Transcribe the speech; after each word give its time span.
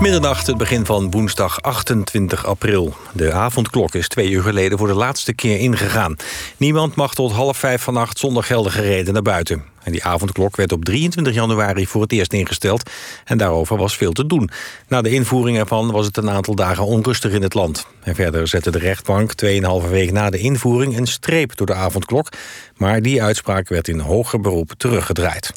Middernacht, 0.00 0.46
het 0.46 0.56
begin 0.56 0.86
van 0.86 1.10
woensdag 1.10 1.62
28 1.62 2.46
april. 2.46 2.94
De 3.12 3.32
avondklok 3.32 3.94
is 3.94 4.08
twee 4.08 4.30
uur 4.30 4.42
geleden 4.42 4.78
voor 4.78 4.86
de 4.86 4.94
laatste 4.94 5.32
keer 5.32 5.58
ingegaan. 5.58 6.16
Niemand 6.56 6.94
mag 6.94 7.14
tot 7.14 7.32
half 7.32 7.56
vijf 7.56 7.82
vannacht 7.82 8.18
zonder 8.18 8.42
geldige 8.42 8.80
reden 8.80 9.12
naar 9.12 9.22
buiten. 9.22 9.64
En 9.82 9.92
die 9.92 10.04
avondklok 10.04 10.56
werd 10.56 10.72
op 10.72 10.84
23 10.84 11.34
januari 11.34 11.86
voor 11.86 12.02
het 12.02 12.12
eerst 12.12 12.32
ingesteld... 12.32 12.90
en 13.24 13.38
daarover 13.38 13.76
was 13.76 13.96
veel 13.96 14.12
te 14.12 14.26
doen. 14.26 14.50
Na 14.88 15.02
de 15.02 15.10
invoering 15.10 15.58
ervan 15.58 15.90
was 15.90 16.06
het 16.06 16.16
een 16.16 16.30
aantal 16.30 16.54
dagen 16.54 16.84
onrustig 16.84 17.32
in 17.32 17.42
het 17.42 17.54
land. 17.54 17.86
En 18.02 18.14
verder 18.14 18.48
zette 18.48 18.70
de 18.70 18.78
rechtbank 18.78 19.32
2,5 19.44 19.90
week 19.90 20.12
na 20.12 20.30
de 20.30 20.38
invoering... 20.38 20.96
een 20.96 21.06
streep 21.06 21.56
door 21.56 21.66
de 21.66 21.74
avondklok, 21.74 22.28
maar 22.76 23.02
die 23.02 23.22
uitspraak 23.22 23.68
werd 23.68 23.88
in 23.88 23.98
hoger 23.98 24.40
beroep 24.40 24.72
teruggedraaid. 24.76 25.52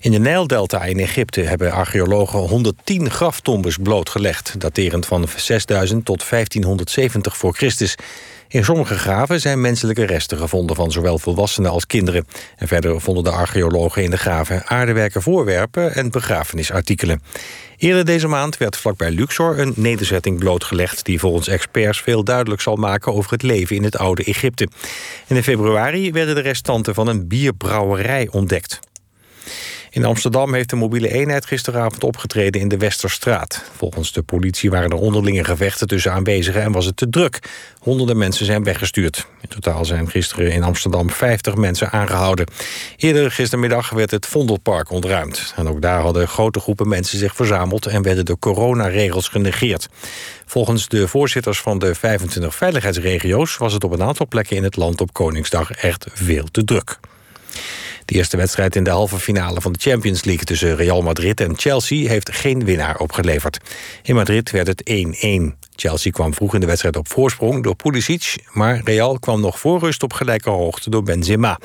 In 0.00 0.10
de 0.10 0.18
Nijldelta 0.18 0.84
in 0.84 0.98
Egypte 0.98 1.40
hebben 1.40 1.72
archeologen 1.72 2.38
110 2.38 3.10
graftombes 3.10 3.76
blootgelegd... 3.76 4.60
daterend 4.60 5.06
van 5.06 5.28
6000 5.36 6.04
tot 6.04 6.30
1570 6.30 7.36
voor 7.36 7.54
Christus. 7.54 7.96
In 8.48 8.64
sommige 8.64 8.98
graven 8.98 9.40
zijn 9.40 9.60
menselijke 9.60 10.04
resten 10.06 10.38
gevonden 10.38 10.76
van 10.76 10.92
zowel 10.92 11.18
volwassenen 11.18 11.70
als 11.70 11.86
kinderen. 11.86 12.26
En 12.56 12.68
verder 12.68 13.00
vonden 13.00 13.24
de 13.24 13.30
archeologen 13.30 14.02
in 14.02 14.10
de 14.10 14.16
graven 14.16 14.66
aardewerken 14.66 15.22
voorwerpen 15.22 15.94
en 15.94 16.10
begrafenisartikelen. 16.10 17.22
Eerder 17.76 18.04
deze 18.04 18.28
maand 18.28 18.56
werd 18.56 18.76
vlakbij 18.76 19.10
Luxor 19.10 19.58
een 19.58 19.72
nederzetting 19.76 20.38
blootgelegd... 20.38 21.04
die 21.04 21.18
volgens 21.18 21.48
experts 21.48 22.00
veel 22.00 22.24
duidelijk 22.24 22.60
zal 22.60 22.76
maken 22.76 23.14
over 23.14 23.32
het 23.32 23.42
leven 23.42 23.76
in 23.76 23.84
het 23.84 23.98
oude 23.98 24.24
Egypte. 24.24 24.68
En 25.26 25.36
in 25.36 25.42
februari 25.42 26.12
werden 26.12 26.34
de 26.34 26.40
restanten 26.40 26.94
van 26.94 27.08
een 27.08 27.28
bierbrouwerij 27.28 28.28
ontdekt. 28.30 28.89
In 29.90 30.04
Amsterdam 30.04 30.54
heeft 30.54 30.70
de 30.70 30.76
mobiele 30.76 31.12
eenheid 31.12 31.46
gisteravond 31.46 32.04
opgetreden 32.04 32.60
in 32.60 32.68
de 32.68 32.76
Westerstraat. 32.76 33.62
Volgens 33.76 34.12
de 34.12 34.22
politie 34.22 34.70
waren 34.70 34.90
er 34.90 34.96
onderlinge 34.96 35.44
gevechten 35.44 35.86
tussen 35.86 36.12
aanwezigen 36.12 36.62
en 36.62 36.72
was 36.72 36.84
het 36.86 36.96
te 36.96 37.08
druk. 37.08 37.38
Honderden 37.78 38.18
mensen 38.18 38.46
zijn 38.46 38.64
weggestuurd. 38.64 39.26
In 39.40 39.48
totaal 39.48 39.84
zijn 39.84 40.10
gisteren 40.10 40.52
in 40.52 40.62
Amsterdam 40.62 41.10
50 41.10 41.54
mensen 41.54 41.90
aangehouden. 41.90 42.46
Eerder 42.96 43.30
gistermiddag 43.30 43.90
werd 43.90 44.10
het 44.10 44.26
Vondelpark 44.26 44.90
ontruimd. 44.90 45.52
En 45.56 45.68
ook 45.68 45.82
daar 45.82 46.00
hadden 46.00 46.28
grote 46.28 46.60
groepen 46.60 46.88
mensen 46.88 47.18
zich 47.18 47.34
verzameld 47.34 47.86
en 47.86 48.02
werden 48.02 48.24
de 48.24 48.38
coronaregels 48.38 49.28
genegeerd. 49.28 49.88
Volgens 50.46 50.88
de 50.88 51.08
voorzitters 51.08 51.60
van 51.60 51.78
de 51.78 51.94
25 51.94 52.54
veiligheidsregio's 52.54 53.56
was 53.56 53.72
het 53.72 53.84
op 53.84 53.92
een 53.92 54.02
aantal 54.02 54.26
plekken 54.26 54.56
in 54.56 54.64
het 54.64 54.76
land 54.76 55.00
op 55.00 55.12
Koningsdag 55.12 55.70
echt 55.70 56.06
veel 56.12 56.44
te 56.50 56.64
druk. 56.64 56.98
De 58.10 58.16
eerste 58.16 58.36
wedstrijd 58.36 58.76
in 58.76 58.84
de 58.84 58.90
halve 58.90 59.18
finale 59.18 59.60
van 59.60 59.72
de 59.72 59.78
Champions 59.78 60.24
League... 60.24 60.44
tussen 60.44 60.76
Real 60.76 61.02
Madrid 61.02 61.40
en 61.40 61.58
Chelsea 61.58 62.08
heeft 62.08 62.32
geen 62.32 62.64
winnaar 62.64 62.98
opgeleverd. 62.98 63.58
In 64.02 64.14
Madrid 64.14 64.50
werd 64.50 64.66
het 64.66 64.90
1-1. 64.90 65.68
Chelsea 65.76 66.12
kwam 66.12 66.34
vroeg 66.34 66.54
in 66.54 66.60
de 66.60 66.66
wedstrijd 66.66 66.96
op 66.96 67.08
voorsprong 67.08 67.62
door 67.62 67.74
Pulisic... 67.74 68.36
maar 68.52 68.80
Real 68.84 69.18
kwam 69.18 69.40
nog 69.40 69.58
voor 69.58 69.78
rust 69.78 70.02
op 70.02 70.12
gelijke 70.12 70.50
hoogte 70.50 70.90
door 70.90 71.02
Benzema. 71.02 71.58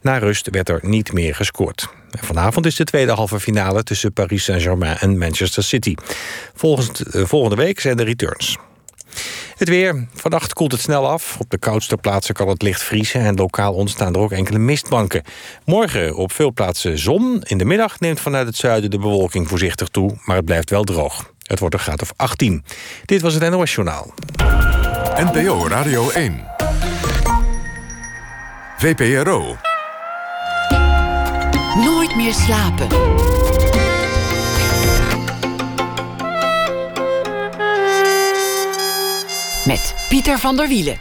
Na 0.00 0.18
rust 0.18 0.48
werd 0.50 0.68
er 0.68 0.80
niet 0.82 1.12
meer 1.12 1.34
gescoord. 1.34 1.88
vanavond 2.10 2.66
is 2.66 2.76
de 2.76 2.84
tweede 2.84 3.12
halve 3.12 3.40
finale 3.40 3.82
tussen 3.82 4.12
Paris 4.12 4.44
Saint-Germain 4.44 4.96
en 4.98 5.18
Manchester 5.18 5.62
City. 5.62 5.94
Eh, 5.94 7.24
volgende 7.24 7.56
week 7.56 7.80
zijn 7.80 7.96
de 7.96 8.04
returns. 8.04 8.58
Het 9.56 9.68
weer. 9.68 10.06
Vannacht 10.14 10.52
koelt 10.52 10.72
het 10.72 10.80
snel 10.80 11.08
af. 11.08 11.36
Op 11.38 11.50
de 11.50 11.58
koudste 11.58 11.96
plaatsen 11.96 12.34
kan 12.34 12.48
het 12.48 12.62
licht 12.62 12.82
vriezen... 12.82 13.20
en 13.20 13.34
lokaal 13.34 13.74
ontstaan 13.74 14.14
er 14.14 14.20
ook 14.20 14.32
enkele 14.32 14.58
mistbanken. 14.58 15.22
Morgen 15.64 16.16
op 16.16 16.32
veel 16.32 16.52
plaatsen 16.52 16.98
zon. 16.98 17.42
In 17.42 17.58
de 17.58 17.64
middag 17.64 18.00
neemt 18.00 18.20
vanuit 18.20 18.46
het 18.46 18.56
zuiden 18.56 18.90
de 18.90 18.98
bewolking 18.98 19.48
voorzichtig 19.48 19.88
toe... 19.88 20.16
maar 20.24 20.36
het 20.36 20.44
blijft 20.44 20.70
wel 20.70 20.84
droog. 20.84 21.32
Het 21.42 21.58
wordt 21.58 21.74
een 21.74 21.80
graad 21.80 22.02
of 22.02 22.12
18. 22.16 22.64
Dit 23.04 23.20
was 23.20 23.34
het 23.34 23.50
NOS 23.50 23.74
Journaal. 23.74 24.14
NPO 25.16 25.68
Radio 25.68 26.10
1. 26.10 26.44
VPRO. 28.78 29.56
Nooit 31.74 32.16
meer 32.16 32.34
slapen. 32.34 32.88
Met 39.68 39.94
Pieter 40.08 40.38
van 40.38 40.56
der 40.56 40.68
Wielen. 40.68 40.96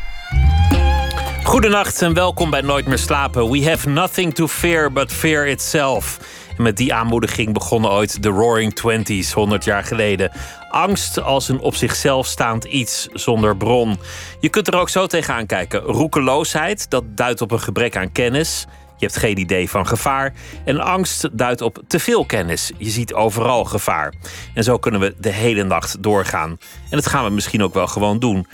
Goedenacht 1.44 2.02
en 2.02 2.14
welkom 2.14 2.50
bij 2.50 2.62
Nooit 2.62 2.86
meer 2.88 2.98
slapen. 2.98 3.52
We 3.52 3.70
have 3.70 3.90
nothing 3.90 4.34
to 4.34 4.48
fear 4.48 4.92
but 4.92 5.12
fear 5.12 5.48
itself. 5.48 6.20
Met 6.58 6.78
die 6.78 6.94
aanmoediging 6.94 7.54
begonnen 7.54 7.92
ooit 7.92 8.24
de 8.24 8.30
Roaring 8.30 8.74
Twenties 8.74 9.34
100 9.34 9.64
jaar 9.64 9.84
geleden. 9.84 10.32
Angst 10.70 11.22
als 11.22 11.50
een 11.50 11.60
op 11.60 11.76
zichzelf 11.76 12.26
staand 12.28 12.64
iets 12.64 13.08
zonder 13.14 13.58
bron. 13.58 14.00
Je 14.40 14.50
kunt 14.50 14.68
er 14.68 14.80
ook 14.80 14.90
zo 14.90 15.08
tegenaan 15.08 15.46
kijken. 15.46 15.80
Roekeloosheid, 15.80 16.90
dat 16.90 17.04
duidt 17.08 17.42
op 17.42 17.52
een 17.52 17.60
gebrek 17.60 17.98
aan 17.98 18.12
kennis. 18.12 18.66
Je 18.98 19.06
hebt 19.06 19.18
geen 19.18 19.38
idee 19.38 19.70
van 19.70 19.88
gevaar. 19.88 20.34
En 20.66 20.80
angst 20.80 21.38
duidt 21.38 21.62
op 21.62 21.82
te 21.88 22.00
veel 22.00 22.26
kennis. 22.26 22.72
Je 22.78 22.90
ziet 22.90 23.14
overal 23.14 23.66
gevaar. 23.66 24.14
En 24.54 24.64
zo 24.64 24.78
kunnen 24.78 25.02
we 25.02 25.16
de 25.20 25.32
hele 25.32 25.64
nacht 25.64 26.04
doorgaan. 26.04 26.50
En 26.90 26.98
dat 26.98 27.08
gaan 27.08 27.24
we 27.24 27.30
misschien 27.30 27.64
ook 27.64 27.74
wel 27.74 27.88
gewoon 27.88 28.20
doen. 28.20 28.48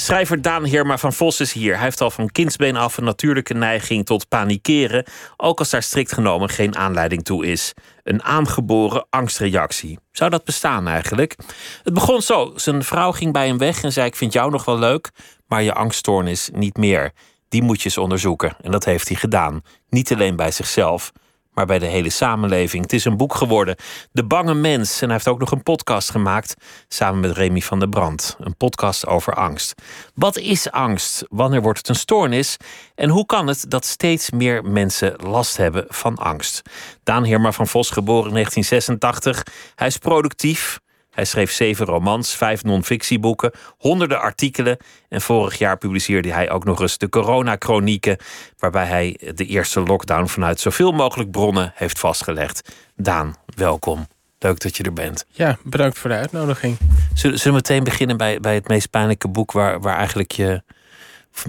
Schrijver 0.00 0.42
Daan 0.42 0.64
Heerma 0.64 0.98
van 0.98 1.12
Vos 1.12 1.40
is 1.40 1.52
hier. 1.52 1.74
Hij 1.74 1.82
heeft 1.82 2.00
al 2.00 2.10
van 2.10 2.30
kindsbeen 2.30 2.76
af 2.76 2.96
een 2.96 3.04
natuurlijke 3.04 3.54
neiging 3.54 4.06
tot 4.06 4.28
panikeren, 4.28 5.04
ook 5.36 5.58
als 5.58 5.70
daar 5.70 5.82
strikt 5.82 6.12
genomen 6.12 6.48
geen 6.48 6.76
aanleiding 6.76 7.24
toe 7.24 7.46
is. 7.46 7.72
Een 8.02 8.22
aangeboren 8.22 9.06
angstreactie. 9.10 9.98
Zou 10.12 10.30
dat 10.30 10.44
bestaan 10.44 10.88
eigenlijk? 10.88 11.36
Het 11.82 11.94
begon 11.94 12.22
zo. 12.22 12.52
Zijn 12.56 12.84
vrouw 12.84 13.12
ging 13.12 13.32
bij 13.32 13.46
hem 13.46 13.58
weg 13.58 13.82
en 13.82 13.92
zei: 13.92 14.06
Ik 14.06 14.16
vind 14.16 14.32
jou 14.32 14.50
nog 14.50 14.64
wel 14.64 14.78
leuk, 14.78 15.10
maar 15.46 15.62
je 15.62 15.74
angststoornis 15.74 16.50
niet 16.52 16.76
meer 16.76 17.12
die 17.50 17.62
moet 17.62 17.82
je 17.82 18.00
onderzoeken. 18.00 18.56
En 18.62 18.70
dat 18.70 18.84
heeft 18.84 19.08
hij 19.08 19.16
gedaan. 19.16 19.62
Niet 19.88 20.12
alleen 20.12 20.36
bij 20.36 20.50
zichzelf, 20.50 21.12
maar 21.52 21.66
bij 21.66 21.78
de 21.78 21.86
hele 21.86 22.10
samenleving. 22.10 22.82
Het 22.82 22.92
is 22.92 23.04
een 23.04 23.16
boek 23.16 23.34
geworden, 23.34 23.76
De 24.12 24.24
Bange 24.24 24.54
Mens. 24.54 25.00
En 25.00 25.06
hij 25.06 25.14
heeft 25.14 25.28
ook 25.28 25.38
nog 25.38 25.50
een 25.50 25.62
podcast 25.62 26.10
gemaakt 26.10 26.54
samen 26.88 27.20
met 27.20 27.36
Remy 27.36 27.60
van 27.60 27.78
der 27.78 27.88
Brand. 27.88 28.36
Een 28.38 28.56
podcast 28.56 29.06
over 29.06 29.34
angst. 29.34 29.82
Wat 30.14 30.38
is 30.38 30.70
angst? 30.70 31.24
Wanneer 31.28 31.62
wordt 31.62 31.78
het 31.78 31.88
een 31.88 31.94
stoornis? 31.94 32.56
En 32.94 33.08
hoe 33.08 33.26
kan 33.26 33.46
het 33.46 33.64
dat 33.68 33.84
steeds 33.84 34.30
meer 34.30 34.64
mensen 34.64 35.14
last 35.16 35.56
hebben 35.56 35.84
van 35.88 36.16
angst? 36.16 36.62
Daan 37.02 37.24
Heerma 37.24 37.52
van 37.52 37.66
Vos, 37.66 37.90
geboren 37.90 38.28
in 38.28 38.34
1986. 38.34 39.42
Hij 39.74 39.86
is 39.86 39.98
productief. 39.98 40.80
Hij 41.20 41.28
schreef 41.28 41.52
zeven 41.52 41.86
romans, 41.86 42.36
vijf 42.36 42.64
non-fictieboeken, 42.64 43.50
honderden 43.78 44.20
artikelen. 44.20 44.76
En 45.08 45.20
vorig 45.20 45.58
jaar 45.58 45.78
publiceerde 45.78 46.32
hij 46.32 46.50
ook 46.50 46.64
nog 46.64 46.80
eens 46.80 46.98
de 46.98 47.08
Corona-chronieken, 47.08 48.16
waarbij 48.58 48.86
hij 48.86 49.18
de 49.34 49.46
eerste 49.46 49.80
lockdown 49.80 50.26
vanuit 50.26 50.60
zoveel 50.60 50.92
mogelijk 50.92 51.30
bronnen 51.30 51.72
heeft 51.74 51.98
vastgelegd. 51.98 52.74
Daan, 52.96 53.36
welkom. 53.56 54.06
Leuk 54.38 54.60
dat 54.60 54.76
je 54.76 54.82
er 54.82 54.92
bent. 54.92 55.24
Ja, 55.30 55.58
bedankt 55.64 55.98
voor 55.98 56.10
de 56.10 56.16
uitnodiging. 56.16 56.76
Zullen, 57.14 57.38
zullen 57.38 57.62
we 57.62 57.68
meteen 57.68 57.84
beginnen 57.84 58.16
bij, 58.16 58.40
bij 58.40 58.54
het 58.54 58.68
meest 58.68 58.90
pijnlijke 58.90 59.28
boek, 59.28 59.52
waar, 59.52 59.80
waar 59.80 59.96
eigenlijk 59.96 60.32
je. 60.32 60.62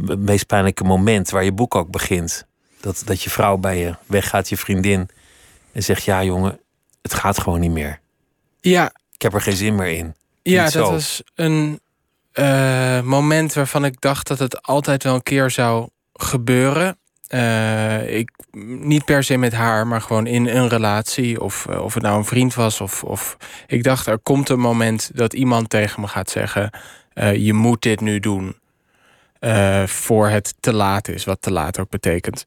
Het 0.05 0.19
meest 0.19 0.47
pijnlijke 0.47 0.83
moment 0.83 1.29
waar 1.29 1.43
je 1.43 1.51
boek 1.51 1.75
ook 1.75 1.91
begint. 1.91 2.45
Dat, 2.81 3.01
dat 3.05 3.21
je 3.21 3.29
vrouw 3.29 3.57
bij 3.57 3.77
je 3.77 3.95
weggaat, 4.05 4.49
je 4.49 4.57
vriendin. 4.57 5.09
En 5.71 5.83
zegt: 5.83 6.03
Ja, 6.03 6.23
jongen, 6.23 6.59
het 7.01 7.13
gaat 7.13 7.39
gewoon 7.39 7.59
niet 7.59 7.71
meer. 7.71 7.99
Ja, 8.59 8.91
ik 9.21 9.31
heb 9.31 9.33
er 9.33 9.45
geen 9.45 9.55
zin 9.55 9.75
meer 9.75 9.97
in. 9.97 10.15
Ja, 10.43 10.69
dat 10.69 10.89
was 10.89 11.23
een 11.35 11.79
uh, 12.33 13.01
moment 13.01 13.53
waarvan 13.53 13.85
ik 13.85 14.01
dacht 14.01 14.27
dat 14.27 14.39
het 14.39 14.61
altijd 14.61 15.03
wel 15.03 15.15
een 15.15 15.23
keer 15.23 15.49
zou 15.49 15.89
gebeuren. 16.13 16.97
Uh, 17.29 18.17
ik, 18.17 18.31
niet 18.81 19.05
per 19.05 19.23
se 19.23 19.37
met 19.37 19.53
haar, 19.53 19.87
maar 19.87 20.01
gewoon 20.01 20.27
in 20.27 20.47
een 20.47 20.67
relatie. 20.67 21.41
Of, 21.41 21.65
uh, 21.69 21.83
of 21.83 21.93
het 21.93 22.03
nou 22.03 22.17
een 22.17 22.25
vriend 22.25 22.53
was. 22.53 22.81
Of, 22.81 23.03
of 23.03 23.37
ik 23.67 23.83
dacht, 23.83 24.07
er 24.07 24.19
komt 24.19 24.49
een 24.49 24.59
moment 24.59 25.11
dat 25.13 25.33
iemand 25.33 25.69
tegen 25.69 26.01
me 26.01 26.07
gaat 26.07 26.29
zeggen: 26.29 26.71
Je 27.33 27.53
moet 27.53 27.81
dit 27.81 28.01
nu 28.01 28.19
doen. 28.19 28.55
voor 29.85 30.29
het 30.29 30.53
te 30.59 30.73
laat 30.73 31.07
is, 31.07 31.25
wat 31.25 31.41
te 31.41 31.51
laat 31.51 31.79
ook 31.79 31.89
betekent. 31.89 32.45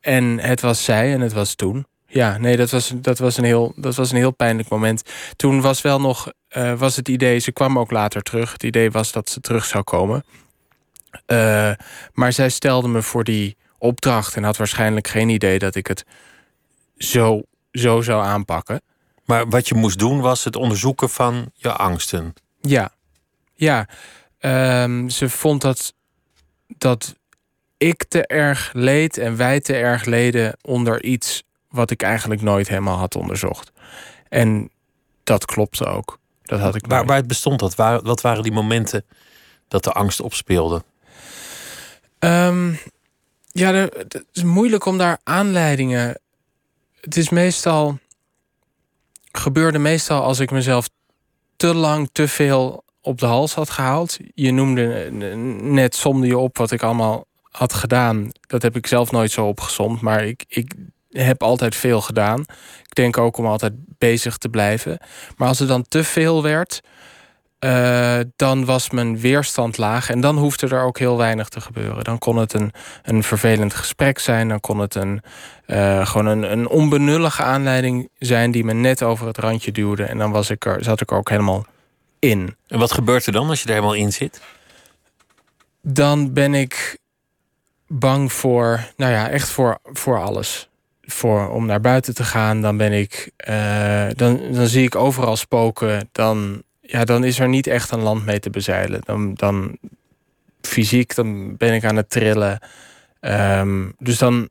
en 0.00 0.38
het 0.38 0.60
was 0.60 0.84
zij 0.84 1.12
en 1.12 1.20
het 1.20 1.32
was 1.32 1.54
toen. 1.54 1.86
Ja, 2.12 2.38
nee, 2.38 2.56
dat 2.56 2.70
was, 2.70 2.92
dat 2.94 3.18
was, 3.18 3.36
een, 3.36 3.44
heel, 3.44 3.72
dat 3.76 3.94
was 3.94 4.10
een 4.10 4.16
heel 4.16 4.30
pijnlijk 4.30 4.68
moment. 4.68 5.02
Toen 5.36 5.60
was 5.60 5.82
wel 5.82 6.00
nog 6.00 6.32
uh, 6.56 6.78
was 6.78 6.96
het 6.96 7.08
idee, 7.08 7.38
ze 7.38 7.52
kwam 7.52 7.78
ook 7.78 7.90
later 7.90 8.22
terug. 8.22 8.52
Het 8.52 8.62
idee 8.62 8.90
was 8.90 9.12
dat 9.12 9.28
ze 9.28 9.40
terug 9.40 9.64
zou 9.64 9.84
komen. 9.84 10.24
Uh, 11.26 11.72
maar 12.12 12.32
zij 12.32 12.48
stelde 12.48 12.88
me 12.88 13.02
voor 13.02 13.24
die 13.24 13.56
opdracht 13.78 14.36
en 14.36 14.44
had 14.44 14.56
waarschijnlijk 14.56 15.08
geen 15.08 15.28
idee 15.28 15.58
dat 15.58 15.74
ik 15.74 15.86
het 15.86 16.04
zo, 16.96 17.42
zo 17.72 18.00
zou 18.00 18.24
aanpakken. 18.24 18.80
Maar 19.24 19.48
wat 19.48 19.68
je 19.68 19.74
moest 19.74 19.98
doen 19.98 20.20
was 20.20 20.44
het 20.44 20.56
onderzoeken 20.56 21.10
van 21.10 21.50
je 21.54 21.72
angsten. 21.72 22.34
Ja, 22.60 22.92
ja. 23.54 23.88
Um, 24.82 25.10
ze 25.10 25.28
vond 25.28 25.60
dat, 25.60 25.94
dat 26.78 27.14
ik 27.76 28.04
te 28.04 28.26
erg 28.26 28.70
leed 28.72 29.18
en 29.18 29.36
wij 29.36 29.60
te 29.60 29.74
erg 29.74 30.04
leden 30.04 30.56
onder 30.62 31.04
iets 31.04 31.42
wat 31.70 31.90
ik 31.90 32.02
eigenlijk 32.02 32.42
nooit 32.42 32.68
helemaal 32.68 32.98
had 32.98 33.16
onderzocht. 33.16 33.72
En 34.28 34.70
dat 35.24 35.44
klopte 35.44 35.84
ook. 35.84 36.18
Dat 36.42 36.60
had 36.60 36.74
ik 36.74 36.86
Waar, 36.86 37.06
waar 37.06 37.26
bestond 37.26 37.58
dat? 37.58 37.74
Waar, 37.74 38.02
wat 38.02 38.20
waren 38.20 38.42
die 38.42 38.52
momenten 38.52 39.04
dat 39.68 39.84
de 39.84 39.92
angst 39.92 40.20
opspeelde? 40.20 40.84
Ehm, 42.18 42.72
ja, 43.52 43.72
het 43.72 44.24
is 44.32 44.42
moeilijk 44.42 44.84
om 44.84 44.98
daar 44.98 45.18
aanleidingen. 45.22 46.20
Het 47.00 47.16
is 47.16 47.28
meestal. 47.28 47.98
gebeurde 49.32 49.78
meestal 49.78 50.22
als 50.22 50.38
ik 50.38 50.50
mezelf 50.50 50.88
te 51.56 51.74
lang 51.74 52.08
te 52.12 52.28
veel 52.28 52.84
op 53.00 53.18
de 53.18 53.26
hals 53.26 53.54
had 53.54 53.70
gehaald. 53.70 54.18
Je 54.34 54.52
noemde 54.52 55.10
net, 55.60 55.94
somde 55.94 56.26
je 56.26 56.38
op 56.38 56.56
wat 56.56 56.70
ik 56.70 56.82
allemaal 56.82 57.26
had 57.50 57.72
gedaan. 57.72 58.30
Dat 58.40 58.62
heb 58.62 58.76
ik 58.76 58.86
zelf 58.86 59.10
nooit 59.10 59.30
zo 59.30 59.46
opgezomd, 59.46 60.00
maar 60.00 60.24
ik, 60.24 60.44
ik 60.48 60.74
heb 61.10 61.42
altijd 61.42 61.76
veel 61.76 62.00
gedaan. 62.00 62.40
Ik 62.86 62.94
denk 62.94 63.18
ook 63.18 63.36
om 63.36 63.46
altijd 63.46 63.72
bezig 63.98 64.36
te 64.36 64.48
blijven. 64.48 64.98
Maar 65.36 65.48
als 65.48 65.58
het 65.58 65.68
dan 65.68 65.84
te 65.88 66.04
veel 66.04 66.42
werd, 66.42 66.80
eh, 67.58 68.18
dan 68.36 68.64
was 68.64 68.90
mijn 68.90 69.18
weerstand 69.18 69.78
laag. 69.78 70.10
En 70.10 70.20
dan 70.20 70.38
hoefde 70.38 70.68
er 70.68 70.82
ook 70.82 70.98
heel 70.98 71.16
weinig 71.16 71.48
te 71.48 71.60
gebeuren. 71.60 72.04
Dan 72.04 72.18
kon 72.18 72.36
het 72.36 72.52
een, 72.52 72.72
een 73.02 73.22
vervelend 73.22 73.74
gesprek 73.74 74.18
zijn. 74.18 74.48
Dan 74.48 74.60
kon 74.60 74.78
het 74.78 74.94
een, 74.94 75.22
eh, 75.66 76.06
gewoon 76.06 76.26
een, 76.26 76.52
een 76.52 76.68
onbenullige 76.68 77.42
aanleiding 77.42 78.08
zijn 78.18 78.50
die 78.50 78.64
me 78.64 78.72
net 78.72 79.02
over 79.02 79.26
het 79.26 79.38
randje 79.38 79.72
duwde. 79.72 80.04
En 80.04 80.18
dan 80.18 80.30
was 80.30 80.50
ik 80.50 80.64
er, 80.64 80.84
zat 80.84 81.00
ik 81.00 81.10
er 81.10 81.16
ook 81.16 81.30
helemaal 81.30 81.66
in. 82.18 82.56
En 82.66 82.78
wat 82.78 82.92
gebeurt 82.92 83.26
er 83.26 83.32
dan 83.32 83.48
als 83.48 83.60
je 83.60 83.66
er 83.66 83.74
helemaal 83.74 83.94
in 83.94 84.12
zit? 84.12 84.40
Dan 85.82 86.32
ben 86.32 86.54
ik 86.54 86.98
bang 87.86 88.32
voor, 88.32 88.88
nou 88.96 89.12
ja, 89.12 89.28
echt 89.28 89.48
voor, 89.48 89.78
voor 89.82 90.22
alles. 90.22 90.69
Voor, 91.12 91.48
om 91.48 91.66
naar 91.66 91.80
buiten 91.80 92.14
te 92.14 92.24
gaan, 92.24 92.60
dan 92.60 92.76
ben 92.76 92.92
ik, 92.92 93.30
eh, 93.36 94.06
dan, 94.14 94.40
dan 94.52 94.66
zie 94.66 94.84
ik 94.84 94.94
overal 94.94 95.36
spoken. 95.36 96.08
Dan, 96.12 96.62
ja, 96.80 97.04
dan 97.04 97.24
is 97.24 97.38
er 97.38 97.48
niet 97.48 97.66
echt 97.66 97.90
een 97.90 98.00
land 98.00 98.24
mee 98.24 98.40
te 98.40 98.50
bezeilen. 98.50 99.00
Dan, 99.04 99.34
dan 99.34 99.78
fysiek, 100.60 101.14
dan 101.14 101.56
ben 101.56 101.74
ik 101.74 101.84
aan 101.84 101.96
het 101.96 102.10
trillen. 102.10 102.58
Ehm, 103.20 103.88
dus 103.98 104.18
dan 104.18 104.48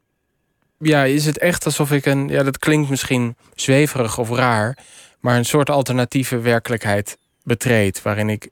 ja, 0.79 1.03
is 1.03 1.25
het 1.25 1.37
echt 1.37 1.65
alsof 1.65 1.91
ik 1.91 2.05
een, 2.05 2.27
ja, 2.27 2.43
dat 2.43 2.59
klinkt 2.59 2.89
misschien 2.89 3.35
zweverig 3.55 4.17
of 4.17 4.29
raar, 4.29 4.77
maar 5.19 5.37
een 5.37 5.45
soort 5.45 5.69
alternatieve 5.69 6.39
werkelijkheid 6.39 7.17
betreed, 7.43 8.01
waarin 8.01 8.29
ik 8.29 8.49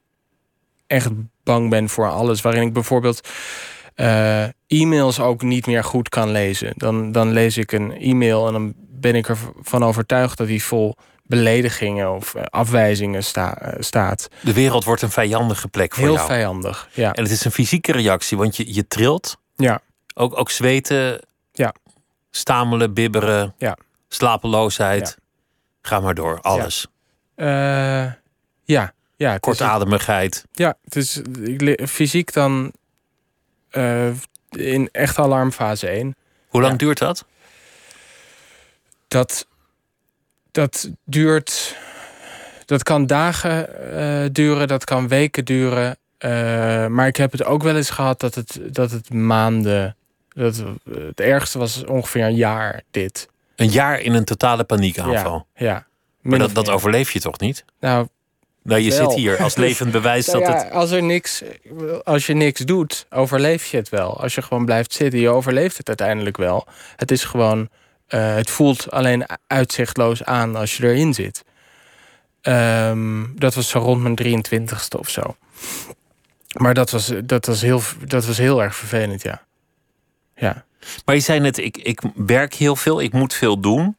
echt 0.87 1.09
bang 1.43 1.69
ben 1.69 1.89
voor 1.89 2.09
alles. 2.09 2.41
Waarin 2.41 2.61
ik 2.61 2.73
bijvoorbeeld 2.73 3.29
eh, 3.97 4.43
e-mails 4.67 5.19
ook 5.19 5.41
niet 5.41 5.65
meer 5.65 5.83
goed 5.83 6.09
kan 6.09 6.31
lezen. 6.31 6.73
Dan, 6.75 7.11
dan 7.11 7.31
lees 7.31 7.57
ik 7.57 7.71
een 7.71 7.91
e-mail 7.97 8.47
en 8.47 8.53
dan 8.53 8.73
ben 8.77 9.15
ik 9.15 9.27
ervan 9.29 9.83
overtuigd 9.83 10.37
dat 10.37 10.47
die 10.47 10.63
vol 10.63 10.95
beledigingen 11.23 12.11
of 12.13 12.35
eh, 12.35 12.43
afwijzingen 12.43 13.23
sta- 13.23 13.57
eh, 13.57 13.73
staat. 13.81 14.27
De 14.43 14.53
wereld 14.53 14.83
wordt 14.83 15.01
een 15.01 15.09
vijandige 15.11 15.67
plek 15.67 15.93
voor 15.95 16.03
Heel 16.03 16.13
jou. 16.13 16.27
vijandig. 16.31 16.89
Ja. 16.93 17.13
En 17.13 17.23
het 17.23 17.31
is 17.31 17.45
een 17.45 17.51
fysieke 17.51 17.91
reactie, 17.91 18.37
want 18.37 18.57
je, 18.57 18.73
je 18.73 18.87
trilt. 18.87 19.37
Ja. 19.55 19.79
Ook, 20.13 20.37
ook 20.39 20.49
zweten. 20.51 21.19
Ja. 21.51 21.73
Stamelen, 22.31 22.93
bibberen. 22.93 23.53
Ja. 23.57 23.77
Slapeloosheid. 24.07 25.17
Ga 25.81 25.99
maar 25.99 26.13
door, 26.15 26.41
alles. 26.41 26.87
Ja. 27.35 28.93
Ja, 29.15 29.33
is- 29.33 29.39
Kortademigheid. 29.39 30.45
Ja, 30.51 30.73
het 30.83 30.95
is 30.95 31.21
ik 31.43 31.61
le- 31.61 31.87
fysiek 31.87 32.33
dan 32.33 32.71
in 34.49 34.89
echt 34.91 35.19
alarmfase 35.19 35.87
1. 35.89 36.15
Hoe 36.47 36.61
lang 36.61 36.71
Ja. 36.73 36.77
duurt 36.77 36.97
dat? 36.97 37.25
Dat, 39.07 39.47
dat 40.51 40.89
duurt. 41.03 41.75
Dat 42.65 42.83
kan 42.83 43.05
dagen 43.05 43.91
eh, 43.97 44.29
duren, 44.31 44.67
dat 44.67 44.83
kan 44.83 45.07
weken 45.07 45.45
duren. 45.45 45.97
Eh, 46.17 46.87
maar 46.87 47.07
ik 47.07 47.15
heb 47.15 47.31
het 47.31 47.43
ook 47.43 47.63
wel 47.63 47.75
eens 47.75 47.89
gehad 47.89 48.19
dat 48.19 48.35
het, 48.35 48.59
dat 48.65 48.91
het 48.91 49.13
maanden. 49.13 49.95
Dat, 50.29 50.63
het 50.89 51.19
ergste 51.19 51.57
was 51.57 51.83
ongeveer 51.85 52.23
een 52.25 52.35
jaar 52.35 52.81
dit. 52.91 53.29
Een 53.55 53.69
jaar 53.69 53.99
in 53.99 54.13
een 54.13 54.25
totale 54.25 54.63
paniekaanval. 54.63 55.47
Ja, 55.55 55.65
ja. 55.65 55.85
Maar 56.21 56.39
dat, 56.39 56.53
dat 56.55 56.69
overleef 56.69 57.11
je 57.11 57.19
toch 57.19 57.39
niet? 57.39 57.65
Nou, 57.79 58.07
Nou, 58.67 58.81
je 58.81 58.89
Wel. 58.89 59.09
zit 59.09 59.19
hier 59.19 59.37
als 59.37 59.55
levend 59.55 59.91
bewijs 59.91 60.27
Nou 60.27 60.39
dat 60.39 60.53
ja, 60.53 60.63
het. 60.63 60.71
als, 60.71 60.91
er 60.91 61.03
niks, 61.03 61.43
als 62.03 62.25
je 62.25 62.33
niks 62.33 62.59
doet, 62.59 63.05
overleef 63.09 63.65
je 63.65 63.77
het 63.77 63.89
wel. 63.89 64.21
Als 64.21 64.35
je 64.35 64.41
gewoon 64.41 64.65
blijft 64.65 64.93
zitten, 64.93 65.19
je 65.19 65.29
overleeft 65.29 65.77
het 65.77 65.87
uiteindelijk 65.87 66.37
wel. 66.37 66.67
Het 66.95 67.11
is 67.11 67.23
gewoon, 67.23 67.69
eh, 68.07 68.35
het 68.35 68.49
voelt 68.49 68.91
alleen 68.91 69.25
uitzichtloos 69.47 70.23
aan 70.23 70.55
als 70.55 70.77
je 70.77 70.83
erin 70.83 71.13
zit. 71.13 71.43
Ehm, 72.41 73.23
dat 73.35 73.53
was 73.53 73.69
zo 73.69 73.79
rond 73.79 74.01
mijn 74.01 74.15
23ste 74.15 74.99
of 74.99 75.09
zo. 75.09 75.35
Maar 76.57 76.73
dat 76.73 76.89
was, 76.91 77.11
dat 77.23 77.45
was, 77.45 77.61
heel, 77.61 77.81
dat 78.07 78.25
was 78.25 78.37
heel 78.37 78.63
erg 78.63 78.75
vervelend, 78.75 79.21
ja. 79.21 79.41
Ja. 80.35 80.65
Maar 81.05 81.15
je 81.15 81.21
zei 81.21 81.39
net, 81.39 81.57
ik, 81.57 81.77
ik 81.77 82.01
werk 82.15 82.53
heel 82.53 82.75
veel, 82.75 83.01
ik 83.01 83.13
moet 83.13 83.33
veel 83.33 83.59
doen. 83.59 83.97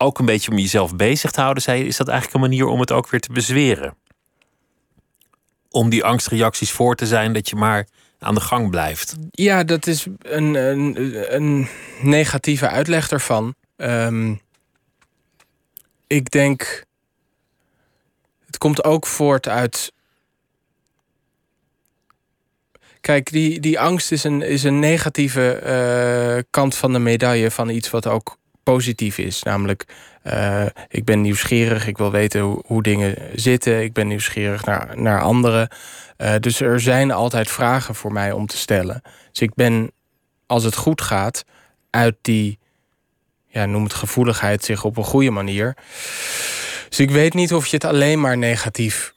Ook 0.00 0.18
een 0.18 0.26
beetje 0.26 0.50
om 0.50 0.58
jezelf 0.58 0.96
bezig 0.96 1.30
te 1.30 1.40
houden, 1.40 1.62
zei 1.62 1.78
je. 1.78 1.86
Is 1.86 1.96
dat 1.96 2.08
eigenlijk 2.08 2.36
een 2.36 2.50
manier 2.50 2.66
om 2.66 2.80
het 2.80 2.92
ook 2.92 3.10
weer 3.10 3.20
te 3.20 3.32
bezweren? 3.32 3.96
Om 5.70 5.88
die 5.88 6.04
angstreacties 6.04 6.70
voor 6.70 6.94
te 6.94 7.06
zijn, 7.06 7.32
dat 7.32 7.48
je 7.48 7.56
maar 7.56 7.86
aan 8.18 8.34
de 8.34 8.40
gang 8.40 8.70
blijft. 8.70 9.16
Ja, 9.30 9.64
dat 9.64 9.86
is 9.86 10.06
een, 10.18 10.54
een, 10.54 11.34
een 11.34 11.68
negatieve 12.02 12.68
uitleg 12.68 13.10
ervan. 13.10 13.54
Ehm, 13.76 14.34
ik 16.06 16.30
denk. 16.30 16.84
Het 18.46 18.58
komt 18.58 18.84
ook 18.84 19.06
voort 19.06 19.48
uit. 19.48 19.92
Kijk, 23.00 23.30
die, 23.30 23.60
die 23.60 23.80
angst 23.80 24.12
is 24.12 24.24
een, 24.24 24.42
is 24.42 24.62
een 24.62 24.78
negatieve 24.78 25.52
eh, 25.52 26.42
kant 26.50 26.74
van 26.74 26.92
de 26.92 26.98
medaille 26.98 27.50
van 27.50 27.68
iets 27.68 27.90
wat 27.90 28.06
ook 28.06 28.38
positief 28.72 29.18
is. 29.18 29.42
Namelijk, 29.42 29.84
eh, 30.22 30.66
ik 30.88 31.04
ben 31.04 31.20
nieuwsgierig, 31.20 31.86
ik 31.86 31.98
wil 31.98 32.10
weten 32.10 32.40
hoe, 32.40 32.62
hoe 32.66 32.82
dingen 32.82 33.16
zitten, 33.34 33.82
ik 33.82 33.92
ben 33.92 34.06
nieuwsgierig 34.06 34.64
naar, 34.64 35.00
naar 35.00 35.20
anderen. 35.20 35.68
Eh, 36.16 36.34
dus 36.40 36.60
er 36.60 36.80
zijn 36.80 37.10
altijd 37.10 37.50
vragen 37.50 37.94
voor 37.94 38.12
mij 38.12 38.32
om 38.32 38.46
te 38.46 38.56
stellen. 38.56 39.02
Dus 39.30 39.40
ik 39.40 39.54
ben, 39.54 39.90
als 40.46 40.64
het 40.64 40.76
goed 40.76 41.00
gaat, 41.00 41.44
uit 41.90 42.16
die, 42.22 42.58
ja, 43.46 43.66
noem 43.66 43.82
het 43.82 43.94
gevoeligheid, 43.94 44.64
zich 44.64 44.84
op 44.84 44.96
een 44.96 45.04
goede 45.04 45.30
manier. 45.30 45.76
Dus 46.88 46.98
ik 46.98 47.10
weet 47.10 47.34
niet 47.34 47.54
of 47.54 47.66
je 47.66 47.74
het 47.74 47.84
alleen 47.84 48.20
maar 48.20 48.38
negatief. 48.38 49.14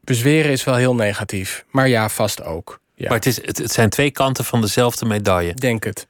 Bezweren 0.00 0.52
is 0.52 0.64
wel 0.64 0.76
heel 0.76 0.94
negatief. 0.94 1.64
Maar 1.70 1.88
ja, 1.88 2.08
vast 2.08 2.42
ook. 2.42 2.80
Ja, 2.94 3.08
Maar 3.08 3.16
het, 3.16 3.26
is, 3.26 3.46
het, 3.46 3.58
het 3.58 3.72
zijn 3.72 3.88
twee 3.88 4.10
kanten 4.10 4.44
van 4.44 4.60
dezelfde 4.60 5.06
medaille. 5.06 5.54
denk 5.54 5.84
het. 5.84 6.08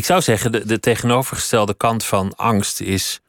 Ik 0.00 0.06
zou 0.06 0.20
zeggen, 0.20 0.52
de, 0.52 0.66
de 0.66 0.80
tegenovergestelde 0.80 1.74
kant 1.74 2.04
van 2.04 2.34
angst 2.36 2.80
is 2.80 3.20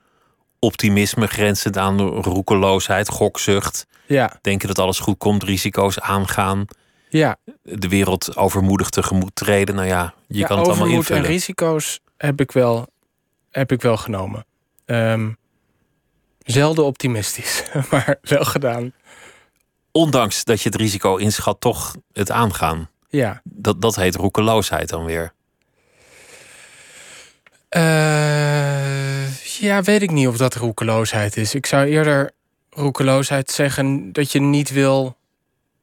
optimisme 0.60 1.28
grenzend 1.28 1.78
aan 1.78 2.00
roekeloosheid, 2.02 3.10
gokzucht. 3.10 3.88
Ja, 4.06 4.40
Denken 4.42 4.68
dat 4.68 4.80
alles 4.80 5.00
goed 5.00 5.18
komt, 5.18 5.44
risico's 5.44 6.00
aangaan, 6.00 6.66
ja. 7.10 7.38
de 7.62 7.88
wereld 7.88 8.38
overmoedig 8.38 8.90
tegemoet 8.90 9.36
treden. 9.36 9.76
Nou 9.76 9.88
ja, 9.88 10.14
je 10.28 10.38
ja, 10.38 10.48
kan 10.48 10.58
het 10.58 10.68
allemaal 10.68 10.86
overmoed 10.86 11.10
en 11.10 11.16
invullen. 11.16 11.36
risico's 11.36 12.00
heb 12.18 12.42
ik 12.42 12.52
wel, 12.52 12.88
heb 13.50 13.72
ik 13.72 13.82
wel 13.82 13.98
genomen. 13.98 14.46
Ehm, 14.86 15.30
zelden 16.40 16.86
optimistisch, 16.86 17.64
maar 17.92 18.18
wel 18.22 18.46
gedaan. 18.46 18.94
Ondanks 19.92 20.44
dat 20.44 20.62
je 20.62 20.70
het 20.70 20.78
risico 20.78 21.16
inschat, 21.16 21.62
toch 21.62 21.96
het 22.14 22.32
aangaan. 22.32 22.90
Ja. 23.10 23.42
Dat, 23.44 23.82
dat 23.82 23.96
heet 23.96 24.16
roekeloosheid 24.16 24.90
dan 24.90 25.06
weer. 25.06 25.34
Eh, 27.72 29.60
ja, 29.60 29.82
weet 29.84 30.02
ik 30.02 30.12
niet 30.12 30.28
of 30.28 30.38
dat 30.38 30.56
roekeloosheid 30.56 31.38
is. 31.38 31.56
Ik 31.56 31.66
zou 31.66 31.86
eerder 31.88 32.32
roekeloosheid 32.70 33.52
zeggen 33.52 34.12
dat 34.14 34.32
je 34.32 34.40
niet 34.42 34.72
wil. 34.72 35.16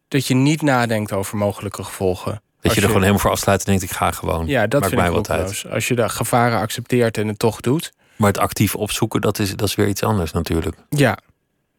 dat 0.09 0.27
je 0.27 0.35
niet 0.35 0.63
nadenkt 0.63 1.13
over 1.13 1.37
mogelijke 1.37 1.85
gevolgen. 1.85 2.43
Dat 2.61 2.75
je 2.75 2.81
er 2.81 2.87
gewoon 2.87 3.01
helemaal 3.03 3.21
voor 3.23 3.31
afsluit 3.31 3.59
en 3.61 3.65
denkt, 3.67 3.83
ik 3.83 3.91
ga 3.91 4.11
gewoon. 4.11 4.47
Ja, 4.47 4.67
dat 4.67 4.81
Maakt 4.81 4.87
vind 4.93 5.01
mij 5.01 5.11
ik 5.11 5.17
wat 5.17 5.31
uit. 5.31 5.41
roekeloos. 5.41 5.73
Als 5.75 5.89
je 5.89 5.95
de 5.95 6.09
gevaren 6.09 6.59
accepteert 6.59 7.19
en 7.19 7.29
het 7.29 7.39
toch 7.39 7.61
doet. 7.61 7.93
Maar 8.17 8.29
het 8.29 8.39
actief 8.39 8.75
opzoeken, 8.75 9.21
dat 9.21 9.39
is, 9.39 9.57
dat 9.57 9.69
is 9.69 9.75
weer 9.75 9.89
iets 9.89 10.03
anders 10.03 10.33
natuurlijk. 10.33 10.77
Ja, 10.91 11.19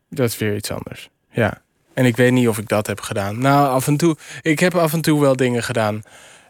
dat 0.10 0.30
is 0.30 0.38
weer 0.38 0.56
iets 0.56 0.72
anders. 0.72 1.10
Ja. 1.32 1.62
En 1.94 2.06
ik 2.06 2.16
weet 2.16 2.32
niet 2.32 2.48
of 2.48 2.58
ik 2.58 2.68
dat 2.68 2.88
heb 2.88 3.02
gedaan. 3.02 3.40
Nou, 3.40 3.68
af 3.70 3.88
en 3.88 3.98
toe. 3.98 4.18
Ik 4.42 4.60
heb 4.60 4.76
af 4.76 4.94
en 4.94 5.02
toe 5.02 5.22
wel 5.22 5.36
dingen 5.36 5.64
gedaan. 5.64 6.02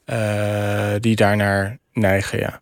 eh, 0.06 0.92
die 1.00 1.16
daarnaar 1.16 1.78
neigen, 1.94 2.40
ja. 2.40 2.62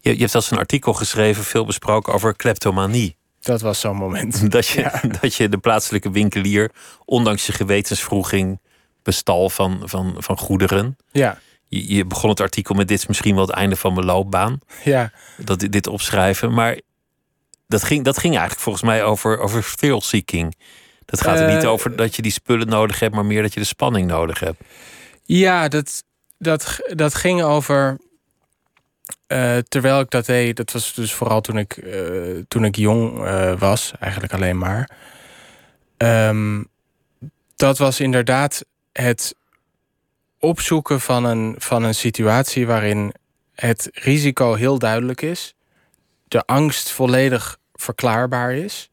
Je, 0.00 0.12
je 0.14 0.20
hebt 0.20 0.34
als 0.34 0.50
een 0.50 0.58
artikel 0.58 0.92
geschreven, 0.92 1.44
veel 1.44 1.64
besproken 1.64 2.12
over 2.12 2.36
kleptomanie. 2.36 3.16
Dat 3.40 3.60
was 3.60 3.80
zo'n 3.80 3.96
moment. 3.96 4.50
Dat 4.52 4.66
je, 4.66 4.80
Ja. 4.80 5.00
dat 5.20 5.34
je 5.34 5.48
de 5.48 5.58
plaatselijke 5.58 6.10
winkelier, 6.10 6.70
ondanks 7.04 7.46
je 7.46 7.52
gewetensvroeging, 7.52 8.60
bestal 9.02 9.50
van, 9.50 9.80
van, 9.84 10.14
van 10.18 10.38
goederen. 10.38 10.96
Ja, 11.12 11.38
Je, 11.68 11.94
je 11.94 12.04
begon 12.06 12.30
het 12.30 12.40
artikel 12.40 12.74
met 12.74 12.88
dit 12.88 12.98
is 12.98 13.06
misschien 13.06 13.34
wel 13.34 13.46
het 13.46 13.54
einde 13.56 13.76
van 13.76 13.94
mijn 13.94 14.06
loopbaan. 14.06 14.58
ja. 14.84 15.12
Dat 15.36 15.58
dit 15.60 15.86
opschrijven. 15.86 16.52
Maar 16.52 16.80
dat, 17.66 17.82
ging, 17.84 18.04
dat 18.04 18.18
ging 18.18 18.32
eigenlijk 18.32 18.62
volgens 18.62 18.84
mij 18.84 19.04
over, 19.04 19.38
over 19.38 19.74
thrill-seeking. 19.76 20.54
Dat 21.04 21.20
gaat 21.20 21.38
er 21.38 21.54
niet 21.54 21.62
Eh, 21.62 21.70
over 21.70 21.96
dat 21.96 22.16
je 22.16 22.22
die 22.22 22.32
spullen 22.32 22.68
nodig 22.68 23.00
hebt, 23.00 23.14
maar 23.14 23.24
meer 23.26 23.42
dat 23.42 23.54
je 23.54 23.60
de 23.60 23.66
spanning 23.66 24.06
nodig 24.08 24.40
hebt. 24.40 24.60
Ja, 25.24 25.68
dat, 25.68 26.02
dat, 26.38 26.80
dat 26.94 27.14
ging 27.14 27.42
over. 27.42 27.98
Eh, 29.26 29.56
terwijl 29.58 30.00
ik 30.00 30.10
dat 30.10 30.26
deed, 30.26 30.56
dat 30.56 30.72
was 30.72 30.94
dus 30.94 31.12
vooral 31.12 31.40
toen 31.40 31.58
ik, 31.58 31.76
eh, 31.76 32.00
toen 32.48 32.64
ik 32.64 32.76
jong 32.76 33.24
eh, 33.24 33.58
was, 33.58 33.92
eigenlijk 34.00 34.32
alleen 34.32 34.58
maar. 34.58 34.90
Ehm, 35.96 36.62
dat 37.56 37.78
was 37.78 38.00
inderdaad 38.00 38.64
het 38.92 39.34
opzoeken 40.38 41.00
van 41.00 41.24
een, 41.24 41.54
van 41.58 41.82
een 41.82 41.94
situatie 41.94 42.66
waarin 42.66 43.14
het 43.54 43.90
risico 43.92 44.54
heel 44.54 44.78
duidelijk 44.78 45.22
is, 45.22 45.54
de 46.28 46.42
angst 46.46 46.90
volledig 46.90 47.58
verklaarbaar 47.74 48.54
is. 48.54 48.90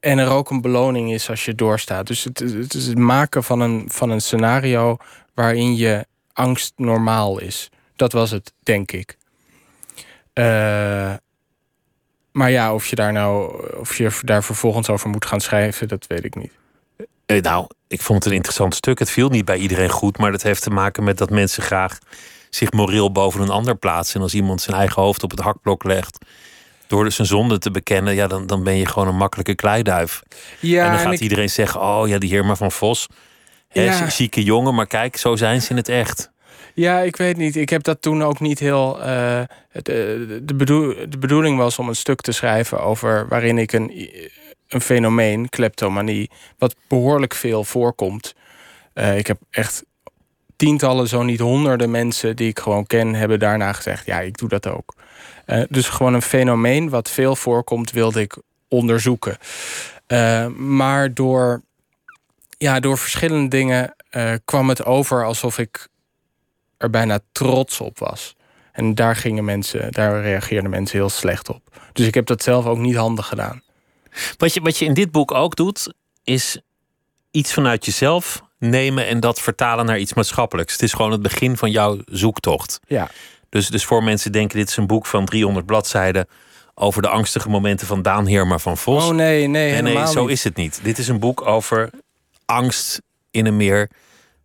en 0.00 0.18
er 0.18 0.28
ook 0.28 0.50
een 0.50 0.60
beloning 0.60 1.12
is 1.12 1.30
als 1.30 1.44
je 1.44 1.54
doorstaat. 1.54 2.06
Dus 2.06 2.24
het, 2.24 2.38
het 2.38 2.72
het 2.72 2.98
maken 2.98 3.44
van 3.44 3.60
een, 3.60 3.84
van 3.88 4.10
een 4.10 4.20
scenario 4.20 4.96
waarin 5.34 5.76
je 5.76 6.06
angst 6.32 6.72
normaal 6.76 7.40
is. 7.40 7.70
Dat 7.96 8.12
was 8.12 8.30
het, 8.30 8.52
denk 8.62 8.92
ik. 8.92 9.16
Eh, 10.32 11.14
maar 12.32 12.50
ja, 12.50 12.74
of 12.74 12.86
je 12.86 12.96
daar 12.96 13.12
nou, 13.12 13.62
of 13.78 13.96
je 13.96 14.10
daar 14.22 14.44
vervolgens 14.44 14.88
over 14.88 15.08
moet 15.08 15.26
gaan 15.26 15.40
schrijven, 15.40 15.88
dat 15.88 16.06
weet 16.06 16.24
ik 16.24 16.34
niet. 16.34 16.52
Eh, 17.26 17.40
nou, 17.42 17.66
ik 17.88 18.00
vond 18.02 18.18
het 18.18 18.28
een 18.28 18.36
interessant 18.36 18.74
stuk. 18.74 18.98
Het 18.98 19.10
viel 19.10 19.28
niet 19.28 19.44
bij 19.44 19.56
iedereen 19.56 19.90
goed, 19.90 20.18
maar 20.18 20.30
dat 20.30 20.42
heeft 20.42 20.62
te 20.62 20.70
maken 20.70 21.04
met 21.04 21.18
dat 21.18 21.30
mensen 21.30 21.62
graag 21.62 21.98
zich 22.50 22.72
moreel 22.72 23.12
boven 23.12 23.40
een 23.40 23.48
ander 23.50 23.76
plaatsen. 23.76 24.16
En 24.16 24.22
als 24.22 24.34
iemand 24.34 24.60
zijn 24.62 24.76
eigen 24.76 25.02
hoofd 25.02 25.22
op 25.22 25.30
het 25.30 25.40
hakblok 25.40 25.84
legt 25.84 26.18
door 26.86 27.12
zijn 27.12 27.26
zonde 27.26 27.58
te 27.58 27.70
bekennen, 27.70 28.14
ja, 28.14 28.26
dan, 28.26 28.46
dan 28.46 28.62
ben 28.62 28.76
je 28.76 28.86
gewoon 28.86 29.08
een 29.08 29.16
makkelijke 29.16 29.54
kleiduif. 29.54 30.22
Ja, 30.60 30.84
en 30.84 30.90
dan 30.90 31.00
gaat 31.00 31.12
ik- 31.12 31.20
iedereen 31.20 31.50
zeggen: 31.50 31.80
Oh 31.80 32.08
ja, 32.08 32.18
die 32.18 32.30
Heerma 32.30 32.54
van 32.56 32.72
Vos. 32.72 33.06
Hè, 33.68 33.82
Ja. 33.84 34.10
Zieke 34.10 34.42
jongen, 34.42 34.74
maar 34.74 34.86
kijk, 34.86 35.16
zo 35.16 35.36
zijn 35.36 35.62
ze 35.62 35.70
in 35.70 35.76
het 35.76 35.88
echt. 35.88 36.30
Ja, 36.74 37.00
ik 37.00 37.16
weet 37.16 37.36
niet. 37.36 37.56
Ik 37.56 37.68
heb 37.68 37.82
dat 37.82 38.02
toen 38.02 38.22
ook 38.22 38.40
niet 38.40 38.58
heel. 38.58 39.02
eh, 39.02 39.40
eh, 39.40 39.46
de, 39.72 40.54
bedoel, 40.54 40.94
de 41.08 41.18
bedoeling 41.18 41.58
was 41.58 41.78
om 41.78 41.88
een 41.88 41.96
stuk 41.96 42.20
te 42.20 42.32
schrijven 42.32 42.80
over 42.80 43.28
waarin 43.28 43.58
ik 43.58 43.72
een, 43.72 44.10
een 44.68 44.80
fenomeen, 44.80 45.48
kleptomanie, 45.48 46.30
wat 46.58 46.76
behoorlijk 46.88 47.34
veel 47.34 47.64
voorkomt. 47.64 48.34
Eh, 48.92 49.18
ik 49.18 49.26
heb 49.26 49.38
echt 49.50 49.84
tientallen, 50.56 51.08
zo 51.08 51.22
niet 51.22 51.40
honderden 51.40 51.90
mensen 51.90 52.36
die 52.36 52.48
ik 52.48 52.58
gewoon 52.58 52.86
ken, 52.86 53.14
hebben 53.14 53.38
daarna 53.38 53.72
gezegd: 53.72 54.06
ja, 54.06 54.20
ik 54.20 54.36
doe 54.38 54.48
dat 54.48 54.66
ook. 54.66 54.94
Dus 55.68 55.88
gewoon 55.88 56.14
een 56.14 56.22
fenomeen 56.22 56.88
wat 56.88 57.10
veel 57.10 57.36
voorkomt, 57.36 57.90
wilde 57.90 58.20
ik 58.20 58.36
onderzoeken. 58.68 59.38
Maar 60.56 61.14
door, 61.14 61.62
ja, 62.58 62.80
door 62.80 62.98
verschillende 62.98 63.48
dingen 63.48 63.94
kwam 64.44 64.68
het 64.68 64.84
over 64.84 65.24
alsof 65.24 65.58
ik 65.58 65.88
er 66.84 66.90
bijna 66.90 67.18
trots 67.32 67.80
op 67.80 67.98
was. 67.98 68.34
En 68.72 68.94
daar 68.94 69.16
gingen 69.16 69.44
mensen, 69.44 69.92
daar 69.92 70.22
reageerden 70.22 70.70
mensen 70.70 70.98
heel 70.98 71.08
slecht 71.08 71.48
op. 71.48 71.62
Dus 71.92 72.06
ik 72.06 72.14
heb 72.14 72.26
dat 72.26 72.42
zelf 72.42 72.66
ook 72.66 72.78
niet 72.78 72.96
handig 72.96 73.26
gedaan. 73.26 73.62
Wat 74.36 74.54
je, 74.54 74.60
wat 74.60 74.78
je 74.78 74.84
in 74.84 74.94
dit 74.94 75.10
boek 75.10 75.32
ook 75.32 75.56
doet, 75.56 75.94
is 76.24 76.60
iets 77.30 77.52
vanuit 77.52 77.84
jezelf 77.84 78.42
nemen 78.58 79.06
en 79.06 79.20
dat 79.20 79.40
vertalen 79.40 79.86
naar 79.86 79.98
iets 79.98 80.14
maatschappelijks. 80.14 80.72
Het 80.72 80.82
is 80.82 80.92
gewoon 80.92 81.10
het 81.10 81.22
begin 81.22 81.56
van 81.56 81.70
jouw 81.70 81.98
zoektocht. 82.06 82.80
Ja. 82.86 83.10
Dus, 83.48 83.68
dus 83.68 83.84
voor 83.84 84.04
mensen 84.04 84.32
denken, 84.32 84.58
dit 84.58 84.68
is 84.68 84.76
een 84.76 84.86
boek 84.86 85.06
van 85.06 85.24
300 85.24 85.66
bladzijden 85.66 86.28
over 86.74 87.02
de 87.02 87.08
angstige 87.08 87.48
momenten 87.48 87.86
van 87.86 88.02
Daan 88.02 88.26
Heerma 88.26 88.58
van 88.58 88.76
Vos. 88.76 89.04
Oh 89.04 89.14
nee, 89.14 89.46
nee, 89.46 89.82
nee, 89.82 89.94
nee, 89.94 90.06
zo 90.06 90.20
niet. 90.20 90.30
is 90.30 90.44
het 90.44 90.56
niet. 90.56 90.80
Dit 90.82 90.98
is 90.98 91.08
een 91.08 91.18
boek 91.18 91.46
over 91.46 91.90
angst 92.44 93.02
in 93.30 93.46
een 93.46 93.56
meer 93.56 93.90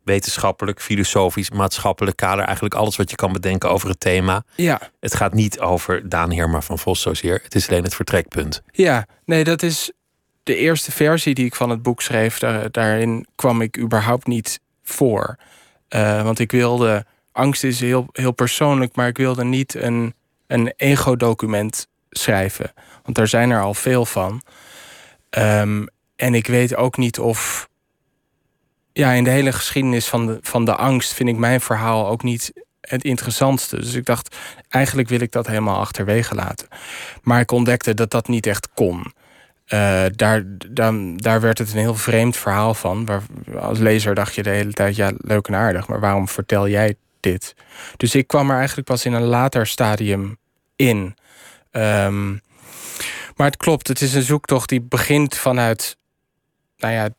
wetenschappelijk, 0.09 0.81
filosofisch, 0.81 1.49
maatschappelijk 1.49 2.17
kader. 2.17 2.45
Eigenlijk 2.45 2.75
alles 2.75 2.95
wat 2.95 3.09
je 3.09 3.15
kan 3.15 3.33
bedenken 3.33 3.69
over 3.69 3.89
het 3.89 3.99
thema. 3.99 4.43
Ja, 4.55 4.81
Het 4.99 5.15
gaat 5.15 5.33
niet 5.33 5.59
over 5.59 6.09
Daan 6.09 6.31
Heerma 6.31 6.61
van 6.61 6.79
Vos 6.79 7.01
zozeer. 7.01 7.39
Het 7.43 7.55
is 7.55 7.69
alleen 7.69 7.83
het 7.83 7.95
vertrekpunt. 7.95 8.61
ja, 8.71 9.05
nee, 9.25 9.43
dat 9.43 9.63
is 9.63 9.91
de 10.43 10.55
eerste 10.55 10.91
versie 10.91 11.33
die 11.33 11.45
ik 11.45 11.55
van 11.55 11.69
het 11.69 11.81
boek 11.81 12.01
schreef. 12.01 12.39
Daar, 12.39 12.71
daarin 12.71 13.27
kwam 13.35 13.61
ik 13.61 13.77
überhaupt 13.77 14.27
niet 14.27 14.59
voor. 14.83 15.35
Eh, 15.87 16.23
want 16.23 16.39
ik 16.39 16.51
wilde, 16.51 17.05
angst 17.31 17.63
is 17.63 17.79
heel, 17.79 18.07
heel 18.11 18.31
persoonlijk, 18.31 18.95
maar 18.95 19.07
ik 19.07 19.17
wilde 19.17 19.43
niet 19.43 19.73
een, 19.75 20.13
een 20.47 20.73
ego-document 20.75 21.87
schrijven. 22.09 22.73
Want 23.03 23.15
daar 23.15 23.27
zijn 23.27 23.49
er 23.49 23.61
al 23.61 23.73
veel 23.73 24.05
van. 24.05 24.41
Ehm, 25.29 25.85
en 26.15 26.33
ik 26.33 26.47
weet 26.47 26.75
ook 26.75 26.97
niet 26.97 27.19
of. 27.19 27.68
Ja, 28.99 29.11
in 29.11 29.23
de 29.23 29.29
hele 29.29 29.51
geschiedenis 29.51 30.07
van 30.07 30.25
de, 30.25 30.37
van 30.41 30.65
de 30.65 30.75
angst 30.75 31.13
vind 31.13 31.29
ik 31.29 31.37
mijn 31.37 31.61
verhaal 31.61 32.07
ook 32.07 32.23
niet 32.23 32.53
het 32.81 33.03
interessantste. 33.03 33.75
Dus 33.75 33.93
ik 33.93 34.05
dacht, 34.05 34.35
eigenlijk 34.69 35.09
wil 35.09 35.19
ik 35.19 35.31
dat 35.31 35.47
helemaal 35.47 35.79
achterwege 35.79 36.35
laten. 36.35 36.67
Maar 37.21 37.39
ik 37.39 37.51
ontdekte 37.51 37.93
dat 37.93 38.11
dat 38.11 38.27
niet 38.27 38.45
echt 38.45 38.69
kon. 38.73 39.13
Eh, 39.65 40.05
daar, 40.15 40.43
dan, 40.69 41.17
daar 41.17 41.41
werd 41.41 41.57
het 41.57 41.71
een 41.71 41.79
heel 41.79 41.95
vreemd 41.95 42.37
verhaal 42.37 42.73
van. 42.73 43.05
Waar, 43.05 43.21
als 43.59 43.77
lezer 43.77 44.15
dacht 44.15 44.35
je 44.35 44.43
de 44.43 44.49
hele 44.49 44.73
tijd, 44.73 44.95
ja, 44.95 45.11
leuk 45.17 45.47
en 45.47 45.55
aardig, 45.55 45.87
maar 45.87 45.99
waarom 45.99 46.27
vertel 46.27 46.67
jij 46.67 46.95
dit? 47.19 47.55
Dus 47.97 48.15
ik 48.15 48.27
kwam 48.27 48.49
er 48.49 48.57
eigenlijk 48.57 48.87
pas 48.87 49.05
in 49.05 49.13
een 49.13 49.23
later 49.23 49.67
stadium 49.67 50.37
in. 50.75 51.15
Ehm, 51.71 52.29
maar 53.35 53.47
het 53.47 53.57
klopt, 53.57 53.87
het 53.87 54.01
is 54.01 54.13
een 54.13 54.21
zoektocht 54.21 54.69
die 54.69 54.81
begint 54.81 55.37
vanuit, 55.37 55.97
nou 56.77 56.93
ja, 56.93 57.09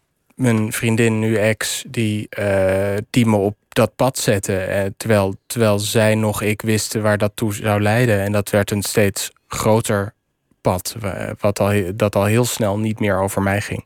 mijn 0.41 0.73
vriendin, 0.73 1.19
nu 1.19 1.37
ex, 1.37 1.85
die, 1.89 2.29
eh, 2.29 2.97
die 3.11 3.27
me 3.27 3.37
op 3.37 3.57
dat 3.69 3.97
pad 3.97 4.19
zette. 4.19 4.57
Eh, 4.57 4.91
terwijl, 4.97 5.35
terwijl 5.47 5.79
zij 5.79 6.15
nog 6.15 6.43
ik 6.43 6.63
wisten 6.63 7.03
waar 7.03 7.19
dat 7.19 7.33
toe 7.35 7.55
zou 7.55 7.81
leiden. 7.83 8.21
En 8.21 8.33
dat 8.33 8.51
werd 8.51 8.71
een 8.71 8.83
steeds 8.83 9.31
groter 9.49 10.15
pad, 10.61 10.97
wa- 11.01 11.35
wat 11.41 11.61
al, 11.61 11.73
dat 11.95 12.17
al 12.17 12.25
heel 12.25 12.45
snel 12.45 12.79
niet 12.79 13.01
meer 13.01 13.19
over 13.21 13.43
mij 13.43 13.61
ging. 13.61 13.85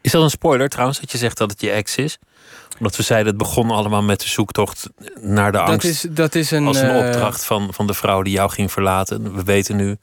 Is 0.00 0.10
dat 0.10 0.22
een 0.22 0.30
spoiler 0.30 0.68
trouwens, 0.68 1.00
dat 1.00 1.12
je 1.12 1.18
zegt 1.18 1.38
dat 1.38 1.50
het 1.50 1.60
je 1.60 1.70
ex 1.70 1.96
is? 1.96 2.18
Omdat 2.78 2.96
we 2.96 3.02
zeiden, 3.02 3.28
het 3.28 3.36
begon 3.38 3.70
allemaal 3.70 4.02
met 4.02 4.20
de 4.20 4.28
zoektocht 4.28 4.90
naar 5.20 5.52
de 5.52 5.58
angst. 5.58 5.82
Dat 5.82 5.84
is, 5.90 6.06
dat 6.10 6.34
is 6.34 6.50
een, 6.50 6.66
als 6.66 6.80
een 6.80 6.90
eh, 6.90 7.06
opdracht 7.06 7.44
van, 7.44 7.74
van 7.74 7.86
de 7.86 7.94
vrouw 7.94 8.22
die 8.22 8.32
jou 8.32 8.50
ging 8.50 8.72
verlaten. 8.72 9.34
We 9.34 9.42
weten 9.42 9.76
nu, 9.76 9.88
het 9.88 9.98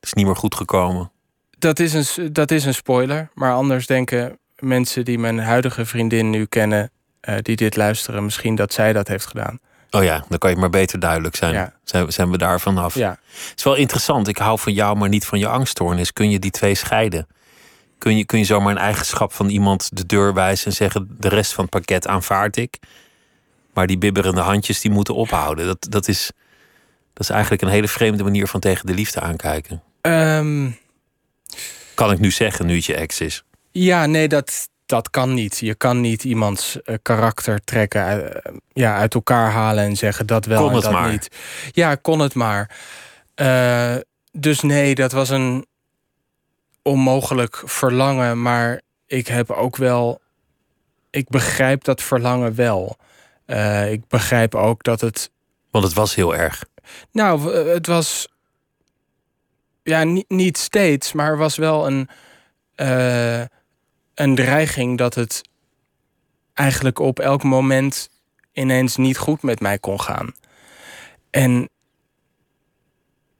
is 0.00 0.12
niet 0.12 0.26
meer 0.26 0.36
goed 0.36 0.54
gekomen. 0.54 1.10
dat, 1.58 1.78
is 1.78 1.92
een, 2.16 2.32
dat 2.32 2.50
is 2.50 2.64
een 2.64 2.74
spoiler. 2.74 3.30
Maar 3.34 3.52
anders 3.54 3.86
denken 3.86 4.38
mensen 4.58 5.04
die 5.04 5.18
mijn 5.18 5.38
huidige 5.38 5.86
vriendin 5.86 6.30
nu 6.30 6.44
kennen, 6.44 6.90
eh, 7.20 7.36
die 7.42 7.56
dit 7.56 7.76
luisteren, 7.76 8.24
misschien 8.24 8.54
dat 8.54 8.72
zij 8.72 8.92
dat 8.92 9.08
heeft 9.08 9.26
gedaan. 9.26 9.58
Oh 9.90 10.04
ja, 10.04 10.24
dan 10.28 10.38
kan 10.38 10.50
je 10.50 10.56
maar 10.56 10.70
beter 10.70 10.98
duidelijk 10.98 11.36
zijn. 11.36 11.54
Ja. 11.54 11.72
Zijn, 11.84 12.12
zijn 12.12 12.30
we 12.30 12.38
daar 12.38 12.60
vanaf? 12.60 12.94
Ja, 12.94 13.10
Het 13.10 13.52
is 13.56 13.64
wel 13.64 13.74
interessant. 13.74 14.28
Ik 14.28 14.38
hou 14.38 14.58
van 14.58 14.72
jou, 14.72 14.96
maar 14.96 15.08
niet 15.08 15.24
van 15.26 15.38
je 15.38 15.48
angststoornis. 15.48 16.12
Kun 16.12 16.30
je 16.30 16.38
die 16.38 16.50
twee 16.50 16.74
scheiden? 16.74 17.26
Kun 17.98 18.16
je, 18.16 18.24
kun 18.24 18.38
je 18.38 18.44
zomaar 18.44 18.70
een 18.72 18.78
eigenschap 18.78 19.32
van 19.32 19.48
iemand 19.48 19.96
de 19.96 20.06
deur 20.06 20.34
wijzen 20.34 20.66
en 20.66 20.72
zeggen: 20.72 21.16
de 21.18 21.28
rest 21.28 21.52
van 21.52 21.64
het 21.64 21.72
pakket 21.72 22.06
aanvaard 22.06 22.56
ik. 22.56 22.78
Maar 23.72 23.86
die 23.86 23.98
bibberende 23.98 24.40
handjes 24.40 24.80
die 24.80 24.90
moeten 24.90 25.14
ophouden. 25.14 25.66
Dat, 25.66 25.86
dat, 25.90 26.08
is, 26.08 26.30
dat 27.12 27.22
is 27.22 27.30
eigenlijk 27.30 27.62
een 27.62 27.68
hele 27.68 27.88
vreemde 27.88 28.22
manier 28.22 28.46
van 28.46 28.60
tegen 28.60 28.86
de 28.86 28.94
liefde 28.94 29.20
aankijken. 29.20 29.82
Ehm, 30.00 30.70
Kan 31.94 32.10
ik 32.12 32.18
nu 32.18 32.30
zeggen, 32.30 32.66
nu 32.66 32.74
het 32.74 32.84
je 32.84 32.94
ex 32.94 33.20
is. 33.20 33.44
Ja 33.84 34.06
nee, 34.06 34.28
dat, 34.28 34.68
dat 34.86 35.10
kan 35.10 35.34
niet. 35.34 35.58
Je 35.58 35.74
kan 35.74 36.00
niet 36.00 36.24
iemands 36.24 36.82
eh, 36.82 36.94
karakter 37.02 37.64
trekken, 37.64 38.34
eh, 38.42 38.52
ja, 38.72 38.96
uit 38.96 39.14
elkaar 39.14 39.50
halen 39.50 39.84
en 39.84 39.96
zeggen 39.96 40.26
dat 40.26 40.44
wel 40.44 40.58
Kon 40.60 40.68
en 40.68 40.74
het 40.74 40.84
dat 40.84 40.92
maar. 40.92 41.10
niet. 41.10 41.28
Ja, 41.72 41.94
kon 41.94 42.18
het 42.18 42.34
maar. 42.34 42.76
Eh, 43.34 43.96
dus 44.32 44.60
nee, 44.60 44.94
dat 44.94 45.12
was 45.12 45.28
een 45.28 45.66
onmogelijk 46.82 47.62
verlangen, 47.64 48.42
maar 48.42 48.80
ik 49.06 49.26
heb 49.26 49.50
ook 49.50 49.76
wel. 49.76 50.20
Ik 51.10 51.28
begrijp 51.28 51.84
dat 51.84 52.02
verlangen 52.02 52.54
wel. 52.54 52.96
Ik 53.90 54.08
begrijp 54.08 54.54
ook 54.54 54.82
dat 54.82 55.00
het. 55.00 55.30
Want 55.70 55.84
het 55.84 55.94
was 55.94 56.14
heel 56.14 56.36
erg. 56.36 56.64
Nou, 57.10 57.54
het 57.54 57.86
was. 57.86 58.28
Ja, 59.82 60.04
niet, 60.04 60.28
niet 60.28 60.58
steeds, 60.58 61.12
maar 61.12 61.30
er 61.30 61.36
was 61.36 61.56
wel 61.56 61.86
een. 61.86 62.08
Een 64.16 64.34
dreiging 64.34 64.98
dat 64.98 65.14
het 65.14 65.42
eigenlijk 66.54 66.98
op 66.98 67.18
elk 67.18 67.42
moment 67.42 68.08
ineens 68.52 68.96
niet 68.96 69.18
goed 69.18 69.42
met 69.42 69.60
mij 69.60 69.78
kon 69.78 70.00
gaan. 70.00 70.34
En 71.30 71.68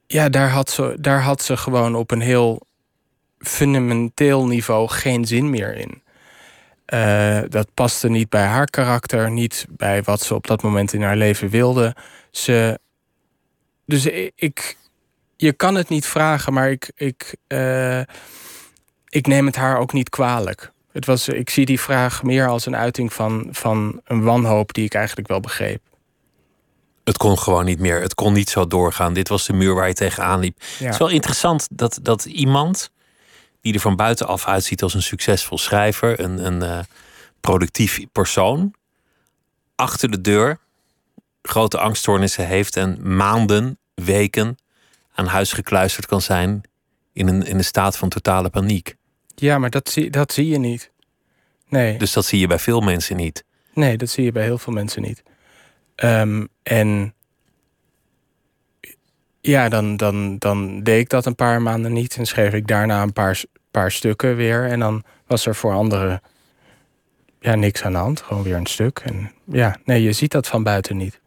ja, 0.07 0.29
daar 0.29 0.51
had 0.51 0.71
ze, 0.71 0.97
daar 1.01 1.23
had 1.23 1.43
ze 1.43 1.57
gewoon 1.57 1.95
op 1.95 2.11
een 2.11 2.21
heel 2.21 2.67
fundamenteel 3.39 4.47
niveau 4.47 4.89
geen 4.89 5.25
zin 5.25 5.51
meer 5.51 5.77
in. 5.77 6.03
Eh, 6.85 7.41
dat 7.49 7.75
paste 7.75 8.09
niet 8.09 8.29
bij 8.29 8.45
haar 8.45 8.67
karakter, 8.67 9.31
niet 9.31 9.67
bij 9.71 10.03
wat 10.03 10.21
ze 10.21 10.35
op 10.35 10.47
dat 10.47 10.63
moment 10.63 10.93
in 10.93 11.03
haar 11.03 11.17
leven 11.17 11.49
wilde. 11.49 11.97
Ze, 12.31 12.79
dus 13.85 14.07
ik, 14.35 14.77
je 15.37 15.53
kan 15.53 15.75
het 15.75 15.89
niet 15.89 16.07
vragen, 16.07 16.53
maar 16.53 16.71
ik, 16.71 16.93
ik, 16.95 17.37
eh, 17.47 18.01
ik 19.17 19.27
neem 19.27 19.47
het 19.47 19.57
haar 19.57 19.79
ook 19.79 19.93
niet 19.93 20.09
kwalijk. 20.09 20.73
Het 20.93 21.07
was, 21.07 21.29
ik 21.29 21.51
zie 21.51 21.67
die 21.67 21.81
vraag 21.81 22.23
meer 22.23 22.49
als 22.49 22.67
een 22.67 22.77
uiting 22.77 23.13
van, 23.13 23.49
van 23.51 24.01
een 24.05 24.23
wanhoop 24.23 24.75
die 24.75 24.85
ik 24.85 24.95
eigenlijk 24.95 25.29
wel 25.29 25.41
begreep. 25.41 25.83
Het 27.05 27.17
kon 27.17 27.39
gewoon 27.39 27.65
niet 27.65 27.79
meer. 27.79 28.01
Het 28.01 28.15
kon 28.15 28.33
niet 28.33 28.51
zo 28.51 28.67
doorgaan. 28.67 29.13
Dit 29.13 29.29
was 29.29 29.47
de 29.47 29.53
muur 29.53 29.75
waar 29.75 29.89
je 29.89 29.95
tegenaan 29.95 30.41
liep. 30.41 30.59
Het 30.79 30.93
is 30.93 30.99
wel 30.99 31.09
interessant 31.09 31.69
dat, 31.71 31.99
dat 32.03 32.25
iemand 32.25 32.91
die 33.61 33.75
er 33.75 33.81
van 33.81 33.97
buitenaf 33.97 34.47
uitziet 34.47 34.83
als 34.83 34.95
een 34.95 35.03
succesvol 35.03 35.59
schrijver, 35.59 36.21
een, 36.21 36.47
een 36.47 36.63
uh, 36.63 36.79
productief 37.41 38.01
persoon, 38.13 38.75
achter 39.75 40.11
de 40.11 40.21
deur 40.21 40.59
grote 41.43 41.79
angststoornissen 41.79 42.47
heeft 42.47 42.77
en 42.77 43.17
maanden, 43.17 43.79
weken 43.95 44.59
aan 45.15 45.27
huis 45.27 45.53
gekluisterd 45.53 46.07
kan 46.07 46.21
zijn 46.21 46.63
in 47.13 47.29
een, 47.29 47.43
in 47.47 47.59
een 47.59 47.65
staat 47.65 47.97
van 47.97 48.09
totale 48.09 48.51
paniek. 48.51 48.97
Ja, 49.39 49.59
maar 49.59 49.71
dat 49.71 49.89
zie, 49.89 50.11
dat 50.11 50.33
zie 50.33 50.49
je 50.49 50.59
niet. 50.59 50.91
Nee. 51.69 51.99
Dus 51.99 52.13
dat 52.13 52.25
zie 52.25 52.41
je 52.41 52.47
bij 52.47 52.59
veel 52.59 52.81
mensen 52.81 53.17
niet. 53.17 53.45
Nee, 53.73 53.97
dat 53.97 54.09
zie 54.09 54.25
je 54.25 54.33
bij 54.33 54.43
heel 54.43 54.59
veel 54.59 54.73
mensen 54.73 55.03
niet. 55.03 55.23
Um, 55.97 56.49
en 56.63 57.15
ja, 59.41 59.69
dan, 59.69 59.97
dan, 59.97 60.39
dan 60.39 60.83
deed 60.83 61.01
ik 61.01 61.09
dat 61.09 61.27
een 61.27 61.35
paar 61.35 61.63
maanden 61.63 61.93
niet 61.93 62.17
en 62.17 62.27
schreef 62.27 62.53
ik 62.53 62.67
daarna 62.67 63.03
een 63.03 63.13
paar, 63.13 63.43
paar 63.71 63.91
stukken 63.91 64.37
weer. 64.37 64.67
En 64.67 64.79
dan 64.79 65.05
was 65.27 65.47
er 65.47 65.55
voor 65.55 65.73
anderen 65.73 66.23
ja, 67.41 67.55
niks 67.55 67.83
aan 67.83 67.93
de 67.93 67.99
hand, 67.99 68.21
gewoon 68.21 68.43
weer 68.43 68.57
een 68.57 68.67
stuk. 68.67 68.99
En 69.05 69.33
ja, 69.45 69.77
nee, 69.85 70.03
je 70.03 70.13
ziet 70.13 70.31
dat 70.33 70.47
van 70.47 70.63
buiten 70.63 70.97
niet. 70.97 71.21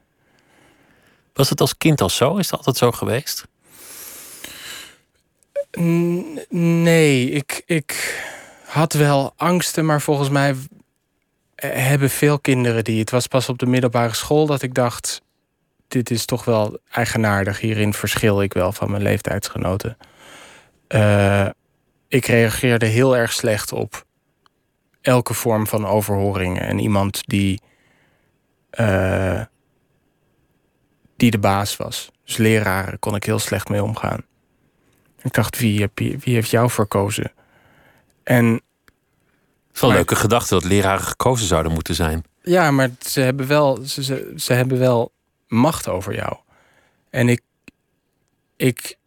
Was 1.33 1.49
het 1.49 1.61
als 1.61 1.77
kind 1.77 2.01
al 2.01 2.09
zo? 2.09 2.37
Is 2.37 2.49
het 2.49 2.57
altijd 2.57 2.77
zo 2.77 2.91
geweest? 2.91 3.47
Nee, 6.49 7.29
ik, 7.29 7.63
ik 7.65 8.21
had 8.65 8.93
wel 8.93 9.33
angsten, 9.35 9.85
maar 9.85 10.01
volgens 10.01 10.29
mij 10.29 10.55
hebben 11.55 12.09
veel 12.09 12.39
kinderen 12.39 12.83
die. 12.83 12.99
Het 12.99 13.09
was 13.09 13.27
pas 13.27 13.49
op 13.49 13.57
de 13.57 13.65
middelbare 13.65 14.13
school 14.13 14.45
dat 14.45 14.61
ik 14.61 14.73
dacht: 14.73 15.21
dit 15.88 16.09
is 16.11 16.25
toch 16.25 16.45
wel 16.45 16.79
eigenaardig. 16.91 17.59
Hierin 17.59 17.93
verschil 17.93 18.41
ik 18.41 18.53
wel 18.53 18.71
van 18.71 18.91
mijn 18.91 19.03
leeftijdsgenoten. 19.03 19.97
Uh, 20.88 21.49
ik 22.07 22.25
reageerde 22.25 22.85
heel 22.85 23.17
erg 23.17 23.33
slecht 23.33 23.71
op 23.71 24.05
elke 25.01 25.33
vorm 25.33 25.67
van 25.67 25.88
overhoring. 25.88 26.59
En 26.59 26.79
iemand 26.79 27.21
die. 27.25 27.61
Uh, 28.79 29.41
die 31.15 31.31
de 31.31 31.39
baas 31.39 31.77
was. 31.77 32.11
Dus 32.25 32.38
leraren 32.38 32.99
kon 32.99 33.15
ik 33.15 33.23
heel 33.23 33.39
slecht 33.39 33.69
mee 33.69 33.83
omgaan. 33.83 34.23
Ik 35.21 35.33
dacht, 35.33 35.59
wie, 35.59 35.81
heb 35.81 35.97
wie 35.97 36.33
heeft 36.33 36.49
jou 36.49 36.69
verkozen? 36.69 37.31
En. 38.23 38.61
Wel 39.71 39.91
leuke 39.91 40.15
gedachte 40.15 40.53
dat 40.53 40.63
leraren 40.63 41.05
gekozen 41.05 41.47
zouden 41.47 41.71
moeten 41.71 41.95
zijn. 41.95 42.23
Ja, 42.41 42.71
maar 42.71 42.89
ze 42.99 43.21
hebben 43.21 43.47
wel, 43.47 43.79
ze, 43.85 44.03
ze, 44.03 44.33
ze 44.35 44.53
hebben 44.53 44.79
wel 44.79 45.11
macht 45.47 45.88
over 45.88 46.15
jou. 46.15 46.38
En 47.09 47.29
ik, 47.29 47.41
ik 48.57 48.97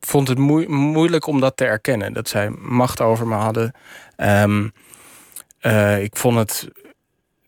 vond 0.00 0.28
het 0.28 0.38
moeilijk 0.68 1.26
om 1.26 1.40
dat 1.40 1.56
te 1.56 1.64
erkennen. 1.64 2.12
Dat 2.12 2.28
zij 2.28 2.50
macht 2.50 3.00
over 3.00 3.26
me 3.26 3.34
hadden. 3.34 3.72
Um, 4.16 4.72
uh, 5.62 6.02
ik 6.02 6.16
vond 6.16 6.36
het 6.36 6.68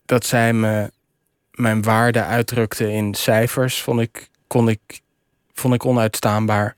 dat 0.07 0.27
zij 0.27 0.53
me 0.53 0.91
mijn 1.51 1.83
waarde 1.83 2.23
uitdrukte 2.25 2.93
in 2.93 3.15
cijfers, 3.15 3.83
vond 3.83 4.01
ik, 4.01 4.29
kon 4.47 4.69
ik, 4.69 5.01
vond 5.53 5.75
ik 5.75 5.85
onuitstaanbaar. 5.85 6.77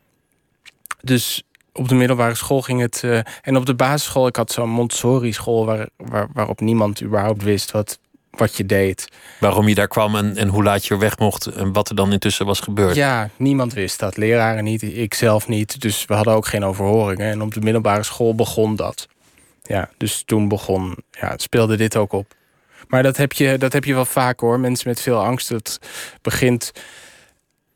Dus 1.02 1.42
op 1.72 1.88
de 1.88 1.94
middelbare 1.94 2.34
school 2.34 2.62
ging 2.62 2.80
het. 2.80 3.02
Uh, 3.04 3.18
en 3.42 3.56
op 3.56 3.66
de 3.66 3.74
basisschool, 3.74 4.26
ik 4.26 4.36
had 4.36 4.52
zo'n 4.52 4.70
Montessori-school 4.70 5.66
waar, 5.66 5.88
waar, 5.96 6.28
waarop 6.32 6.60
niemand 6.60 7.02
überhaupt 7.02 7.42
wist 7.42 7.70
wat, 7.70 7.98
wat 8.30 8.56
je 8.56 8.66
deed. 8.66 9.08
Waarom 9.40 9.68
je 9.68 9.74
daar 9.74 9.88
kwam 9.88 10.16
en, 10.16 10.36
en 10.36 10.48
hoe 10.48 10.62
laat 10.62 10.86
je 10.86 10.94
er 10.94 11.00
weg 11.00 11.18
mocht 11.18 11.46
en 11.46 11.72
wat 11.72 11.88
er 11.88 11.94
dan 11.94 12.12
intussen 12.12 12.46
was 12.46 12.60
gebeurd. 12.60 12.94
Ja, 12.94 13.30
niemand 13.36 13.72
wist 13.72 13.98
dat. 13.98 14.16
Leraren 14.16 14.64
niet, 14.64 14.82
ik 14.82 15.14
zelf 15.14 15.48
niet. 15.48 15.80
Dus 15.80 16.04
we 16.04 16.14
hadden 16.14 16.34
ook 16.34 16.46
geen 16.46 16.64
overhoringen. 16.64 17.30
En 17.30 17.42
op 17.42 17.54
de 17.54 17.60
middelbare 17.60 18.02
school 18.02 18.34
begon 18.34 18.76
dat. 18.76 19.08
Ja, 19.62 19.90
dus 19.96 20.22
toen 20.26 20.48
begon, 20.48 20.96
ja, 21.10 21.30
het 21.30 21.42
speelde 21.42 21.76
dit 21.76 21.96
ook 21.96 22.12
op. 22.12 22.34
Maar 22.88 23.02
dat 23.02 23.16
heb, 23.16 23.32
je, 23.32 23.58
dat 23.58 23.72
heb 23.72 23.84
je 23.84 23.94
wel 23.94 24.04
vaak 24.04 24.40
hoor. 24.40 24.60
Mensen 24.60 24.88
met 24.88 25.00
veel 25.00 25.24
angst. 25.24 25.48
Het 25.48 25.78
begint 26.22 26.72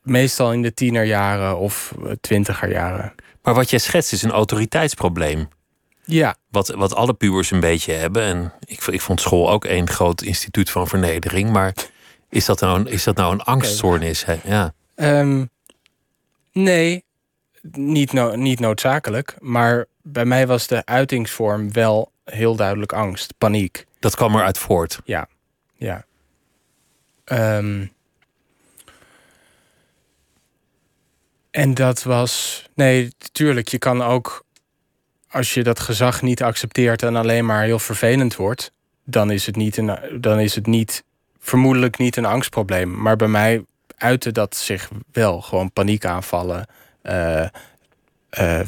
meestal 0.07 0.53
in 0.53 0.63
de 0.63 0.75
tienerjaren 0.75 1.59
of 1.59 1.95
twintigerjaren. 2.21 3.15
Maar 3.43 3.55
wat 3.55 3.71
jij 3.71 3.79
schetst 3.79 4.13
is 4.13 4.23
een 4.23 4.31
autoriteitsprobleem. 4.31 5.49
Ja. 6.05 6.37
Wat, 6.51 6.69
wat 6.69 6.95
alle 6.95 7.15
pubers 7.15 7.51
een 7.51 7.61
beetje 7.61 7.93
hebben. 7.93 8.23
En 8.23 8.53
ik, 8.65 8.87
ik 8.87 9.01
vond 9.01 9.21
school 9.21 9.51
ook 9.51 9.65
één 9.65 9.89
groot 9.89 10.23
instituut 10.23 10.71
van 10.71 10.89
vernedering. 10.89 11.51
Maar 11.51 11.75
is 12.29 12.45
dat 12.45 12.61
nou 12.61 12.79
een, 12.79 12.87
is 12.87 13.05
dat 13.05 13.17
nou 13.17 13.33
een 13.33 13.43
angststoornis? 13.43 14.27
Ja. 14.45 14.75
Um, 14.95 15.51
nee, 16.53 17.05
niet, 17.71 18.13
no 18.13 18.35
niet 18.35 18.61
noodzakelijk. 18.61 19.37
Maar 19.39 19.87
bij 20.03 20.25
mij 20.25 20.47
was 20.47 20.67
de 20.67 20.85
uitingsvorm 20.85 21.73
wel 21.73 22.13
heel 22.25 22.57
duidelijk 22.57 22.93
angst, 22.93 23.35
paniek. 23.39 23.87
Dat 23.99 24.17
kwam 24.17 24.35
eruit 24.35 24.59
voort. 24.59 25.01
Ja, 25.05 25.29
ja. 25.75 26.05
Um, 27.25 27.93
en 31.57 31.75
dat 31.75 32.03
was. 32.03 32.65
Nee, 32.75 33.13
tuurlijk, 33.33 33.69
je 33.69 33.79
kan 33.79 34.03
ook. 34.03 34.45
Als 35.29 35.55
je 35.55 35.63
dat 35.63 35.81
gezag 35.81 36.23
niet 36.23 36.43
accepteert 36.43 37.03
en 37.03 37.17
alleen 37.17 37.47
maar 37.47 37.63
heel 37.63 37.79
vervelend 37.79 38.37
wordt, 38.37 38.73
dan 39.05 39.31
is 39.31 39.47
het 39.47 39.57
niet, 39.57 39.77
een, 39.77 40.21
dan 40.21 40.41
is 40.41 40.55
het 40.55 40.67
niet 40.67 41.05
vermoedelijk 41.39 41.99
niet 41.99 42.17
een 42.17 42.25
angstprobleem. 42.25 43.03
Maar 43.03 43.17
bij 43.17 43.29
mij 43.29 43.65
uitte 43.97 44.33
dat 44.33 44.57
zich 44.57 44.91
wel. 45.13 45.41
Gewoon 45.41 45.73
paniekaanvallen. 45.73 46.67
Uh, 47.03 48.61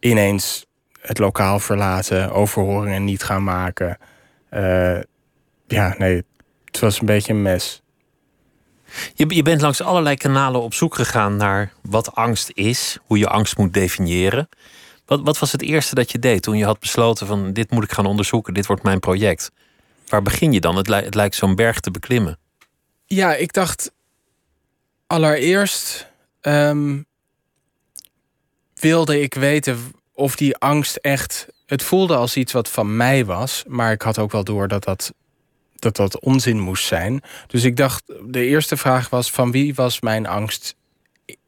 ineens 0.00 0.66
het 1.00 1.18
lokaal 1.18 1.58
verlaten, 1.58 2.32
overhoringen 2.32 3.04
niet 3.04 3.22
gaan 3.22 3.44
maken. 3.44 3.98
Uh, 4.50 4.98
ja, 5.66 5.94
nee, 5.98 6.24
het 6.64 6.78
was 6.78 7.00
een 7.00 7.06
beetje 7.06 7.32
een 7.32 7.42
mes. 7.42 7.82
Je, 9.14 9.34
je 9.34 9.42
bent 9.42 9.60
langs 9.60 9.82
allerlei 9.82 10.16
kanalen 10.16 10.62
op 10.62 10.74
zoek 10.74 10.94
gegaan 10.94 11.36
naar 11.36 11.72
wat 11.82 12.14
angst 12.14 12.50
is, 12.54 12.98
hoe 13.02 13.18
je 13.18 13.28
angst 13.28 13.56
moet 13.56 13.74
definiëren. 13.74 14.48
Wat, 15.06 15.20
wat 15.22 15.38
was 15.38 15.52
het 15.52 15.62
eerste 15.62 15.94
dat 15.94 16.12
je 16.12 16.18
deed 16.18 16.42
toen 16.42 16.56
je 16.56 16.64
had 16.64 16.80
besloten 16.80 17.26
van 17.26 17.52
dit 17.52 17.70
moet 17.70 17.84
ik 17.84 17.92
gaan 17.92 18.06
onderzoeken, 18.06 18.54
dit 18.54 18.66
wordt 18.66 18.82
mijn 18.82 19.00
project? 19.00 19.50
Waar 20.08 20.22
begin 20.22 20.52
je 20.52 20.60
dan? 20.60 20.76
Het, 20.76 21.14
lijkt 21.14 21.34
zo'n 21.34 21.54
berg 21.54 21.80
te 21.80 21.90
beklimmen. 21.90 22.38
Ja, 23.06 23.34
ik 23.34 23.52
dacht 23.52 23.92
allereerst 25.06 26.06
um, 26.42 27.06
wilde 28.74 29.20
ik 29.20 29.34
weten 29.34 29.78
of 30.12 30.36
die 30.36 30.56
angst 30.56 30.96
echt. 30.96 31.46
Het 31.66 31.82
voelde 31.82 32.16
als 32.16 32.36
iets 32.36 32.52
wat 32.52 32.68
van 32.68 32.96
mij 32.96 33.24
was, 33.24 33.64
maar 33.66 33.92
ik 33.92 34.02
had 34.02 34.18
ook 34.18 34.32
wel 34.32 34.44
door 34.44 34.68
dat 34.68 34.84
dat, 34.84 35.12
dat, 35.94 35.96
dat 35.96 36.20
onzin 36.20 36.60
moest 36.60 36.86
zijn. 36.86 37.22
Dus 37.46 37.64
ik 37.64 37.76
dacht, 37.76 38.12
de 38.22 38.44
eerste 38.44 38.76
vraag 38.76 39.10
was: 39.10 39.30
van 39.30 39.50
wie 39.50 39.74
was 39.74 40.00
mijn 40.00 40.26
angst 40.26 40.76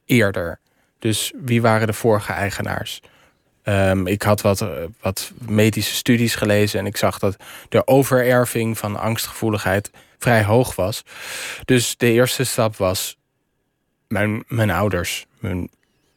eerder? 0.05 0.59
Dus 0.99 1.33
wie 1.35 1.61
waren 1.61 1.87
de 1.87 1.93
vorige 1.93 2.31
eigenaars? 2.31 3.01
Um, 3.63 4.07
ik 4.07 4.21
had 4.21 4.41
wat, 4.41 4.65
wat 5.01 5.31
medische 5.47 5.93
studies 5.93 6.35
gelezen 6.35 6.79
en 6.79 6.85
ik 6.85 6.97
zag 6.97 7.19
dat 7.19 7.35
de 7.69 7.87
overerving 7.87 8.77
van 8.77 8.99
angstgevoeligheid 8.99 9.91
vrij 10.19 10.43
hoog 10.43 10.75
was. 10.75 11.03
Dus 11.65 11.97
de 11.97 12.11
eerste 12.11 12.43
stap 12.43 12.75
was 12.75 13.17
mijn, 14.07 14.43
mijn 14.47 14.69
ouders, 14.69 15.25
mijn 15.39 15.69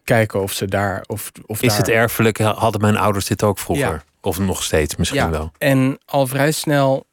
kijken 0.04 0.42
of 0.42 0.52
ze 0.52 0.66
daar. 0.66 1.04
Of, 1.06 1.32
of 1.46 1.62
is 1.62 1.76
het 1.76 1.88
erfelijk? 1.88 2.38
Hadden 2.38 2.80
mijn 2.80 2.96
ouders 2.96 3.26
dit 3.26 3.42
ook 3.42 3.58
vroeger? 3.58 4.04
Of 4.20 4.38
nog 4.38 4.62
steeds 4.62 4.96
misschien 4.96 5.20
ja. 5.20 5.30
wel? 5.30 5.52
En 5.58 5.98
al 6.04 6.26
vrij 6.26 6.52
snel 6.52 7.06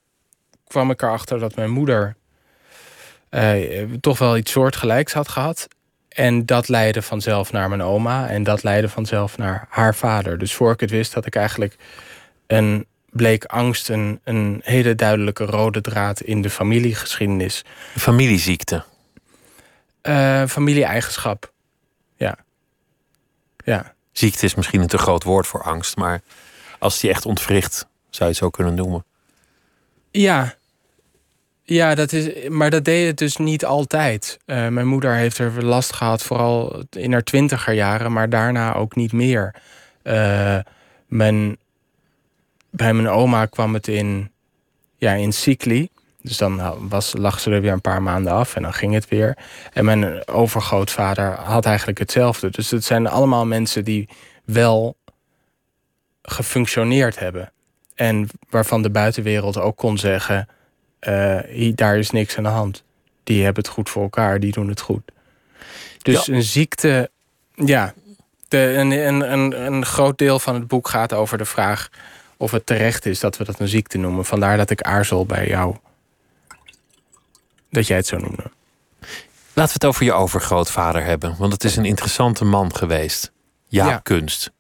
kwam 0.69 0.91
ik 0.91 1.01
erachter 1.01 1.39
dat 1.39 1.55
mijn 1.55 1.69
moeder 1.69 2.15
uh, 3.31 3.83
toch 4.01 4.17
wel 4.17 4.37
iets 4.37 4.51
soortgelijks 4.51 5.13
had 5.13 5.27
gehad. 5.27 5.67
En 6.09 6.45
dat 6.45 6.67
leidde 6.67 7.01
vanzelf 7.01 7.51
naar 7.51 7.69
mijn 7.69 7.81
oma. 7.81 8.27
En 8.27 8.43
dat 8.43 8.63
leidde 8.63 8.89
vanzelf 8.89 9.37
naar 9.37 9.65
haar 9.69 9.95
vader. 9.95 10.37
Dus 10.37 10.53
voor 10.53 10.71
ik 10.71 10.79
het 10.79 10.89
wist, 10.89 11.13
had 11.13 11.25
ik 11.25 11.35
eigenlijk 11.35 11.75
een 12.47 12.85
bleek 13.09 13.45
angst 13.45 13.89
een, 13.89 14.19
een 14.23 14.61
hele 14.63 14.95
duidelijke 14.95 15.45
rode 15.45 15.81
draad 15.81 16.21
in 16.21 16.41
de 16.41 16.49
familiegeschiedenis. 16.49 17.65
Familieziekte? 17.97 18.83
Uh, 20.03 20.45
familie-eigenschap. 20.45 21.51
Ja. 22.15 22.37
Ja. 23.65 23.93
Ziekte 24.11 24.45
is 24.45 24.55
misschien 24.55 24.81
een 24.81 24.87
te 24.87 24.97
groot 24.97 25.23
woord 25.23 25.47
voor 25.47 25.63
angst, 25.63 25.95
maar 25.95 26.21
als 26.79 26.99
die 26.99 27.09
echt 27.09 27.25
ontwricht, 27.25 27.77
zou 28.09 28.23
je 28.23 28.25
het 28.25 28.35
zo 28.35 28.49
kunnen 28.49 28.73
noemen. 28.73 29.05
Ja. 30.11 30.57
Ja, 31.69 31.95
dat 31.95 32.11
is, 32.11 32.47
maar 32.47 32.69
dat 32.69 32.85
deed 32.85 33.07
het 33.07 33.17
dus 33.17 33.37
niet 33.37 33.65
altijd. 33.65 34.39
Uh, 34.45 34.67
mijn 34.67 34.87
moeder 34.87 35.13
heeft 35.13 35.37
er 35.37 35.65
last 35.65 35.93
gehad, 35.93 36.23
vooral 36.23 36.83
in 36.89 37.11
haar 37.11 37.23
twintiger 37.23 37.73
jaren, 37.73 38.11
maar 38.11 38.29
daarna 38.29 38.75
ook 38.75 38.95
niet 38.95 39.13
meer. 39.13 39.55
Uh, 40.03 40.57
mijn, 41.07 41.57
bij 42.69 42.93
mijn 42.93 43.09
oma 43.09 43.45
kwam 43.45 43.73
het 43.73 43.87
in, 43.87 44.31
ja, 44.97 45.13
in 45.13 45.33
cycli. 45.33 45.89
Dus 46.21 46.37
dan 46.37 46.87
was, 46.89 47.13
lag 47.17 47.39
ze 47.39 47.51
er 47.51 47.61
weer 47.61 47.71
een 47.71 47.81
paar 47.81 48.01
maanden 48.01 48.33
af 48.33 48.55
en 48.55 48.61
dan 48.61 48.73
ging 48.73 48.93
het 48.93 49.07
weer. 49.07 49.37
En 49.73 49.85
mijn 49.85 50.27
overgrootvader 50.27 51.31
had 51.31 51.65
eigenlijk 51.65 51.99
hetzelfde. 51.99 52.49
Dus 52.49 52.71
het 52.71 52.83
zijn 52.83 53.07
allemaal 53.07 53.45
mensen 53.45 53.83
die 53.83 54.09
wel 54.45 54.97
gefunctioneerd 56.21 57.19
hebben. 57.19 57.51
En 57.95 58.29
waarvan 58.49 58.81
de 58.81 58.91
buitenwereld 58.91 59.57
ook 59.57 59.77
kon 59.77 59.97
zeggen: 59.97 60.47
uh, 61.07 61.71
daar 61.75 61.97
is 61.97 62.09
niks 62.09 62.37
aan 62.37 62.43
de 62.43 62.49
hand. 62.49 62.83
Die 63.23 63.43
hebben 63.43 63.63
het 63.63 63.71
goed 63.71 63.89
voor 63.89 64.03
elkaar, 64.03 64.39
die 64.39 64.51
doen 64.51 64.67
het 64.67 64.81
goed. 64.81 65.01
Dus 66.01 66.27
een 66.27 66.43
ziekte, 66.43 67.09
ja. 67.55 67.93
De, 68.47 68.57
een, 68.57 68.91
een, 68.91 69.31
een, 69.31 69.65
een 69.65 69.85
groot 69.85 70.17
deel 70.17 70.39
van 70.39 70.55
het 70.55 70.67
boek 70.67 70.87
gaat 70.87 71.13
over 71.13 71.37
de 71.37 71.45
vraag 71.45 71.89
of 72.37 72.51
het 72.51 72.65
terecht 72.65 73.05
is 73.05 73.19
dat 73.19 73.37
we 73.37 73.43
dat 73.43 73.59
een 73.59 73.67
ziekte 73.67 73.97
noemen. 73.97 74.25
Vandaar 74.25 74.57
dat 74.57 74.69
ik 74.69 74.81
aarzel 74.81 75.25
bij 75.25 75.47
jou 75.47 75.75
dat 77.69 77.87
jij 77.87 77.97
het 77.97 78.07
zo 78.07 78.17
noemde. 78.17 78.51
Laten 79.53 79.79
we 79.79 79.85
het 79.85 79.85
over 79.85 80.03
je 80.05 80.13
overgrootvader 80.13 81.03
hebben, 81.03 81.35
want 81.37 81.53
het 81.53 81.63
is 81.63 81.75
een 81.75 81.85
interessante 81.85 82.45
man 82.45 82.75
geweest. 82.75 83.31
Jaap 83.67 83.89
Ja. 83.89 83.97
Kunst. 83.97 84.51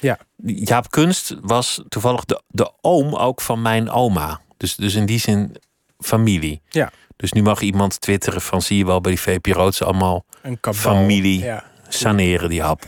Ja. 0.00 0.18
Jaap 0.44 0.90
Kunst 0.90 1.36
was 1.40 1.82
toevallig 1.88 2.24
de, 2.24 2.42
de 2.48 2.72
oom 2.80 3.14
ook 3.14 3.40
van 3.40 3.62
mijn 3.62 3.90
oma. 3.90 4.40
Dus, 4.56 4.76
dus 4.76 4.94
in 4.94 5.06
die 5.06 5.18
zin 5.18 5.56
familie. 6.00 6.62
Ja. 6.68 6.90
Dus 7.16 7.32
nu 7.32 7.42
mag 7.42 7.60
iemand 7.60 8.00
twitteren 8.00 8.40
van 8.40 8.62
zie 8.62 8.76
je 8.78 8.84
wel 8.86 9.00
bij 9.00 9.10
die 9.12 9.20
VPRO 9.20 9.70
ze 9.70 9.84
allemaal. 9.84 10.24
Familie. 10.60 11.40
Ja. 11.40 11.64
saneren 11.88 12.48
die 12.48 12.62
hap. 12.62 12.82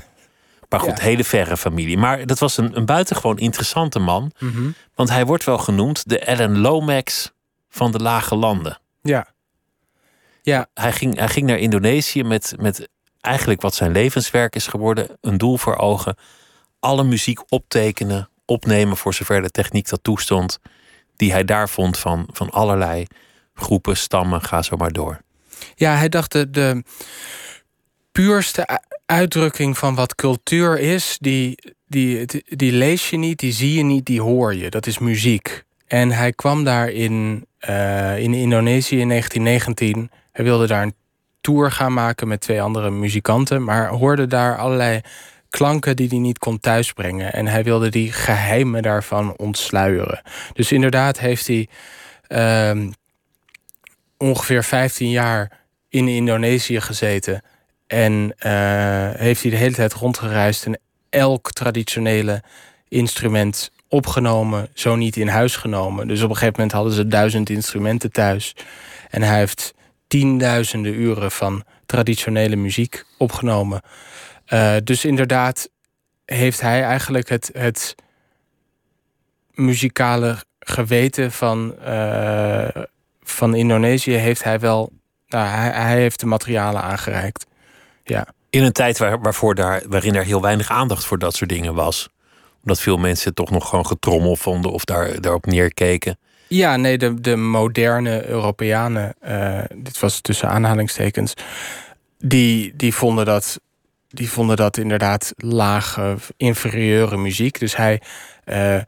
Maar 0.68 0.80
goed, 0.80 0.96
Ja. 0.98 1.02
hele 1.04 1.24
verre 1.24 1.56
familie. 1.56 1.98
Maar 1.98 2.26
dat 2.26 2.38
was 2.38 2.56
een, 2.56 2.76
een 2.76 2.84
buitengewoon 2.86 3.38
interessante 3.38 3.98
man. 3.98 4.32
Mhm. 4.38 4.70
Want 4.94 5.08
hij 5.10 5.26
wordt 5.26 5.44
wel 5.44 5.58
genoemd 5.58 6.08
de 6.08 6.18
Ellen 6.18 6.58
Lomax 6.58 7.32
van 7.68 7.92
de 7.92 7.98
lage 7.98 8.34
landen. 8.36 8.78
ja. 9.02 9.26
Ja, 10.44 10.66
Hij 10.74 10.92
ging, 10.92 11.18
hij 11.18 11.28
ging 11.28 11.46
naar 11.46 11.58
Indonesië 11.58 12.22
met, 12.24 12.54
met 12.58 12.88
eigenlijk 13.20 13.60
wat 13.62 13.74
zijn 13.74 13.92
levenswerk 13.92 14.54
is 14.54 14.66
geworden. 14.66 15.08
Een 15.20 15.38
doel 15.38 15.56
voor 15.56 15.76
ogen. 15.76 16.16
Alle 16.80 17.04
muziek 17.04 17.40
optekenen, 17.52 18.28
opnemen 18.44 18.96
voor 18.96 19.14
zover 19.14 19.42
de 19.42 19.50
techniek 19.50 19.88
dat 19.88 19.98
toestond. 20.02 20.58
Die 21.22 21.32
hij 21.32 21.44
daar 21.44 21.68
vond 21.68 21.98
van, 21.98 22.28
van 22.32 22.50
allerlei 22.50 23.06
groepen, 23.54 23.96
stammen, 23.96 24.42
ga 24.42 24.62
zo 24.62 24.76
maar 24.76 24.92
door. 24.92 25.20
Ja, 25.74 25.96
hij 25.96 26.08
dacht 26.08 26.32
de, 26.32 26.50
de 26.50 26.82
puurste 28.12 28.80
uitdrukking 29.06 29.78
van 29.78 29.94
wat 29.94 30.14
cultuur 30.14 30.78
is, 30.78 31.16
die, 31.20 31.74
die, 31.86 32.26
die 32.44 32.72
lees 32.72 33.10
je 33.10 33.16
niet, 33.16 33.38
die 33.38 33.52
zie 33.52 33.74
je 33.74 33.82
niet, 33.82 34.04
die 34.04 34.20
hoor 34.20 34.54
je. 34.54 34.70
Dat 34.70 34.86
is 34.86 34.98
muziek. 34.98 35.64
En 35.86 36.10
hij 36.10 36.32
kwam 36.32 36.64
daar 36.64 36.88
in, 36.88 37.46
eh, 37.58 38.18
in 38.18 38.34
Indonesië 38.34 39.00
in 39.00 39.08
1919. 39.08 40.10
Hij 40.32 40.44
wilde 40.44 40.66
daar 40.66 40.82
een 40.82 40.94
tour 41.40 41.70
gaan 41.70 41.92
maken 41.92 42.28
met 42.28 42.40
twee 42.40 42.62
andere 42.62 42.90
muzikanten, 42.90 43.64
maar 43.64 43.88
hoorde 43.88 44.26
daar 44.26 44.58
allerlei 44.58 45.00
klanken 45.52 45.96
die 45.96 46.08
hij 46.08 46.18
niet 46.18 46.38
kon 46.38 46.60
thuisbrengen. 46.60 47.32
En 47.32 47.46
hij 47.46 47.64
wilde 47.64 47.88
die 47.88 48.12
geheimen 48.12 48.82
daarvan 48.82 49.36
ontsluieren. 49.36 50.22
Dus 50.52 50.72
inderdaad 50.72 51.18
heeft 51.18 51.46
hij 51.46 51.68
ehm, 52.26 52.90
ongeveer 54.16 54.64
15 54.64 55.10
jaar 55.10 55.50
in 55.88 56.08
Indonesië 56.08 56.80
gezeten. 56.80 57.42
En 57.86 58.34
eh, 58.38 58.52
heeft 59.12 59.42
hij 59.42 59.50
de 59.50 59.56
hele 59.56 59.74
tijd 59.74 59.92
rondgereisd 59.92 60.66
en 60.66 60.78
elk 61.10 61.52
traditionele 61.52 62.42
instrument 62.88 63.70
opgenomen, 63.88 64.68
zo 64.74 64.96
niet 64.96 65.16
in 65.16 65.28
huis 65.28 65.56
genomen. 65.56 66.08
Dus 66.08 66.22
op 66.22 66.30
een 66.30 66.36
gegeven 66.36 66.54
moment 66.56 66.72
hadden 66.72 66.92
ze 66.92 67.06
duizend 67.06 67.50
instrumenten 67.50 68.12
thuis. 68.12 68.54
En 69.10 69.22
hij 69.22 69.38
heeft 69.38 69.74
tienduizenden 70.06 70.94
uren 70.94 71.30
van 71.30 71.64
traditionele 71.86 72.56
muziek 72.56 73.04
opgenomen. 73.18 73.80
Eh, 74.52 74.76
dus 74.84 75.04
inderdaad 75.04 75.68
heeft 76.24 76.60
hij 76.60 76.82
eigenlijk 76.82 77.28
het, 77.28 77.50
het 77.52 77.94
muzikale 79.50 80.36
geweten 80.58 81.32
van, 81.32 81.78
eh, 81.78 82.82
van 83.22 83.54
Indonesië 83.54 84.12
heeft 84.12 84.44
hij 84.44 84.60
wel. 84.60 84.92
Nou, 85.28 85.46
hij, 85.46 85.70
hij 85.70 86.00
heeft 86.00 86.20
de 86.20 86.26
materialen 86.26 86.82
aangereikt. 86.82 87.46
Ja. 88.04 88.26
In 88.50 88.62
een 88.62 88.72
tijd 88.72 88.98
waar, 88.98 89.20
waarvoor 89.20 89.54
daar, 89.54 89.82
waarin 89.88 90.14
er 90.14 90.24
heel 90.24 90.42
weinig 90.42 90.70
aandacht 90.70 91.04
voor 91.04 91.18
dat 91.18 91.34
soort 91.34 91.50
dingen 91.50 91.74
was. 91.74 92.08
Omdat 92.62 92.80
veel 92.80 92.96
mensen 92.96 93.34
toch 93.34 93.50
nog 93.50 93.68
gewoon 93.68 93.86
getrommel 93.86 94.36
vonden 94.36 94.72
of 94.72 94.84
daar, 94.84 95.20
daarop 95.20 95.46
neerkeken. 95.46 96.18
Ja, 96.48 96.76
nee, 96.76 96.98
de, 96.98 97.20
de 97.20 97.36
moderne 97.36 98.26
Europeanen, 98.26 99.14
eh, 99.20 99.60
dit 99.74 100.00
was 100.00 100.20
tussen 100.20 100.48
aanhalingstekens, 100.48 101.34
die, 102.18 102.76
die, 102.76 102.94
vonden 102.94 103.24
dat, 103.24 103.60
die 104.12 104.30
vonden 104.30 104.56
dat 104.56 104.76
inderdaad 104.76 105.32
lage, 105.36 106.16
inferieure 106.36 107.16
muziek. 107.16 107.58
Dus 107.58 107.76
hij, 107.76 108.00
eh, 108.44 108.78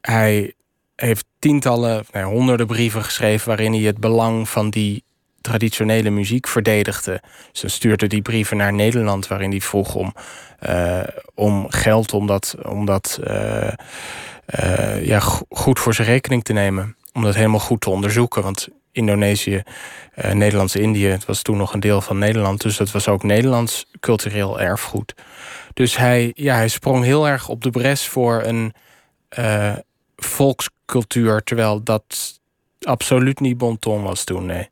hij 0.00 0.52
heeft 0.96 1.24
tientallen, 1.38 2.04
nee, 2.12 2.22
honderden 2.24 2.66
brieven 2.66 3.02
geschreven 3.04 3.48
waarin 3.48 3.72
hij 3.72 3.82
het 3.82 3.98
belang 3.98 4.48
van 4.48 4.70
die 4.70 5.04
traditionele 5.40 6.10
muziek 6.10 6.48
verdedigde. 6.48 7.22
Dus 7.52 7.60
dan 7.60 7.70
stuurde 7.70 8.06
die 8.06 8.22
brieven 8.22 8.56
naar 8.56 8.72
Nederland 8.72 9.26
waarin 9.26 9.50
hij 9.50 9.60
vroeg 9.60 9.94
om, 9.94 10.14
eh, 10.58 11.00
om 11.34 11.66
geld 11.70 12.12
om 12.12 12.26
dat, 12.26 12.54
om 12.62 12.84
dat 12.86 13.20
eh, 14.46 15.06
ja, 15.06 15.20
go- 15.20 15.46
goed 15.48 15.78
voor 15.78 15.94
zijn 15.94 16.08
rekening 16.08 16.44
te 16.44 16.52
nemen. 16.52 16.96
Om 17.12 17.22
dat 17.22 17.34
helemaal 17.34 17.60
goed 17.60 17.80
te 17.80 17.90
onderzoeken. 17.90 18.42
Want 18.42 18.68
Indonesië, 18.96 19.62
eh 20.14 20.32
Nederlands-Indië, 20.32 21.06
het 21.06 21.24
was 21.24 21.42
toen 21.42 21.56
nog 21.56 21.72
een 21.72 21.80
deel 21.80 22.00
van 22.00 22.18
Nederland. 22.18 22.60
Dus 22.60 22.76
dat 22.76 22.90
was 22.90 23.08
ook 23.08 23.22
Nederlands 23.22 23.86
cultureel 24.00 24.60
erfgoed. 24.60 25.14
Dus 25.74 25.96
hij, 25.96 26.32
ja, 26.34 26.54
hij 26.54 26.68
sprong 26.68 27.04
heel 27.04 27.28
erg 27.28 27.48
op 27.48 27.62
de 27.62 27.70
bres 27.70 28.08
voor 28.08 28.42
een 28.42 28.74
eh, 29.28 29.74
volkscultuur. 30.16 31.42
Terwijl 31.42 31.82
dat 31.82 32.40
absoluut 32.80 33.40
niet 33.40 33.58
bon 33.58 33.78
ton 33.78 34.02
was 34.02 34.24
toen, 34.24 34.46
nee. 34.46 34.68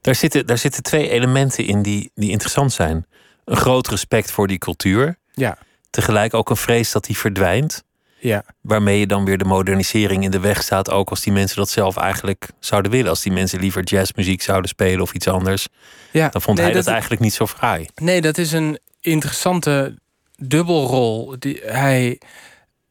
Daar 0.00 0.14
zitten, 0.14 0.46
daar 0.46 0.58
zitten 0.58 0.82
twee 0.82 1.08
elementen 1.10 1.66
in 1.66 1.82
die, 1.82 2.10
die 2.14 2.30
interessant 2.30 2.72
zijn. 2.72 3.06
Een 3.44 3.56
groot 3.56 3.88
respect 3.88 4.30
voor 4.30 4.46
die 4.46 4.58
cultuur. 4.58 5.18
Ja, 5.32 5.58
Tegelijk 5.90 6.34
ook 6.34 6.50
een 6.50 6.56
vrees 6.56 6.92
dat 6.92 7.04
die 7.04 7.18
verdwijnt. 7.18 7.84
Ja. 8.20 8.44
Waarmee 8.60 8.98
je 8.98 9.06
dan 9.06 9.24
weer 9.24 9.38
de 9.38 9.44
modernisering 9.44 10.24
in 10.24 10.30
de 10.30 10.40
weg 10.40 10.62
staat. 10.62 10.90
Ook 10.90 11.10
als 11.10 11.20
die 11.22 11.32
mensen 11.32 11.56
dat 11.56 11.68
zelf 11.70 11.96
eigenlijk 11.96 12.48
zouden 12.60 12.90
willen. 12.90 13.10
Als 13.10 13.22
die 13.22 13.32
mensen 13.32 13.60
liever 13.60 13.82
jazzmuziek 13.84 14.42
zouden 14.42 14.68
spelen 14.68 15.00
of 15.00 15.12
iets 15.14 15.28
anders. 15.28 15.68
ja. 16.10 16.28
Dan 16.28 16.42
vond 16.42 16.56
Nee, 16.56 16.66
hij 16.66 16.74
dat, 16.74 16.86
eigenlijk 16.86 17.20
niet 17.20 17.34
zo 17.34 17.46
fraai. 17.46 17.86
Nee, 17.94 18.20
dat 18.20 18.38
is 18.38 18.52
een 18.52 18.78
interessante 19.00 19.98
dubbelrol. 20.36 21.34
Die, 21.38 21.60
hij 21.64 22.20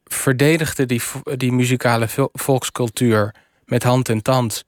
verdedigde 0.06 0.86
die, 0.86 1.02
die 1.36 1.52
muzikale 1.52 2.08
vo- 2.08 2.30
volkscultuur 2.34 3.36
met 3.66 3.84
hand 3.84 4.10
en 4.10 4.22
tand. 4.22 4.66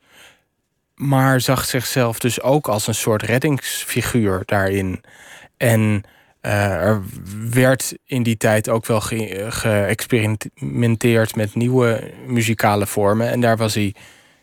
Maar 0.96 1.42
zag 1.42 1.66
zichzelf 1.66 2.20
dus 2.20 2.42
ook 2.42 2.68
als 2.68 2.88
een 2.88 2.96
soort 2.96 3.22
reddingsfiguur 3.22 4.42
daarin. 4.46 5.02
En 5.58 6.04
er 6.42 7.02
werd 7.50 7.94
in 8.06 8.24
die 8.24 8.38
tijd 8.38 8.70
ook 8.70 8.86
wel 8.86 9.02
ge- 9.02 9.46
geëxperimenteerd 9.50 11.36
met 11.36 11.56
nieuwe 11.56 12.12
muzikale 12.28 12.88
vormen. 12.88 13.30
En 13.30 13.42
daar 13.42 13.58
was 13.58 13.74
hij 13.74 13.96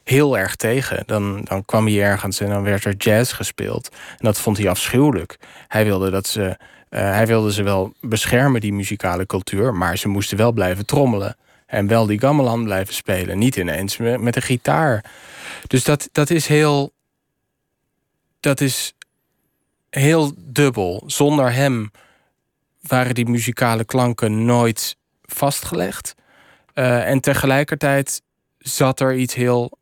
heel 0.05 0.39
erg 0.39 0.57
tegen. 0.57 1.03
Dan, 1.07 1.41
dan 1.45 1.65
kwam 1.65 1.87
hij 1.87 2.03
ergens 2.03 2.41
en 2.41 2.49
dan 2.49 2.63
werd 2.63 2.85
er 2.85 2.95
jazz 2.97 3.35
gespeeld. 3.35 3.89
En 4.11 4.17
dat 4.25 4.41
vond 4.41 4.57
hij 4.59 4.69
afschuwelijk. 4.69 5.37
Hij 5.69 5.85
wilde, 5.85 6.11
dat 6.11 6.27
ze, 6.27 6.57
eh, 6.89 7.01
hij 7.01 7.27
wilde 7.27 7.53
ze 7.53 7.63
wel 7.63 7.93
beschermen, 8.01 8.61
die 8.61 8.73
muzikale 8.73 9.27
cultuur. 9.27 9.75
Maar 9.75 9.99
ze 9.99 10.09
moesten 10.09 10.37
wel 10.37 10.53
blijven 10.53 10.87
trommelen. 10.87 11.37
En 11.67 11.87
wel 11.87 12.07
die 12.07 12.21
gamelan 12.21 12.65
blijven 12.65 12.95
spelen. 12.95 13.39
Niet 13.39 13.57
ineens 13.57 13.97
met, 13.97 14.21
met 14.21 14.37
een 14.37 14.43
gitaar. 14.43 15.05
Dus 15.67 15.85
dat, 15.85 16.09
dat 16.13 16.31
is 16.31 16.47
heel. 16.47 16.93
Dat 18.41 18.61
is 18.61 18.95
heel 19.91 20.33
dubbel. 20.37 21.03
Zonder 21.07 21.53
hem 21.53 21.91
waren 22.81 23.15
die 23.15 23.27
muzikale 23.29 23.85
klanken 23.85 24.45
nooit 24.45 24.97
vastgelegd. 25.23 26.15
Eh, 26.75 27.09
en 27.09 27.21
tegelijkertijd 27.21 28.23
zat 28.59 29.01
er 29.01 29.15
iets 29.17 29.35
heel 29.35 29.79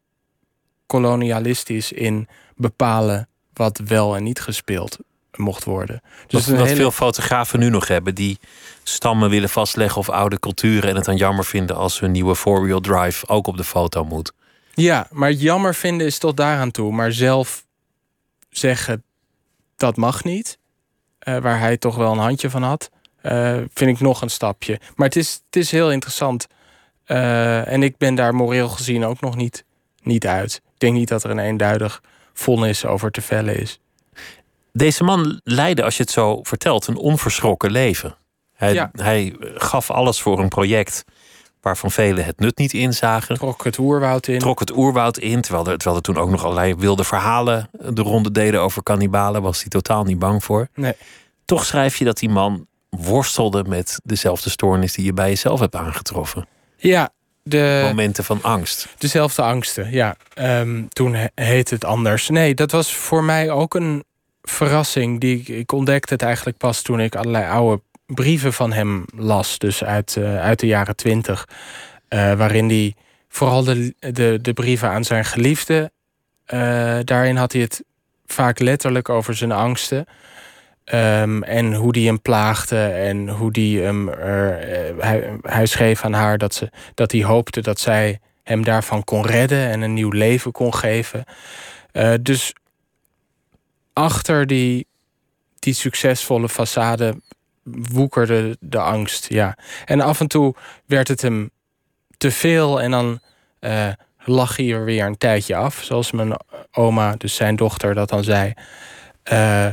kolonialistisch 0.86 1.92
in 1.92 2.28
bepalen 2.56 3.28
wat 3.52 3.80
wel 3.84 4.16
en 4.16 4.22
niet 4.22 4.40
gespeeld 4.40 4.98
mocht 5.36 5.64
worden. 5.64 6.00
Dus 6.26 6.46
hele- 6.46 6.66
veel 6.74 6.90
fotografen 6.90 7.58
nu 7.58 7.68
nog 7.70 7.88
hebben. 7.88 8.14
Die 8.14 8.38
stammen 8.82 9.30
willen 9.30 9.48
vastleggen 9.48 9.98
of 9.98 10.08
oude 10.08 10.38
culturen. 10.38 10.88
En 10.90 10.96
het 10.96 11.04
dan 11.04 11.16
jammer 11.16 11.44
vinden 11.44 11.76
als 11.76 12.00
hun 12.00 12.10
nieuwe 12.10 12.36
four-wheel 12.36 12.80
drive 12.80 13.28
ook 13.28 13.46
op 13.46 13.56
de 13.56 13.64
foto 13.64 14.04
moet. 14.04 14.32
Ja, 14.74 15.06
maar 15.10 15.32
jammer 15.32 15.74
vinden 15.74 16.06
is 16.06 16.18
tot 16.18 16.36
daaraan 16.36 16.70
toe. 16.70 16.92
Maar 16.92 17.12
zelf 17.12 17.64
zeggen 18.50 19.02
dat 19.76 19.96
mag 19.96 20.24
niet. 20.24 20.58
Uh, 21.28 21.38
waar 21.38 21.58
hij 21.58 21.76
toch 21.76 21.96
wel 21.96 22.12
een 22.12 22.18
handje 22.18 22.50
van 22.50 22.62
had. 22.62 22.90
Uh, 23.22 23.56
vind 23.74 23.90
ik 23.90 24.00
nog 24.00 24.22
een 24.22 24.30
stapje. 24.30 24.80
Maar 24.94 25.06
het 25.06 25.16
is, 25.16 25.42
het 25.46 25.56
is 25.56 25.70
heel 25.70 25.92
interessant. 25.92 26.46
Uh, 27.06 27.72
en 27.72 27.82
ik 27.82 27.96
ben 27.96 28.14
daar 28.14 28.34
moreel 28.34 28.68
gezien 28.68 29.04
ook 29.04 29.20
nog 29.20 29.36
niet, 29.36 29.64
niet 30.02 30.26
uit. 30.26 30.54
Ik 30.54 30.80
denk 30.80 30.94
niet 30.94 31.08
dat 31.08 31.24
er 31.24 31.30
een 31.30 31.38
eenduidig 31.38 32.02
vonnis 32.32 32.86
over 32.86 33.10
te 33.10 33.20
vellen 33.20 33.60
is. 33.60 33.80
Deze 34.72 35.04
man 35.04 35.40
leidde, 35.44 35.82
als 35.82 35.96
je 35.96 36.02
het 36.02 36.12
zo 36.12 36.42
vertelt, 36.42 36.86
een 36.86 36.96
onverschrokken 36.96 37.70
leven. 37.70 38.16
Hij, 38.54 38.74
ja. 38.74 38.90
hij 38.92 39.36
gaf 39.54 39.90
alles 39.90 40.20
voor 40.20 40.38
een 40.38 40.48
project 40.48 41.04
waarvan 41.64 41.90
velen 41.90 42.24
het 42.24 42.38
nut 42.38 42.58
niet 42.58 42.72
inzagen. 42.72 43.36
Trok 43.36 43.64
het 43.64 43.78
oerwoud 43.78 44.26
in. 44.26 44.38
Trok 44.38 44.60
het 44.60 44.76
oerwoud 44.76 45.18
in, 45.18 45.40
terwijl 45.40 45.66
er, 45.66 45.76
terwijl 45.76 45.96
er 45.96 46.02
toen 46.02 46.16
ook 46.16 46.30
nog 46.30 46.44
allerlei 46.44 46.74
wilde 46.74 47.04
verhalen 47.04 47.70
de 47.92 48.02
ronde 48.02 48.30
deden 48.30 48.60
over 48.60 48.82
kannibalen, 48.82 49.42
was 49.42 49.60
hij 49.60 49.68
totaal 49.68 50.04
niet 50.04 50.18
bang 50.18 50.44
voor. 50.44 50.68
Nee. 50.74 50.92
Toch 51.44 51.64
schrijf 51.64 51.96
je 51.96 52.04
dat 52.04 52.18
die 52.18 52.28
man 52.28 52.66
worstelde 52.88 53.64
met 53.68 54.00
dezelfde 54.04 54.50
stoornis 54.50 54.92
die 54.92 55.04
je 55.04 55.12
bij 55.12 55.28
jezelf 55.28 55.60
hebt 55.60 55.76
aangetroffen. 55.76 56.46
Ja, 56.76 57.10
de. 57.42 57.80
Momenten 57.84 58.24
van 58.24 58.42
angst. 58.42 58.88
Dezelfde 58.98 59.42
angsten, 59.42 59.90
ja. 59.90 60.16
Um, 60.60 60.88
toen 60.88 61.16
heette 61.34 61.74
het 61.74 61.84
anders. 61.84 62.28
Nee, 62.28 62.54
dat 62.54 62.70
was 62.70 62.94
voor 62.94 63.24
mij 63.24 63.50
ook 63.50 63.74
een 63.74 64.04
verrassing. 64.42 65.20
Die, 65.20 65.42
ik 65.42 65.72
ontdekte 65.72 66.12
het 66.12 66.22
eigenlijk 66.22 66.56
pas 66.56 66.82
toen 66.82 67.00
ik 67.00 67.16
allerlei 67.16 67.44
oude 67.50 67.82
brieven 68.06 68.52
van 68.52 68.72
hem 68.72 69.04
las, 69.16 69.58
dus 69.58 69.84
uit, 69.84 70.16
uh, 70.18 70.40
uit 70.40 70.60
de 70.60 70.66
jaren 70.66 70.96
twintig, 70.96 71.48
uh, 72.08 72.32
waarin 72.32 72.68
hij 72.68 72.94
vooral 73.28 73.64
de, 73.64 73.94
de, 73.98 74.38
de 74.42 74.52
brieven 74.52 74.88
aan 74.88 75.04
zijn 75.04 75.24
geliefde, 75.24 75.92
uh, 76.46 76.98
daarin 77.04 77.36
had 77.36 77.52
hij 77.52 77.60
het 77.60 77.84
vaak 78.26 78.58
letterlijk 78.58 79.08
over 79.08 79.36
zijn 79.36 79.52
angsten. 79.52 80.06
Um, 80.92 81.42
en 81.42 81.74
hoe 81.74 81.92
die 81.92 82.06
hem 82.06 82.20
plaagde 82.22 82.86
en 82.86 83.28
hoe 83.28 83.52
die 83.52 83.80
hem. 83.80 84.08
Er, 84.08 84.58
hij, 84.98 85.38
hij 85.42 85.66
schreef 85.66 86.04
aan 86.04 86.12
haar 86.12 86.38
dat, 86.38 86.54
ze, 86.54 86.70
dat 86.94 87.12
hij 87.12 87.24
hoopte 87.24 87.60
dat 87.60 87.80
zij 87.80 88.20
hem 88.42 88.64
daarvan 88.64 89.04
kon 89.04 89.26
redden 89.26 89.68
en 89.70 89.80
een 89.80 89.94
nieuw 89.94 90.10
leven 90.10 90.52
kon 90.52 90.74
geven. 90.74 91.24
Dus 92.20 92.52
achter 93.92 94.46
die, 94.46 94.86
die 95.58 95.74
succesvolle 95.74 96.48
façade 96.48 97.16
woekerde 97.64 98.56
de 98.60 98.78
angst. 98.78 99.28
Ja. 99.28 99.56
En 99.84 100.00
af 100.00 100.20
en 100.20 100.28
toe 100.28 100.54
werd 100.86 101.08
het 101.08 101.22
hem 101.22 101.50
te 102.16 102.30
veel 102.30 102.80
en 102.80 102.90
dan 102.90 103.20
uh, 103.60 103.88
lag 104.24 104.56
hij 104.56 104.72
er 104.72 104.84
weer 104.84 105.04
een 105.04 105.18
tijdje 105.18 105.56
af, 105.56 105.82
zoals 105.82 106.10
mijn 106.10 106.36
oma, 106.72 107.14
dus 107.16 107.34
zijn 107.34 107.56
dochter, 107.56 107.94
dat 107.94 108.08
dan 108.08 108.24
zei. 108.24 108.52
Uh, 109.32 109.66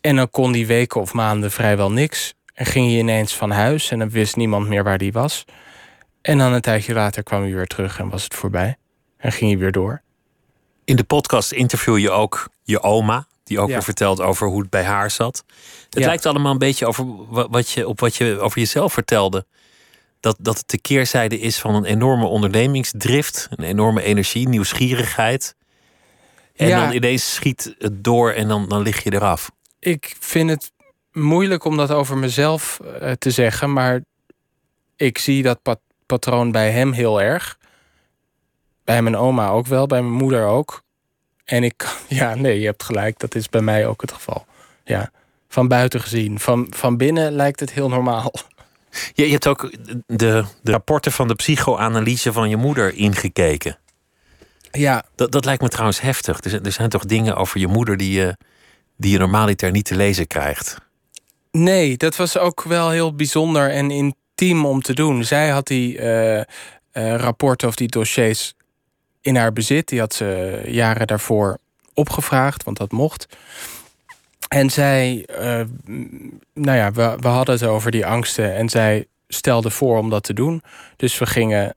en 0.00 0.16
dan 0.16 0.30
kon 0.30 0.52
die 0.52 0.66
weken 0.66 1.00
of 1.00 1.12
maanden 1.12 1.50
vrijwel 1.50 1.92
niks. 1.92 2.34
En 2.54 2.66
ging 2.66 2.86
hij 2.86 2.98
ineens 2.98 3.34
van 3.34 3.50
huis 3.50 3.90
en 3.90 3.98
dan 3.98 4.10
wist 4.10 4.36
niemand 4.36 4.68
meer 4.68 4.84
waar 4.84 4.98
hij 4.98 5.12
was. 5.12 5.44
En 6.22 6.38
dan 6.38 6.52
een 6.52 6.60
tijdje 6.60 6.94
later 6.94 7.22
kwam 7.22 7.42
hij 7.42 7.54
weer 7.54 7.66
terug 7.66 7.98
en 7.98 8.08
was 8.08 8.24
het 8.24 8.34
voorbij. 8.34 8.76
En 9.16 9.32
ging 9.32 9.50
hij 9.50 9.60
weer 9.60 9.72
door. 9.72 10.02
In 10.84 10.96
de 10.96 11.04
podcast 11.04 11.52
interview 11.52 11.98
je 11.98 12.10
ook 12.10 12.48
je 12.62 12.82
oma, 12.82 13.26
die 13.46 13.60
ook 13.60 13.68
ja. 13.68 13.74
weer 13.74 13.82
vertelt 13.82 14.20
over 14.20 14.48
hoe 14.48 14.60
het 14.60 14.70
bij 14.70 14.84
haar 14.84 15.10
zat. 15.10 15.44
Het 15.90 15.98
ja. 15.98 16.06
lijkt 16.06 16.26
allemaal 16.26 16.52
een 16.52 16.58
beetje 16.58 16.86
over 16.86 17.06
wat 17.50 17.70
je, 17.70 17.88
op 17.88 18.00
wat 18.00 18.16
je 18.16 18.38
over 18.40 18.58
jezelf 18.58 18.92
vertelde. 18.92 19.46
Dat, 20.20 20.36
dat 20.38 20.58
het 20.58 20.68
de 20.68 20.80
keerzijde 20.80 21.38
is 21.38 21.58
van 21.58 21.74
een 21.74 21.84
enorme 21.84 22.26
ondernemingsdrift, 22.26 23.48
een 23.50 23.64
enorme 23.64 24.02
energie, 24.02 24.48
nieuwsgierigheid. 24.48 25.54
En 26.54 26.68
ja. 26.68 26.84
dan 26.84 26.94
ineens 26.94 27.34
schiet 27.34 27.74
het 27.78 28.04
door 28.04 28.32
en 28.32 28.48
dan, 28.48 28.68
dan 28.68 28.82
lig 28.82 29.02
je 29.02 29.12
eraf. 29.12 29.50
Ik 29.78 30.16
vind 30.20 30.50
het 30.50 30.72
moeilijk 31.12 31.64
om 31.64 31.76
dat 31.76 31.90
over 31.90 32.18
mezelf 32.18 32.80
uh, 32.82 33.12
te 33.12 33.30
zeggen, 33.30 33.72
maar 33.72 34.00
ik 34.96 35.18
zie 35.18 35.42
dat 35.42 35.62
pat 35.62 35.80
patroon 36.06 36.52
bij 36.52 36.70
hem 36.70 36.92
heel 36.92 37.22
erg. 37.22 37.58
Bij 38.84 39.02
mijn 39.02 39.16
oma 39.16 39.48
ook 39.48 39.66
wel, 39.66 39.86
bij 39.86 40.02
mijn 40.02 40.14
moeder 40.14 40.44
ook. 40.44 40.82
En 41.46 41.64
ik, 41.64 41.86
ja, 42.08 42.34
nee, 42.34 42.60
je 42.60 42.66
hebt 42.66 42.82
gelijk, 42.82 43.18
dat 43.18 43.34
is 43.34 43.48
bij 43.48 43.60
mij 43.60 43.86
ook 43.86 44.00
het 44.00 44.12
geval. 44.12 44.46
Ja, 44.84 45.10
van 45.48 45.68
buiten 45.68 46.00
gezien. 46.00 46.40
Van, 46.40 46.66
van 46.70 46.96
binnen 46.96 47.32
lijkt 47.32 47.60
het 47.60 47.72
heel 47.72 47.88
normaal. 47.88 48.32
Je, 49.12 49.24
je 49.24 49.32
hebt 49.32 49.46
ook 49.46 49.70
de, 50.06 50.44
de 50.62 50.70
rapporten 50.70 51.12
van 51.12 51.28
de 51.28 51.34
psychoanalyse 51.34 52.32
van 52.32 52.48
je 52.48 52.56
moeder 52.56 52.94
ingekeken. 52.94 53.78
Ja. 54.70 55.04
Dat, 55.14 55.32
dat 55.32 55.44
lijkt 55.44 55.62
me 55.62 55.68
trouwens 55.68 56.00
heftig. 56.00 56.44
Er 56.44 56.50
zijn, 56.50 56.64
er 56.64 56.72
zijn 56.72 56.88
toch 56.88 57.04
dingen 57.04 57.36
over 57.36 57.60
je 57.60 57.66
moeder 57.66 57.96
die 57.96 58.12
je, 58.12 58.36
die 58.96 59.12
je 59.12 59.18
normaliter 59.18 59.70
niet 59.70 59.84
te 59.84 59.96
lezen 59.96 60.26
krijgt? 60.26 60.76
Nee, 61.50 61.96
dat 61.96 62.16
was 62.16 62.38
ook 62.38 62.62
wel 62.62 62.90
heel 62.90 63.14
bijzonder 63.14 63.70
en 63.70 63.90
intiem 63.90 64.66
om 64.66 64.82
te 64.82 64.94
doen. 64.94 65.24
Zij 65.24 65.48
had 65.48 65.66
die 65.66 65.98
uh, 65.98 66.36
uh, 66.36 66.44
rapporten 66.92 67.68
of 67.68 67.74
die 67.74 67.88
dossiers 67.88 68.54
in 69.26 69.36
haar 69.36 69.52
bezit. 69.52 69.88
Die 69.88 70.00
had 70.00 70.14
ze 70.14 70.60
jaren 70.66 71.06
daarvoor 71.06 71.58
opgevraagd, 71.94 72.64
want 72.64 72.76
dat 72.76 72.92
mocht. 72.92 73.26
En 74.48 74.70
zij, 74.70 75.28
uh, 75.40 75.60
nou 76.54 76.76
ja, 76.76 76.92
we, 76.92 77.16
we 77.20 77.28
hadden 77.28 77.54
het 77.54 77.64
over 77.64 77.90
die 77.90 78.06
angsten 78.06 78.54
en 78.54 78.68
zij 78.68 79.06
stelde 79.28 79.70
voor 79.70 79.98
om 79.98 80.10
dat 80.10 80.22
te 80.22 80.34
doen. 80.34 80.62
Dus 80.96 81.18
we 81.18 81.26
gingen, 81.26 81.74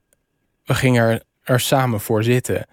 we 0.64 0.74
gingen 0.74 1.02
er, 1.04 1.22
er 1.42 1.60
samen 1.60 2.00
voor 2.00 2.24
zitten 2.24 2.66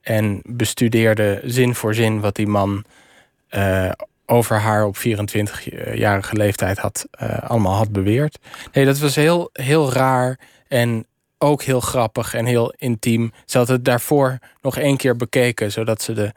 en 0.00 0.40
bestudeerden 0.44 1.50
zin 1.50 1.74
voor 1.74 1.94
zin 1.94 2.20
wat 2.20 2.34
die 2.34 2.46
man 2.46 2.84
uh, 3.50 3.90
over 4.26 4.56
haar 4.56 4.84
op 4.84 4.96
24-jarige 4.96 6.36
leeftijd 6.36 6.78
had, 6.78 7.06
uh, 7.22 7.38
allemaal 7.38 7.74
had 7.74 7.92
beweerd. 7.92 8.38
Nee, 8.72 8.84
dat 8.84 8.98
was 8.98 9.14
heel, 9.14 9.50
heel 9.52 9.92
raar 9.92 10.38
en 10.68 11.06
ook 11.38 11.62
heel 11.62 11.80
grappig 11.80 12.34
en 12.34 12.44
heel 12.44 12.74
intiem. 12.76 13.32
Ze 13.44 13.58
had 13.58 13.68
het 13.68 13.84
daarvoor 13.84 14.38
nog 14.62 14.76
één 14.76 14.96
keer 14.96 15.16
bekeken, 15.16 15.72
zodat 15.72 16.02
ze 16.02 16.12
de 16.12 16.32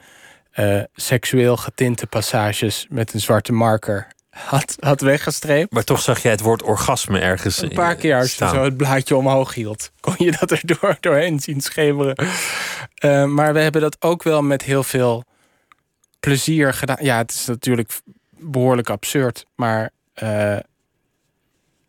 uh, 0.56 0.84
seksueel 0.94 1.58
getinte 1.58 2.08
passages 2.08 2.86
met 2.90 3.14
een 3.14 3.20
zwarte 3.20 3.54
marker 3.54 4.08
had, 4.30 4.78
had 4.80 5.02
weggestreept. 5.02 5.72
Maar 5.72 5.84
toch 5.84 6.02
zag 6.02 6.22
jij 6.22 6.32
het 6.32 6.42
woord 6.42 6.64
orgasme 6.64 7.20
ergens. 7.20 7.62
Een 7.62 7.70
paar 7.70 7.96
keer 7.96 8.18
als 8.18 8.36
je 8.36 8.48
zo 8.48 8.64
het 8.64 8.78
blaadje 8.78 9.16
omhoog 9.16 9.54
hield, 9.54 9.92
kon 10.00 10.16
je 10.18 10.32
dat 10.40 10.52
er 10.52 10.62
door, 10.64 10.98
doorheen 11.00 11.40
zien 11.40 11.62
schemeren. 11.62 12.16
Uh, 13.04 13.26
maar 13.26 13.54
we 13.54 13.60
hebben 13.60 13.82
dat 13.82 13.98
ook 14.00 14.24
wel 14.24 14.42
met 14.42 14.62
heel 14.62 14.84
veel 14.84 15.24
plezier 16.20 16.74
gedaan. 16.74 16.98
Ja, 17.00 17.18
het 17.18 17.32
is 17.32 17.46
natuurlijk 17.46 18.02
behoorlijk 18.38 18.90
absurd, 18.90 19.46
maar 19.56 19.90
uh, 20.24 20.58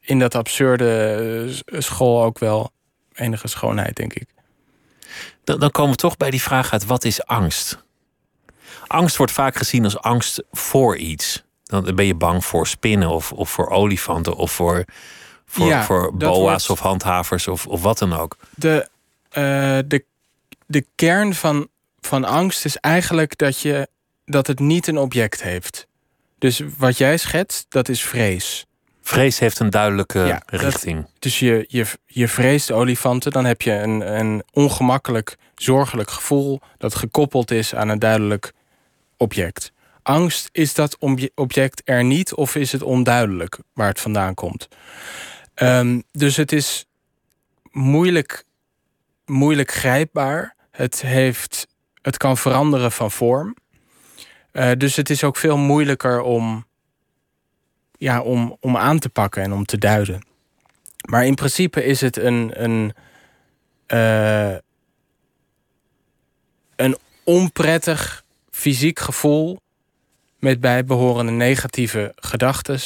in 0.01 0.19
dat 0.19 0.35
absurde 0.35 1.63
school 1.67 2.23
ook 2.23 2.39
wel 2.39 2.73
enige 3.15 3.49
schoonheid, 3.49 3.97
denk 3.97 4.13
ik. 4.15 4.27
Dan, 5.45 5.61
dan 5.61 5.71
komen 5.71 5.91
we 5.91 5.97
toch 5.97 6.17
bij 6.17 6.31
die 6.31 6.43
vraag 6.43 6.73
uit: 6.73 6.85
wat 6.85 7.05
is 7.05 7.27
angst? 7.27 7.79
Angst 8.87 9.17
wordt 9.17 9.33
vaak 9.33 9.57
gezien 9.57 9.85
als 9.85 9.99
angst 9.99 10.43
voor 10.51 10.97
iets. 10.97 11.43
Dan 11.63 11.95
ben 11.95 12.05
je 12.05 12.15
bang 12.15 12.45
voor 12.45 12.67
spinnen 12.67 13.09
of, 13.09 13.33
of 13.33 13.51
voor 13.51 13.69
olifanten 13.69 14.37
of 14.37 14.53
voor, 14.53 14.85
voor, 15.47 15.67
ja, 15.67 15.85
voor 15.85 16.17
boa's 16.17 16.67
wordt... 16.67 16.71
of 16.71 16.79
handhavers 16.81 17.49
of, 17.49 17.67
of 17.67 17.83
wat 17.83 17.99
dan 17.99 18.13
ook. 18.13 18.37
De, 18.55 18.89
uh, 19.29 19.79
de, 19.87 20.05
de 20.67 20.87
kern 20.95 21.35
van, 21.35 21.69
van 22.01 22.25
angst 22.25 22.65
is 22.65 22.77
eigenlijk 22.77 23.39
dat, 23.39 23.61
je, 23.61 23.89
dat 24.25 24.47
het 24.47 24.59
niet 24.59 24.87
een 24.87 24.99
object 24.99 25.43
heeft. 25.43 25.87
Dus 26.39 26.63
wat 26.79 26.99
jij 26.99 27.17
schetst, 27.17 27.67
dat 27.69 27.89
is 27.89 28.03
vrees. 28.03 28.67
Vrees 29.13 29.39
heeft 29.39 29.59
een 29.59 29.71
duidelijke 29.71 30.19
ja, 30.19 30.43
richting. 30.47 30.97
Dat, 31.01 31.11
dus 31.19 31.39
je, 31.39 31.65
je, 31.69 31.87
je 32.07 32.29
vreest 32.29 32.71
olifanten, 32.71 33.33
dan 33.33 33.45
heb 33.45 33.63
je 33.63 33.73
een, 33.73 34.19
een 34.19 34.43
ongemakkelijk, 34.53 35.37
zorgelijk 35.55 36.11
gevoel 36.11 36.61
dat 36.79 36.95
gekoppeld 36.95 37.51
is 37.51 37.75
aan 37.75 37.89
een 37.89 37.99
duidelijk 37.99 38.53
object. 39.17 39.73
Angst, 40.03 40.49
is 40.53 40.75
dat 40.75 40.99
object 41.35 41.83
er 41.85 42.05
niet 42.05 42.35
of 42.35 42.55
is 42.55 42.73
het 42.73 42.83
onduidelijk 42.83 43.59
waar 43.73 43.89
het 43.89 44.01
vandaan 44.01 44.35
komt? 44.35 44.69
Um, 45.55 46.03
dus 46.13 46.37
het 46.37 46.53
is 46.53 46.87
moeilijk, 47.71 48.45
moeilijk 49.27 49.73
grijpbaar. 49.73 50.55
Het, 50.71 51.03
heeft, 51.03 51.67
het 52.03 52.17
kan 52.17 52.37
veranderen 52.37 52.93
van 52.93 53.11
vorm. 53.11 53.57
Uh, 54.53 54.71
dus 54.77 54.97
het 54.97 55.11
is 55.11 55.25
ook 55.25 55.37
veel 55.37 55.57
moeilijker 55.57 56.21
om 56.21 56.67
ja, 58.03 58.21
om, 58.21 58.57
om 58.61 58.77
aan 58.77 58.99
te 58.99 59.09
pakken 59.09 59.43
en 59.43 59.53
om 59.53 59.65
te 59.65 59.79
duiden. 59.79 60.27
Maar 61.09 61.27
in 61.27 61.35
principe 61.35 61.85
is 61.85 62.01
het 62.01 62.17
een, 62.17 62.63
een, 62.63 62.95
uh, 63.89 64.57
een 66.77 66.97
onprettig 67.25 68.25
fysiek 68.51 68.99
gevoel 68.99 69.61
met 70.39 70.61
bijbehorende 70.61 71.33
negatieve 71.33 72.13
gedachten 72.17 72.81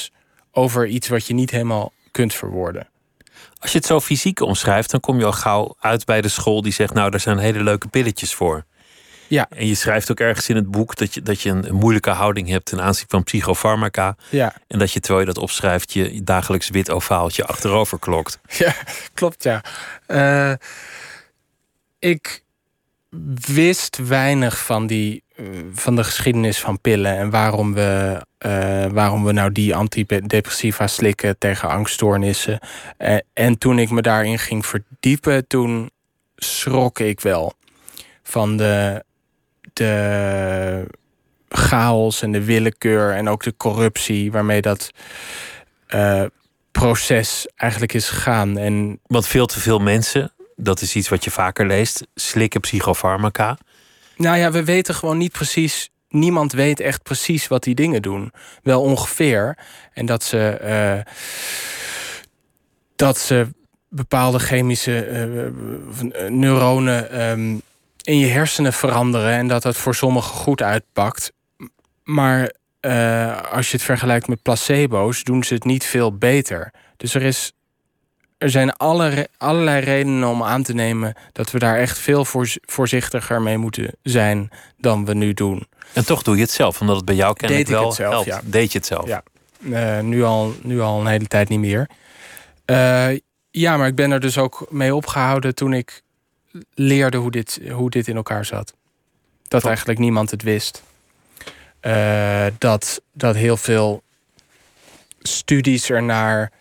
over 0.51 0.87
iets 0.87 1.09
wat 1.09 1.27
je 1.27 1.35
niet 1.35 1.51
helemaal 1.51 1.93
kunt 2.11 2.35
verwoorden. 2.35 2.89
Als 3.59 3.73
je 3.73 3.79
het 3.79 3.87
zo 3.87 4.01
fysiek 4.01 4.41
omschrijft, 4.41 4.91
dan 4.91 5.01
kom 5.01 5.19
je 5.19 5.25
al 5.25 5.33
gauw 5.33 5.75
uit 5.81 6.05
bij 6.05 6.21
de 6.21 6.29
school 6.29 6.63
die 6.63 6.73
zegt: 6.73 6.95
Nou, 6.95 7.11
daar 7.11 7.21
zijn 7.21 7.39
hele 7.39 7.63
leuke 7.63 7.89
pilletjes 7.89 8.35
voor. 8.35 8.65
Ja. 9.29 9.47
En 9.51 9.67
je 9.67 9.75
schrijft 9.75 10.11
ook 10.11 10.21
ergens 10.21 10.49
in 10.49 10.57
het 10.57 10.71
boek 10.71 10.97
dat 10.97 11.15
je, 11.15 11.23
dat 11.23 11.41
je 11.41 11.51
een, 11.51 11.75
moeilijke 11.75 12.11
houding 12.11 12.49
hebt 12.49 12.65
ten 12.65 12.81
aanzien 12.81 13.07
van 13.09 13.23
psychofarmaca. 13.23 14.17
Ja. 14.31 14.55
En 14.69 14.79
dat 14.79 14.93
je 14.93 15.01
terwijl 15.01 15.27
je 15.27 15.33
dat 15.33 15.43
opschrijft, 15.43 15.93
je 15.93 16.23
dagelijks 16.25 16.69
wit 16.69 16.91
ovaaltje 16.91 17.45
achterover 17.45 17.99
klokt. 17.99 18.39
Ja, 18.59 18.75
klopt 19.15 19.43
ja. 19.43 19.65
Uh, 20.09 20.53
ik 21.99 22.43
wist 23.53 23.97
weinig 23.97 24.65
van, 24.65 24.87
die, 24.87 25.23
eh, 25.37 25.47
van 25.73 25.97
de 25.97 26.05
geschiedenis 26.05 26.59
van 26.59 26.81
pillen 26.81 27.17
en 27.17 27.31
waarom 27.31 27.75
we, 27.75 28.23
uh, 28.47 28.87
waarom 28.87 29.25
we 29.25 29.33
nou 29.33 29.53
die 29.53 29.75
antidepressiva 29.75 30.87
slikken 30.87 31.39
tegen 31.39 31.69
angststoornissen. 31.69 32.59
Uh, 32.99 33.17
en 33.33 33.59
toen 33.59 33.79
ik 33.79 33.91
me 33.91 34.03
daarin 34.03 34.39
ging 34.39 34.67
verdiepen, 34.67 35.47
toen 35.47 35.91
schrok 36.37 36.99
ik 36.99 37.21
wel 37.21 37.55
van 38.23 38.57
de, 38.57 39.05
de 39.77 40.87
chaos 41.49 42.23
en 42.23 42.33
de 42.33 42.45
willekeur 42.45 43.15
en 43.15 43.29
ook 43.29 43.43
de 43.43 43.57
corruptie 43.57 44.33
waarmee 44.33 44.61
dat 44.61 44.91
proces 46.71 47.49
eigenlijk 47.57 47.93
is 47.93 48.09
gegaan. 48.09 48.59
En 48.59 49.01
Want 49.07 49.27
veel 49.27 49.47
te 49.47 49.61
veel 49.61 49.79
mensen 49.79 50.33
dat 50.57 50.81
is 50.81 50.95
iets 50.95 51.09
wat 51.09 51.25
je 51.25 51.31
vaker 51.31 51.67
leest. 51.67 52.07
Slikken 52.15 52.61
psychofarmaca. 52.61 53.59
Nou 54.17 54.37
ja, 54.37 54.51
we 54.51 54.65
weten 54.65 54.95
gewoon 54.95 55.19
niet 55.19 55.33
precies. 55.33 55.91
Niemand 56.09 56.53
weet 56.53 56.81
echt 56.81 57.03
precies 57.03 57.49
wat 57.49 57.63
die 57.63 57.75
dingen 57.75 58.03
doen. 58.03 58.33
Wel 58.63 58.83
ongeveer. 58.83 59.59
En 59.93 60.07
dat 60.07 60.25
ze. 60.25 60.59
Uh, 60.63 61.13
dat 62.97 63.19
ze 63.19 63.47
bepaalde 63.89 64.39
chemische 64.39 65.09
uh, 65.09 66.29
neuronen 66.29 67.29
um, 67.31 67.63
in 68.07 68.19
je 68.19 68.27
hersenen 68.27 68.73
veranderen. 68.73 69.33
En 69.33 69.49
dat 69.49 69.63
dat 69.63 69.77
voor 69.77 69.95
sommigen 69.95 70.35
goed 70.35 70.63
uitpakt. 70.63 71.33
Maar 72.05 72.53
uh, 72.81 73.43
als 73.53 73.71
je 73.71 73.77
het 73.77 73.87
vergelijkt 73.87 74.29
met 74.29 74.43
placebo's, 74.43 75.23
doen 75.23 75.45
ze 75.45 75.55
het 75.55 75.65
niet 75.65 75.85
veel 75.85 76.17
beter. 76.17 76.73
Dus 76.97 77.15
er 77.15 77.23
is 77.23 77.53
er 78.39 78.51
zijn 78.51 78.77
alle, 78.77 79.29
allerlei 79.37 79.85
redenen 79.85 80.29
om 80.29 80.43
aan 80.43 80.63
te 80.63 80.75
nemen 80.75 81.15
dat 81.33 81.51
we 81.51 81.59
daar 81.59 81.77
echt 81.77 81.99
veel 81.99 82.25
voorzichtiger 82.61 83.43
mee 83.43 83.59
moeten 83.59 83.93
zijn 84.03 84.51
dan 84.79 85.05
we 85.05 85.15
nu 85.15 85.35
doen. 85.35 85.67
En 85.93 86.07
toch 86.07 86.23
doe 86.23 86.35
je 86.37 86.43
het 86.43 86.51
zelf, 86.51 86.81
omdat 86.81 86.97
het 86.97 87.05
bij 87.05 87.15
jou 87.15 87.35
kennelijk 87.35 87.69
Deed 87.69 87.77
wel 87.77 87.87
het 87.87 87.97
zelf, 87.97 88.13
helpt. 88.13 88.27
Ja. 88.27 88.41
Deed 88.45 88.73
je 88.73 88.79
het 88.79 88.87
zelf? 88.87 89.07
Ja, 89.07 89.23
uh, 89.59 90.01
nu, 90.01 90.23
al, 90.25 90.55
nu 90.63 90.81
al 90.81 91.01
een 91.01 91.07
hele 91.07 91.27
tijd 91.27 91.49
niet 91.49 91.59
meer. 91.59 91.89
Uh, 92.67 93.09
ja, 93.51 93.77
maar 93.77 93.87
ik 93.87 93.95
ben 93.95 94.11
er 94.11 94.21
dus 94.21 94.39
ook 94.39 94.67
mee 94.71 94.95
opgehouden 94.95 95.55
toen 95.55 95.73
ik 95.73 96.03
leerde 96.75 97.17
hoe 97.17 97.31
dit, 97.31 97.61
hoe 97.71 97.91
dit 97.91 98.09
in 98.09 98.17
elkaar 98.17 98.45
zat. 98.45 98.75
Dat 99.43 99.61
Top. 99.61 99.69
eigenlijk 99.69 99.99
niemand 99.99 100.31
het 100.31 100.43
wist. 100.43 100.83
Uh, 101.83 102.47
dat, 102.59 103.03
dat 103.13 103.35
heel 103.35 103.57
veel 103.57 104.03
studies 105.23 105.91
ernaar 105.91 106.53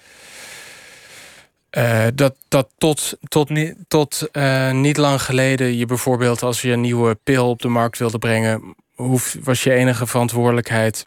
uh, 1.78 2.06
dat, 2.14 2.36
dat 2.48 2.70
tot, 2.78 3.18
tot, 3.28 3.52
tot 3.88 4.30
uh, 4.32 4.72
niet 4.72 4.98
lang 4.98 5.22
geleden 5.22 5.78
je 5.78 5.86
bijvoorbeeld 5.86 6.44
als 6.44 6.62
je 6.62 6.72
een 6.72 6.82
nieuwe 6.82 7.18
pil 7.24 7.50
op 7.50 7.62
de 7.62 7.68
markt 7.68 7.98
wilde 7.98 8.18
brengen, 8.18 8.76
hoef, 8.96 9.38
was 9.44 9.64
je 9.64 9.74
enige 9.74 10.08
verantwoordelijkheid 10.08 11.04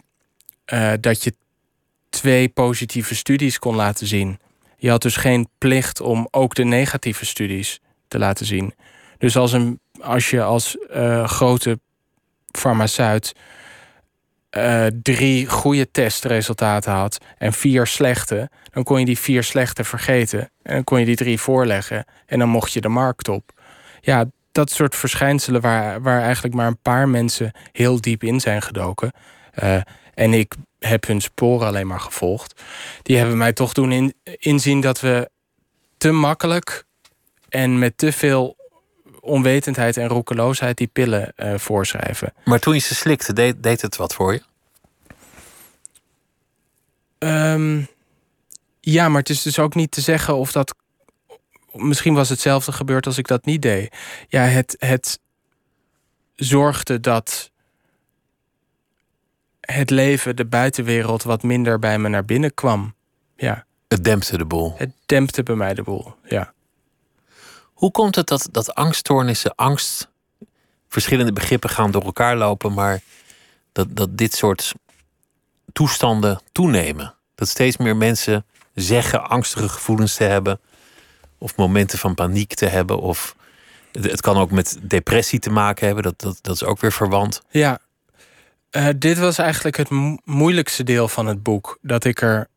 dat 1.01 1.25
je 1.25 1.35
twee 2.11 2.49
positieve 2.49 3.15
studies 3.15 3.59
kon 3.59 3.75
laten 3.75 4.07
zien. 4.07 4.39
Je 4.77 4.91
had 4.91 5.03
dus 5.03 5.17
geen 5.17 5.49
plicht 5.59 6.01
om 6.01 6.29
ook 6.31 6.55
de 6.55 6.65
negatieve 6.65 7.27
studies 7.27 7.81
te 8.09 8.19
laten 8.19 8.47
zien. 8.47 8.75
Dus 9.19 9.37
als, 9.37 9.53
een, 9.53 9.81
als 10.01 10.31
je 10.31 10.43
als 10.43 10.77
grote 11.25 11.81
farmaceut 12.53 13.35
uh, 14.57 14.87
drie 15.03 15.47
goede 15.47 15.91
testresultaten 15.91 16.93
had 16.93 17.19
en 17.39 17.53
vier 17.53 17.87
slechte, 17.87 18.51
dan 18.71 18.83
kon 18.83 18.99
je 18.99 19.05
die 19.05 19.19
vier 19.19 19.43
slechte 19.43 19.85
vergeten. 19.85 20.51
En 20.63 20.85
kon 20.85 20.99
je 20.99 21.05
die 21.05 21.17
drie 21.17 21.41
voorleggen 21.41 22.05
en 22.27 22.39
dan 22.39 22.49
mocht 22.49 22.73
je 22.73 22.81
de 22.81 22.89
markt 22.89 23.29
op. 23.29 23.53
Ja, 24.01 24.25
dat 24.53 24.71
soort 24.71 24.97
verschijnselen 24.97 25.61
waar, 25.61 26.03
waar 26.03 26.23
eigenlijk 26.23 26.55
maar 26.55 26.67
een 26.67 26.83
paar 26.83 27.09
mensen 27.09 27.53
heel 27.73 28.01
diep 28.01 28.23
in 28.23 28.41
zijn 28.41 28.63
gedoken. 28.63 29.13
Uh, 29.63 29.81
en 30.15 30.33
ik 30.33 30.55
heb 30.79 31.07
hun 31.07 31.21
sporen 31.21 31.67
alleen 31.67 31.87
maar 31.87 32.01
gevolgd. 32.01 32.63
Die 33.03 33.17
hebben 33.17 33.37
mij 33.37 33.53
toch 33.53 33.73
doen 33.73 33.93
in, 33.93 34.15
inzien 34.23 34.81
dat 34.81 35.01
we 35.01 35.31
te 35.97 36.11
makkelijk 36.11 36.85
en 37.49 37.79
met 37.79 37.99
te 37.99 38.13
veel 38.13 38.57
onwetendheid 39.21 39.97
en 39.97 40.09
roekeloosheid 40.09 40.77
die 40.77 40.87
pillen 40.87 41.33
uh, 41.37 41.59
voorschrijven. 41.59 42.33
Maar 42.45 42.59
toen 42.59 42.75
je 42.75 42.81
ze 42.81 42.95
slikte, 42.95 43.33
deed, 43.33 43.63
deed 43.63 43.83
het 43.83 43.97
wat 43.97 44.15
voor 44.15 44.33
je? 44.33 44.43
Um, 47.19 47.89
ja, 48.81 49.09
maar 49.09 49.21
het 49.21 49.31
is 49.31 49.43
dus 49.43 49.59
ook 49.59 49.75
niet 49.75 49.91
te 49.91 50.01
zeggen 50.01 50.37
of 50.37 50.53
dat. 50.53 50.75
Misschien 51.73 52.15
was 52.15 52.29
hetzelfde 52.29 52.73
gebeurd 52.73 53.07
als 53.07 53.19
ik 53.19 53.27
dat 53.27 53.45
niet 53.45 53.63
deed. 53.63 53.97
Ja, 54.29 54.43
het, 54.43 54.77
het 54.79 55.19
zorgde 56.35 57.01
dat 57.01 57.51
het 59.61 59.91
leven, 59.91 60.37
de 60.37 60.47
buitenwereld, 60.47 61.23
wat 61.23 61.43
minder 61.43 61.79
bij 61.79 61.99
me 61.99 62.09
naar 62.09 62.25
binnen 62.25 62.55
kwam. 62.55 62.95
Ja. 63.37 63.67
Het 63.89 64.05
dempte 64.05 64.39
de 64.39 64.45
boel. 64.45 64.75
Het 64.77 64.93
dempte 65.07 65.43
bij 65.43 65.55
mij 65.55 65.75
de 65.75 65.83
boel, 65.83 66.15
ja. 66.25 66.53
Hoe 67.79 67.91
komt 67.91 68.15
het 68.15 68.27
dat, 68.27 68.49
dat 68.51 68.75
angststoornissen, 68.75 69.55
angst, 69.55 70.09
verschillende 70.89 71.33
begrippen 71.33 71.71
gaan 71.71 71.91
door 71.91 72.05
elkaar 72.05 72.37
lopen, 72.37 72.73
maar 72.73 73.01
dat, 73.73 73.97
dat 73.97 74.19
dit 74.19 74.35
soort 74.35 74.75
toestanden 75.73 76.41
toenemen? 76.53 77.15
Dat 77.35 77.49
steeds 77.49 77.77
meer 77.77 77.97
mensen 77.97 78.47
zeggen 78.75 79.29
angstige 79.29 79.69
gevoelens 79.69 80.15
te 80.15 80.25
hebben, 80.25 80.61
of 81.39 81.57
momenten 81.57 81.99
van 81.99 82.15
paniek 82.15 82.55
te 82.55 82.67
hebben, 82.67 83.01
of 83.01 83.37
het 83.93 84.21
kan 84.21 84.37
ook 84.37 84.51
met 84.51 84.79
depressie 84.83 85.39
te 85.39 85.51
maken 85.51 85.87
hebben, 85.87 86.05
dat, 86.05 86.21
dat, 86.21 86.39
dat 86.41 86.55
is 86.55 86.65
ook 86.65 86.81
weer 86.81 86.93
verwant. 86.93 87.43
Ja, 87.51 87.79
uh, 88.71 88.89
dit 88.97 89.19
was 89.19 89.39
eigenlijk 89.39 89.77
het 89.77 89.91
mo 89.91 90.17
moeilijkste 90.25 90.83
deel 90.83 91.09
van 91.09 91.27
het 91.27 91.43
boek. 91.43 91.79
Dat 91.83 92.05
ik 92.05 92.21
er 92.21 92.49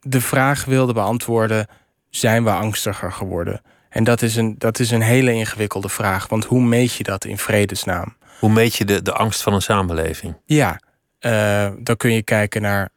de 0.00 0.20
vraag 0.20 0.64
wilde 0.64 0.92
beantwoorden: 0.92 1.66
zijn 2.10 2.44
we 2.44 2.50
angstiger 2.50 3.12
geworden? 3.12 3.62
En 3.92 4.04
dat 4.04 4.22
is 4.22 4.36
een, 4.36 4.54
dat 4.58 4.78
is 4.78 4.90
een 4.90 5.02
hele 5.02 5.32
ingewikkelde 5.32 5.88
vraag. 5.88 6.28
Want 6.28 6.44
hoe 6.44 6.62
meet 6.62 6.92
je 6.92 7.02
dat 7.02 7.24
in 7.24 7.38
vredesnaam? 7.38 8.16
Hoe 8.38 8.50
meet 8.50 8.74
je 8.74 8.84
de, 8.84 9.02
de 9.02 9.12
angst 9.12 9.42
van 9.42 9.52
een 9.52 9.62
samenleving? 9.62 10.36
Ja, 10.44 10.80
uh, 11.20 11.70
dan 11.78 11.96
kun 11.96 12.12
je 12.12 12.22
kijken 12.22 12.62
naar 12.62 12.88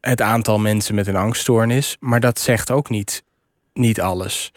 het 0.00 0.20
aantal 0.20 0.58
mensen 0.58 0.94
met 0.94 1.06
een 1.06 1.16
angststoornis. 1.16 1.96
Maar 2.00 2.20
dat 2.20 2.40
zegt 2.40 2.70
ook 2.70 2.88
niet, 2.88 3.22
niet 3.72 4.00
alles. 4.00 4.52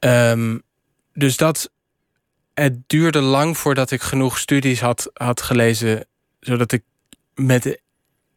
Um, 0.00 0.62
dus 1.12 1.36
dat. 1.36 1.70
Het 2.54 2.78
duurde 2.86 3.20
lang 3.20 3.58
voordat 3.58 3.90
ik 3.90 4.02
genoeg 4.02 4.38
studies 4.38 4.80
had, 4.80 5.10
had 5.12 5.42
gelezen. 5.42 6.06
zodat 6.40 6.72
ik 6.72 6.82
met 7.34 7.80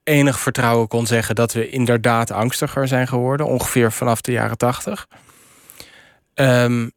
enig 0.04 0.40
vertrouwen 0.40 0.88
kon 0.88 1.08
zeggen 1.08 1.36
dat 1.36 1.54
we 1.54 1.70
inderdaad 1.70 2.32
angstiger 2.32 2.88
zijn 2.88 3.08
geworden. 3.08 3.46
Ongeveer 3.46 3.92
vanaf 3.92 4.22
de 4.22 4.32
jaren 4.32 4.58
tachtig. 4.58 5.08
Um, 6.36 6.92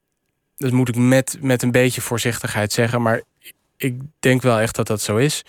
dat 0.56 0.72
moet 0.72 0.88
ik 0.88 0.96
met, 0.96 1.38
met 1.40 1.62
een 1.62 1.70
beetje 1.70 2.00
voorzichtigheid 2.00 2.72
zeggen, 2.72 3.02
maar 3.02 3.22
ik 3.76 4.00
denk 4.20 4.42
wel 4.42 4.58
echt 4.60 4.76
dat 4.76 4.86
dat 4.86 5.00
zo 5.00 5.16
is. 5.16 5.42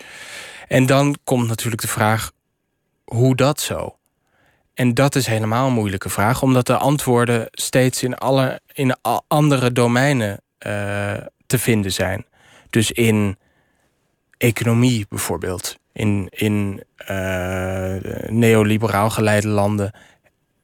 En 0.68 0.86
dan 0.86 1.16
komt 1.24 1.48
natuurlijk 1.48 1.82
de 1.82 1.88
vraag: 1.88 2.32
hoe 3.04 3.36
dat 3.36 3.60
zo? 3.60 3.96
En 4.74 4.94
dat 4.94 5.14
is 5.14 5.26
helemaal 5.26 5.66
een 5.66 5.72
moeilijke 5.72 6.08
vraag, 6.08 6.42
omdat 6.42 6.66
de 6.66 6.76
antwoorden 6.76 7.46
steeds 7.50 8.02
in, 8.02 8.16
alle, 8.16 8.60
in 8.72 8.96
andere 9.26 9.72
domeinen 9.72 10.40
uh, 10.66 11.14
te 11.46 11.58
vinden 11.58 11.92
zijn. 11.92 12.26
Dus 12.70 12.90
in 12.90 13.36
economie 14.36 15.06
bijvoorbeeld, 15.08 15.78
in, 15.92 16.26
in 16.30 16.84
uh, 17.10 17.94
neoliberaal 18.26 19.10
geleide 19.10 19.48
landen 19.48 19.92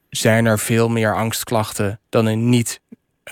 zijn 0.09 0.45
er 0.45 0.59
veel 0.59 0.89
meer 0.89 1.15
angstklachten 1.15 1.99
dan 2.09 2.27
in 2.27 2.49
niet 2.49 2.81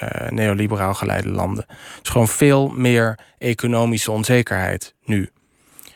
uh, 0.02 0.30
neoliberaal 0.30 0.94
geleide 0.94 1.30
landen. 1.30 1.66
Is 2.04 2.10
gewoon 2.10 2.28
veel 2.28 2.70
meer 2.70 3.20
economische 3.38 4.12
onzekerheid 4.12 4.96
nu. 5.06 5.30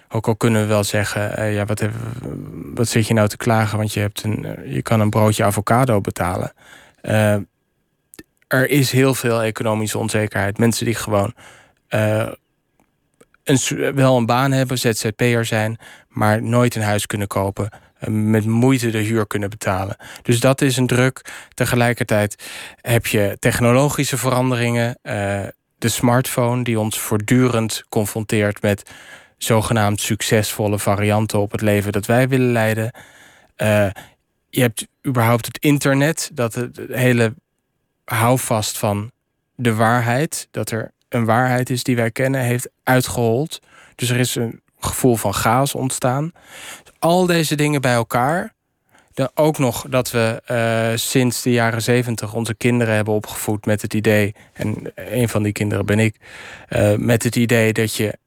Ook 0.10 0.28
al 0.28 0.36
kunnen 0.36 0.62
we 0.62 0.68
wel 0.68 0.84
zeggen, 0.84 1.40
uh, 1.40 1.54
ja, 1.54 1.66
wat, 1.66 1.84
wat 2.74 2.88
zit 2.88 3.08
je 3.08 3.14
nou 3.14 3.28
te 3.28 3.38
klagen? 3.38 3.78
Want 3.78 3.94
je, 3.94 4.00
hebt 4.00 4.24
een, 4.24 4.46
uh, 4.46 4.74
je 4.74 4.82
kan 4.82 5.00
een 5.00 5.10
broodje 5.10 5.44
avocado 5.44 6.02
betalen. 6.02 6.54
er 8.48 8.70
is 8.70 8.92
heel 8.92 9.14
veel 9.14 9.42
economische 9.42 9.98
onzekerheid. 9.98 10.58
Mensen 10.58 10.86
die 10.86 10.96
gewoon 10.96 11.34
een, 13.48 13.94
wel 13.96 14.18
een 14.18 14.26
baan 14.26 14.52
hebben, 14.52 14.78
ZZP'er 14.80 15.46
zijn, 15.46 15.78
maar 16.08 16.44
nooit 16.44 16.76
een 16.76 16.82
huis 16.82 17.06
kunnen 17.06 17.28
kopen. 17.28 17.70
Eh, 18.00 18.10
met 18.10 18.46
moeite 18.46 18.90
de 18.90 18.98
huur 18.98 19.28
kunnen 19.28 19.50
betalen. 19.50 19.98
Dus 20.22 20.40
dat 20.40 20.62
is 20.62 20.78
een 20.78 20.88
druk. 20.88 21.22
Tegelijkertijd 21.54 22.44
heb 22.82 23.06
je 23.06 23.38
technologische 23.40 24.18
veranderingen. 24.18 24.98
Uh, 25.04 25.44
de 25.78 25.90
smartphone 25.90 26.64
die 26.64 26.80
ons 26.80 27.00
voortdurend 27.00 27.84
confronteert 27.90 28.62
met 28.62 28.90
zogenaamd 29.38 30.02
succesvolle 30.02 30.80
varianten 30.80 31.40
op 31.40 31.52
het 31.52 31.62
leven 31.62 31.92
dat 31.92 32.06
wij 32.06 32.28
willen 32.28 32.52
leiden. 32.52 32.92
Uh, 33.58 33.88
je 34.50 34.62
hebt 34.62 34.88
überhaupt 35.08 35.46
het 35.46 35.58
internet, 35.58 36.30
dat 36.34 36.54
het 36.54 36.80
hele 36.92 37.34
houvast 38.06 38.78
van 38.78 39.12
de 39.56 39.74
waarheid, 39.74 40.48
dat 40.52 40.72
er 40.72 40.92
een 41.10 41.26
waarheid 41.26 41.70
is 41.70 41.84
die 41.84 41.96
wij 41.96 42.12
kennen, 42.12 42.42
heeft 42.42 42.70
uitgehold. 42.84 43.62
Dus 43.96 44.10
er 44.10 44.18
is 44.18 44.36
een 44.36 44.62
gevoel 44.80 45.16
van 45.16 45.34
chaos 45.34 45.76
ontstaan. 45.76 46.32
Al 47.00 47.26
deze 47.26 47.56
dingen 47.56 47.82
bij 47.82 47.94
elkaar. 47.94 48.56
Dan 49.14 49.30
ook 49.34 49.58
nog 49.58 49.86
dat 49.90 50.12
we 50.12 50.42
uh, 50.52 50.98
sinds 50.98 51.42
de 51.42 51.52
jaren 51.52 51.82
zeventig 51.82 52.34
onze 52.34 52.56
kinderen 52.56 52.96
hebben 52.96 53.14
opgevoed 53.14 53.66
met 53.66 53.82
het 53.82 53.94
idee, 53.94 54.36
en 54.54 54.92
een 54.96 55.30
van 55.30 55.44
die 55.44 55.52
kinderen 55.52 55.86
ben 55.86 56.00
ik, 56.00 56.16
uh, 56.70 56.94
met 56.96 57.24
het 57.24 57.36
idee 57.36 57.74
dat 57.74 57.96
je 57.96 58.18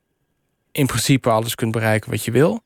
in 0.72 0.86
principe 0.86 1.30
alles 1.30 1.54
kunt 1.54 1.72
bereiken 1.72 2.10
wat 2.10 2.24
je 2.24 2.30
wil. 2.30 2.60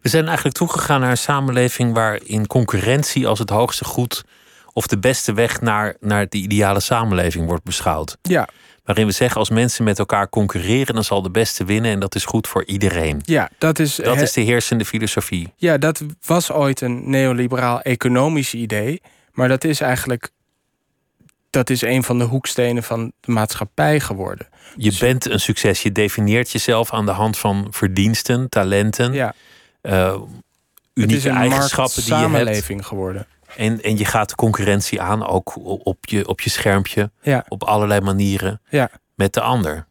We 0.00 0.08
zijn 0.08 0.26
eigenlijk 0.26 0.56
toegegaan 0.56 1.00
naar 1.00 1.10
een 1.10 1.16
samenleving 1.16 1.94
waarin 1.94 2.46
concurrentie 2.46 3.26
als 3.26 3.38
het 3.38 3.50
hoogste 3.50 3.84
goed 3.84 4.24
of 4.72 4.86
de 4.86 4.98
beste 4.98 5.32
weg 5.32 5.60
naar, 5.60 5.96
naar 6.00 6.28
de 6.28 6.38
ideale 6.38 6.80
samenleving 6.80 7.46
wordt 7.46 7.64
beschouwd. 7.64 8.16
Ja. 8.22 8.48
Waarin 8.84 9.06
we 9.06 9.12
zeggen 9.12 9.38
als 9.38 9.50
mensen 9.50 9.84
met 9.84 9.98
elkaar 9.98 10.28
concurreren, 10.28 10.94
dan 10.94 11.04
zal 11.04 11.22
de 11.22 11.30
beste 11.30 11.64
winnen 11.64 11.90
en 11.90 12.00
dat 12.00 12.14
is 12.14 12.24
goed 12.24 12.48
voor 12.48 12.64
iedereen. 12.64 13.20
Ja, 13.24 13.50
dat 13.58 13.78
is, 13.78 13.94
dat 13.94 14.20
is 14.20 14.32
de 14.32 14.40
heersende 14.40 14.84
filosofie. 14.84 15.52
Ja, 15.56 15.78
dat 15.78 16.02
was 16.24 16.50
ooit 16.50 16.80
een 16.80 17.10
neoliberaal 17.10 17.80
economisch 17.80 18.54
idee, 18.54 19.00
maar 19.32 19.48
dat 19.48 19.64
is 19.64 19.80
eigenlijk 19.80 20.30
dat 21.52 21.70
is 21.70 21.82
een 21.82 22.02
van 22.02 22.18
de 22.18 22.24
hoekstenen 22.24 22.82
van 22.82 23.12
de 23.20 23.32
maatschappij 23.32 24.00
geworden. 24.00 24.48
Je 24.76 24.90
dus- 24.90 24.98
bent 24.98 25.30
een 25.30 25.40
succes. 25.40 25.82
Je 25.82 25.92
definieert 25.92 26.50
jezelf 26.50 26.92
aan 26.92 27.06
de 27.06 27.12
hand 27.12 27.38
van 27.38 27.66
verdiensten, 27.70 28.48
talenten, 28.48 29.12
ja. 29.12 29.34
Uh, 29.82 30.14
unieke 30.94 31.28
eigenschappen 31.28 32.02
die 32.02 32.14
je 32.14 32.20
hebt. 32.20 32.32
samenleving 32.32 32.86
geworden. 32.86 33.26
En, 33.56 33.82
en 33.82 33.98
je 33.98 34.04
gaat 34.04 34.28
de 34.28 34.34
concurrentie 34.34 35.00
aan, 35.00 35.26
ook 35.26 35.56
op 35.86 36.06
je, 36.06 36.28
op 36.28 36.40
je 36.40 36.50
schermpje, 36.50 37.10
ja. 37.22 37.44
op 37.48 37.62
allerlei 37.62 38.00
manieren 38.00 38.60
ja. 38.68 38.90
met 39.14 39.34
de 39.34 39.40
ander. 39.40 39.86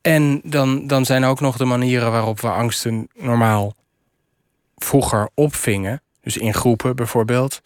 En 0.00 0.40
dan, 0.44 0.86
dan 0.86 1.04
zijn 1.04 1.24
ook 1.24 1.40
nog 1.40 1.56
de 1.56 1.64
manieren 1.64 2.10
waarop 2.10 2.40
we 2.40 2.48
angsten 2.48 3.08
normaal 3.14 3.74
vroeger 4.76 5.28
opvingen, 5.34 6.02
dus 6.20 6.36
in 6.36 6.54
groepen 6.54 6.96
bijvoorbeeld, 6.96 7.60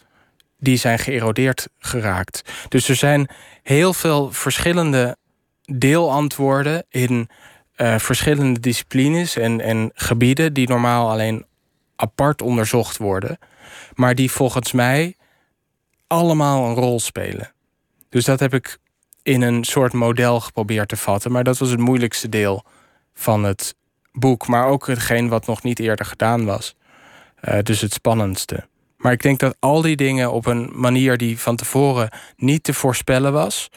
die 0.57 0.77
zijn 0.77 0.99
geërodeerd 0.99 1.67
geraakt. 1.77 2.41
Dus 2.67 2.89
er 2.89 2.95
zijn 2.95 3.29
heel 3.63 3.93
veel 3.93 4.31
verschillende 4.31 5.17
deelantwoorden 5.61 6.85
in 6.89 7.29
uh, 7.77 7.97
verschillende 7.97 8.59
disciplines 8.59 9.37
en, 9.37 9.61
en 9.61 9.91
gebieden 9.93 10.53
die 10.53 10.67
normaal 10.67 11.09
alleen 11.09 11.45
apart 11.95 12.41
onderzocht 12.41 12.97
worden, 12.97 13.37
maar 13.93 14.15
die 14.15 14.31
volgens 14.31 14.71
mij 14.71 15.15
allemaal 16.07 16.65
een 16.65 16.75
rol 16.75 16.99
spelen. 16.99 17.53
Dus 18.09 18.25
dat 18.25 18.39
heb 18.39 18.53
ik 18.53 18.77
in 19.23 19.41
een 19.41 19.63
soort 19.63 19.93
model 19.93 20.39
geprobeerd 20.39 20.89
te 20.89 20.97
vatten, 20.97 21.31
maar 21.31 21.43
dat 21.43 21.57
was 21.57 21.69
het 21.69 21.79
moeilijkste 21.79 22.29
deel 22.29 22.65
van 23.13 23.43
het 23.43 23.75
boek, 24.11 24.47
maar 24.47 24.67
ook 24.67 24.87
hetgeen 24.87 25.29
wat 25.29 25.45
nog 25.45 25.63
niet 25.63 25.79
eerder 25.79 26.05
gedaan 26.05 26.45
was. 26.45 26.75
Uh, 27.41 27.59
dus 27.63 27.81
het 27.81 27.93
spannendste. 27.93 28.67
Maar 28.97 29.11
ik 29.11 29.21
denk 29.21 29.39
dat 29.39 29.55
al 29.59 29.81
die 29.81 29.95
dingen 29.95 30.31
op 30.31 30.45
een 30.45 30.69
manier 30.73 31.17
die 31.17 31.39
van 31.39 31.55
tevoren 31.55 32.09
niet 32.35 32.63
te 32.63 32.73
voorspellen 32.73 33.33
was. 33.33 33.69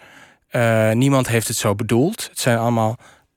Uh, 0.50 0.90
niemand 0.90 1.28
heeft 1.28 1.48
het 1.48 1.56
zo 1.56 1.74
bedoeld. 1.74 2.28
Het 2.30 2.40
zijn 2.40 2.58
allemaal 2.58 2.96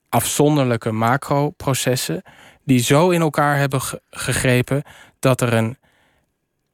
afzonderlijke 0.09 0.91
macroprocessen 0.91 2.21
die 2.63 2.79
zo 2.79 3.09
in 3.09 3.21
elkaar 3.21 3.57
hebben 3.57 3.81
gegrepen 4.09 4.83
dat 5.19 5.41
er 5.41 5.53
een 5.53 5.77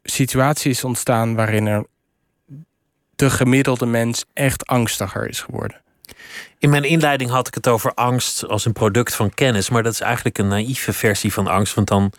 situatie 0.03 0.71
is 0.71 0.83
ontstaan 0.83 1.35
waarin 1.35 1.67
er 1.67 1.85
de 3.15 3.29
gemiddelde 3.29 3.85
mens 3.85 4.25
echt 4.33 4.65
angstiger 4.65 5.29
is 5.29 5.41
geworden. 5.41 5.81
In 6.57 6.69
mijn 6.69 6.83
inleiding 6.83 7.29
had 7.29 7.47
ik 7.47 7.53
het 7.53 7.67
over 7.67 7.93
angst 7.93 8.47
als 8.47 8.65
een 8.65 8.73
product 8.73 9.15
van 9.15 9.33
kennis, 9.33 9.69
maar 9.69 9.83
dat 9.83 9.93
is 9.93 9.99
eigenlijk 9.99 10.37
een 10.37 10.47
naïeve 10.47 10.93
versie 10.93 11.33
van 11.33 11.47
angst, 11.47 11.73
want 11.73 11.87
dan 11.87 12.13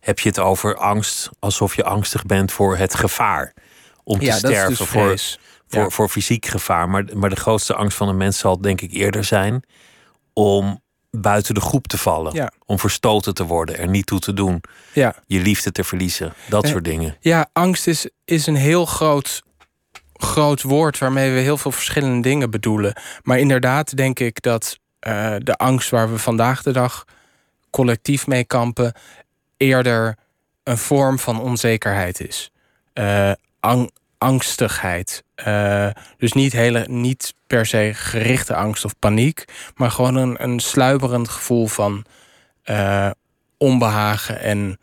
heb 0.00 0.18
je 0.18 0.28
het 0.28 0.38
over 0.38 0.76
angst 0.76 1.30
alsof 1.38 1.76
je 1.76 1.84
angstig 1.84 2.26
bent 2.26 2.52
voor 2.52 2.76
het 2.76 2.94
gevaar 2.94 3.54
om 4.04 4.18
te 4.18 4.24
ja, 4.24 4.36
sterven, 4.36 4.68
dus 4.68 4.78
voor, 4.78 5.18
voor, 5.66 5.82
ja. 5.82 5.88
voor 5.88 6.08
fysiek 6.08 6.46
gevaar. 6.46 6.88
Maar, 6.88 7.04
maar 7.14 7.30
de 7.30 7.36
grootste 7.36 7.74
angst 7.74 7.96
van 7.96 8.08
een 8.08 8.16
mens 8.16 8.38
zal 8.38 8.60
denk 8.60 8.80
ik 8.80 8.92
eerder 8.92 9.24
zijn 9.24 9.62
om 10.32 10.82
buiten 11.10 11.54
de 11.54 11.60
groep 11.60 11.86
te 11.86 11.98
vallen. 11.98 12.34
Ja. 12.34 12.52
Om 12.66 12.78
verstoten 12.78 13.34
te 13.34 13.44
worden, 13.44 13.78
er 13.78 13.88
niet 13.88 14.06
toe 14.06 14.18
te 14.18 14.32
doen. 14.32 14.60
Ja. 14.92 15.14
Je 15.26 15.40
liefde 15.40 15.72
te 15.72 15.84
verliezen. 15.84 16.32
Dat 16.48 16.64
Eh, 16.64 16.70
soort 16.70 16.84
dingen. 16.84 17.16
Ja, 17.20 17.48
angst 17.52 17.86
is, 17.86 18.08
is 18.24 18.46
een 18.46 18.56
heel 18.56 18.86
groot, 18.86 19.42
groot 20.12 20.62
woord 20.62 20.98
waarmee 20.98 21.32
we 21.32 21.40
heel 21.40 21.56
veel 21.56 21.72
verschillende 21.72 22.28
dingen 22.28 22.50
bedoelen. 22.50 23.00
Maar 23.22 23.38
inderdaad 23.38 23.96
denk 23.96 24.18
ik 24.20 24.42
dat 24.42 24.78
uh, 25.08 25.34
de 25.38 25.56
angst 25.56 25.90
waar 25.90 26.10
we 26.12 26.18
vandaag 26.18 26.62
de 26.62 26.72
dag 26.72 27.04
collectief 27.70 28.26
mee 28.26 28.44
kampen, 28.44 28.92
eerder 29.56 30.16
een 30.62 30.78
vorm 30.78 31.18
van 31.18 31.40
onzekerheid 31.40 32.20
is. 32.28 32.50
Uh, 32.94 33.32
ang 33.60 33.90
angstigheid. 34.18 35.24
Uh, 35.46 35.88
dus 36.18 36.32
niet, 36.32 36.52
hele, 36.52 36.84
niet 36.88 37.34
per 37.46 37.66
se 37.66 37.90
gerichte 37.94 38.54
angst 38.54 38.84
of 38.84 38.98
paniek, 38.98 39.44
maar 39.74 39.90
gewoon 39.90 40.14
een, 40.14 40.42
een 40.42 40.60
sluimerend 40.60 41.28
gevoel 41.28 41.66
van 41.66 42.04
uh, 42.64 43.10
onbehagen 43.56 44.40
en 44.40 44.78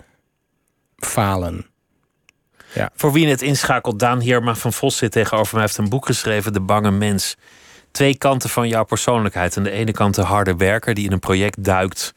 falen. 0.98 1.66
Ja. 2.74 2.90
Voor 2.96 3.12
wie 3.12 3.28
het 3.28 3.42
inschakelt, 3.42 4.00
Daan 4.00 4.20
Heerma 4.20 4.56
van 4.56 4.74
Vos 4.74 4.98
zit 4.98 5.12
tegenover 5.12 5.54
mij. 5.54 5.64
heeft 5.64 5.78
een 5.78 5.90
boek 5.90 6.06
geschreven, 6.06 6.54
De 6.54 6.62
Bange 6.62 6.92
Mens. 6.92 7.36
Twee 7.92 8.18
kanten 8.18 8.50
van 8.50 8.68
jouw 8.68 8.84
persoonlijkheid. 8.84 9.58
Aan 9.58 9.64
de 9.64 9.72
ene 9.72 9.92
kant 9.92 10.16
de 10.16 10.22
harde 10.22 10.56
werker 10.56 10.94
die 10.94 11.06
in 11.06 11.12
een 11.12 11.20
project 11.20 11.64
duikt 11.64 12.14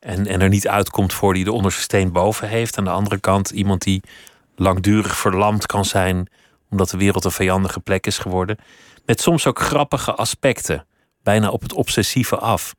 en, 0.00 0.26
en 0.26 0.40
er 0.40 0.48
niet 0.48 0.68
uitkomt 0.68 1.12
voor 1.12 1.34
die 1.34 1.44
de 1.44 1.52
onderste 1.52 1.80
steen 1.80 2.12
boven 2.12 2.48
heeft. 2.48 2.78
Aan 2.78 2.84
de 2.84 2.90
andere 2.90 3.18
kant 3.18 3.50
iemand 3.50 3.82
die 3.82 4.02
langdurig 4.56 5.16
verlamd 5.16 5.66
kan 5.66 5.84
zijn 5.84 6.28
omdat 6.70 6.90
de 6.90 6.96
wereld 6.96 7.24
een 7.24 7.30
vijandige 7.30 7.80
plek 7.80 8.06
is 8.06 8.18
geworden. 8.18 8.58
Met 9.06 9.20
soms 9.20 9.46
ook 9.46 9.58
grappige 9.58 10.14
aspecten, 10.14 10.86
bijna 11.22 11.50
op 11.50 11.62
het 11.62 11.72
obsessieve 11.72 12.36
af. 12.36 12.74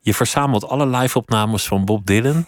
Je 0.00 0.14
verzamelt 0.14 0.68
alle 0.68 0.86
live-opnames 0.86 1.66
van 1.66 1.84
Bob 1.84 2.06
Dylan 2.06 2.46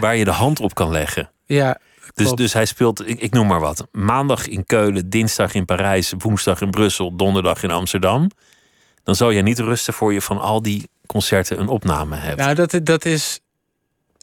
waar 0.00 0.16
je 0.16 0.24
de 0.24 0.30
hand 0.30 0.60
op 0.60 0.74
kan 0.74 0.90
leggen. 0.90 1.30
Ja, 1.44 1.78
dus, 2.14 2.32
dus 2.32 2.52
hij 2.52 2.64
speelt, 2.64 3.08
ik, 3.08 3.20
ik, 3.20 3.32
noem 3.32 3.46
maar 3.46 3.60
wat, 3.60 3.86
maandag 3.92 4.46
in 4.46 4.66
Keulen, 4.66 5.10
dinsdag 5.10 5.54
in 5.54 5.64
Parijs, 5.64 6.12
woensdag 6.18 6.60
in 6.60 6.70
Brussel, 6.70 7.16
donderdag 7.16 7.62
in 7.62 7.70
Amsterdam. 7.70 8.30
Dan 9.02 9.14
zou 9.14 9.34
je 9.34 9.42
niet 9.42 9.58
rusten 9.58 9.94
voor 9.94 10.12
je 10.12 10.20
van 10.20 10.40
al 10.40 10.62
die 10.62 10.88
concerten 11.06 11.60
een 11.60 11.68
opname 11.68 12.16
hebt. 12.16 12.36
Nou, 12.36 12.54
dat, 12.54 12.80
dat 12.82 13.04
is 13.04 13.40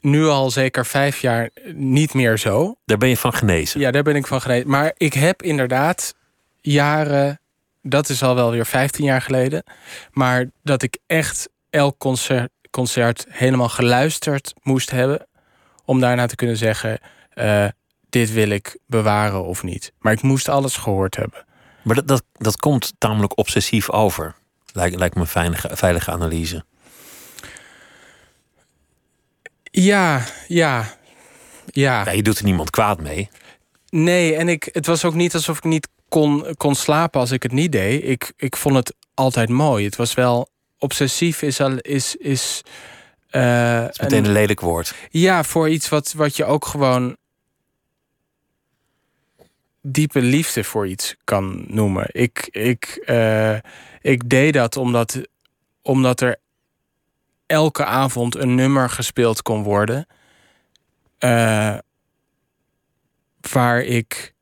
nu 0.03 0.25
al 0.25 0.51
zeker 0.51 0.85
vijf 0.85 1.19
jaar 1.19 1.49
niet 1.73 2.13
meer 2.13 2.37
zo. 2.37 2.75
Daar 2.85 2.97
ben 2.97 3.09
je 3.09 3.17
van 3.17 3.33
genezen. 3.33 3.79
Ja, 3.79 3.91
daar 3.91 4.03
ben 4.03 4.15
ik 4.15 4.27
van 4.27 4.41
genezen. 4.41 4.69
Maar 4.69 4.91
ik 4.97 5.13
heb 5.13 5.41
inderdaad 5.41 6.15
jaren, 6.61 7.39
dat 7.81 8.09
is 8.09 8.23
al 8.23 8.35
wel 8.35 8.51
weer 8.51 8.65
15 8.65 9.05
jaar 9.05 9.21
geleden, 9.21 9.63
maar 10.11 10.49
dat 10.63 10.81
ik 10.81 10.97
echt 11.07 11.49
elk 11.69 11.97
concert, 11.97 12.51
concert 12.71 13.25
helemaal 13.29 13.69
geluisterd 13.69 14.53
moest 14.61 14.91
hebben 14.91 15.27
om 15.85 15.99
daarna 15.99 16.25
te 16.25 16.35
kunnen 16.35 16.57
zeggen: 16.57 16.99
uh, 17.35 17.65
dit 18.09 18.31
wil 18.31 18.49
ik 18.49 18.77
bewaren 18.85 19.43
of 19.43 19.63
niet. 19.63 19.93
Maar 19.99 20.13
ik 20.13 20.21
moest 20.21 20.49
alles 20.49 20.77
gehoord 20.77 21.15
hebben. 21.15 21.45
Maar 21.81 21.95
dat, 21.95 22.07
dat, 22.07 22.23
dat 22.33 22.57
komt 22.57 22.93
tamelijk 22.97 23.37
obsessief 23.37 23.89
over. 23.89 24.35
Lijkt, 24.73 24.95
lijkt 24.95 25.15
me 25.15 25.21
een 25.21 25.27
veilige, 25.27 25.69
veilige 25.71 26.11
analyse. 26.11 26.65
Ja, 29.75 30.23
ja, 30.47 30.97
ja. 31.65 32.11
Je 32.11 32.23
doet 32.23 32.37
er 32.37 32.43
niemand 32.43 32.69
kwaad 32.69 33.01
mee. 33.01 33.29
Nee, 33.89 34.35
en 34.35 34.49
ik, 34.49 34.69
het 34.71 34.85
was 34.85 35.05
ook 35.05 35.13
niet 35.13 35.33
alsof 35.33 35.57
ik 35.57 35.63
niet 35.63 35.87
kon, 36.09 36.45
kon 36.57 36.75
slapen 36.75 37.19
als 37.19 37.31
ik 37.31 37.43
het 37.43 37.51
niet 37.51 37.71
deed. 37.71 38.03
Ik, 38.03 38.33
ik 38.37 38.55
vond 38.55 38.75
het 38.75 38.95
altijd 39.13 39.49
mooi. 39.49 39.85
Het 39.85 39.95
was 39.95 40.13
wel 40.13 40.47
obsessief 40.77 41.41
is 41.41 41.61
al 41.61 41.77
is. 41.77 42.15
is 42.15 42.61
uh, 43.31 43.87
is 43.89 43.99
meteen 43.99 44.17
een, 44.17 44.25
een 44.25 44.31
lelijk 44.31 44.59
woord. 44.59 44.93
Ja, 45.09 45.43
voor 45.43 45.69
iets 45.69 45.89
wat, 45.89 46.13
wat 46.13 46.35
je 46.35 46.45
ook 46.45 46.65
gewoon 46.65 47.15
diepe 49.81 50.21
liefde 50.21 50.63
voor 50.63 50.87
iets 50.87 51.15
kan 51.23 51.65
noemen. 51.67 52.07
Ik, 52.11 52.47
ik, 52.51 53.03
uh, 53.05 53.57
ik 54.01 54.29
deed 54.29 54.53
dat 54.53 54.77
omdat, 54.77 55.21
omdat 55.81 56.21
er 56.21 56.39
elke 57.45 57.85
avond 57.85 58.35
een 58.35 58.55
nummer 58.55 58.89
gespeeld 58.89 59.41
kon 59.41 59.63
worden. 59.63 60.07
Uh, 61.19 61.77
waar 63.51 63.81
ik 63.81 64.33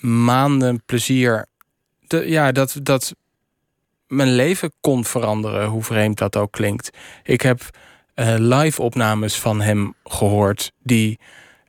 maanden 0.00 0.82
plezier. 0.84 1.46
Ja, 2.08 2.52
dat, 2.52 2.78
dat 2.82 3.14
mijn 4.06 4.34
leven 4.34 4.72
kon 4.80 5.04
veranderen, 5.04 5.68
hoe 5.68 5.82
vreemd 5.82 6.18
dat 6.18 6.36
ook 6.36 6.52
klinkt. 6.52 6.90
Ik 7.22 7.40
heb 7.40 7.60
eh, 8.14 8.34
live 8.38 8.82
opnames 8.82 9.40
van 9.40 9.60
hem 9.60 9.94
gehoord 10.04 10.72
die 10.82 11.18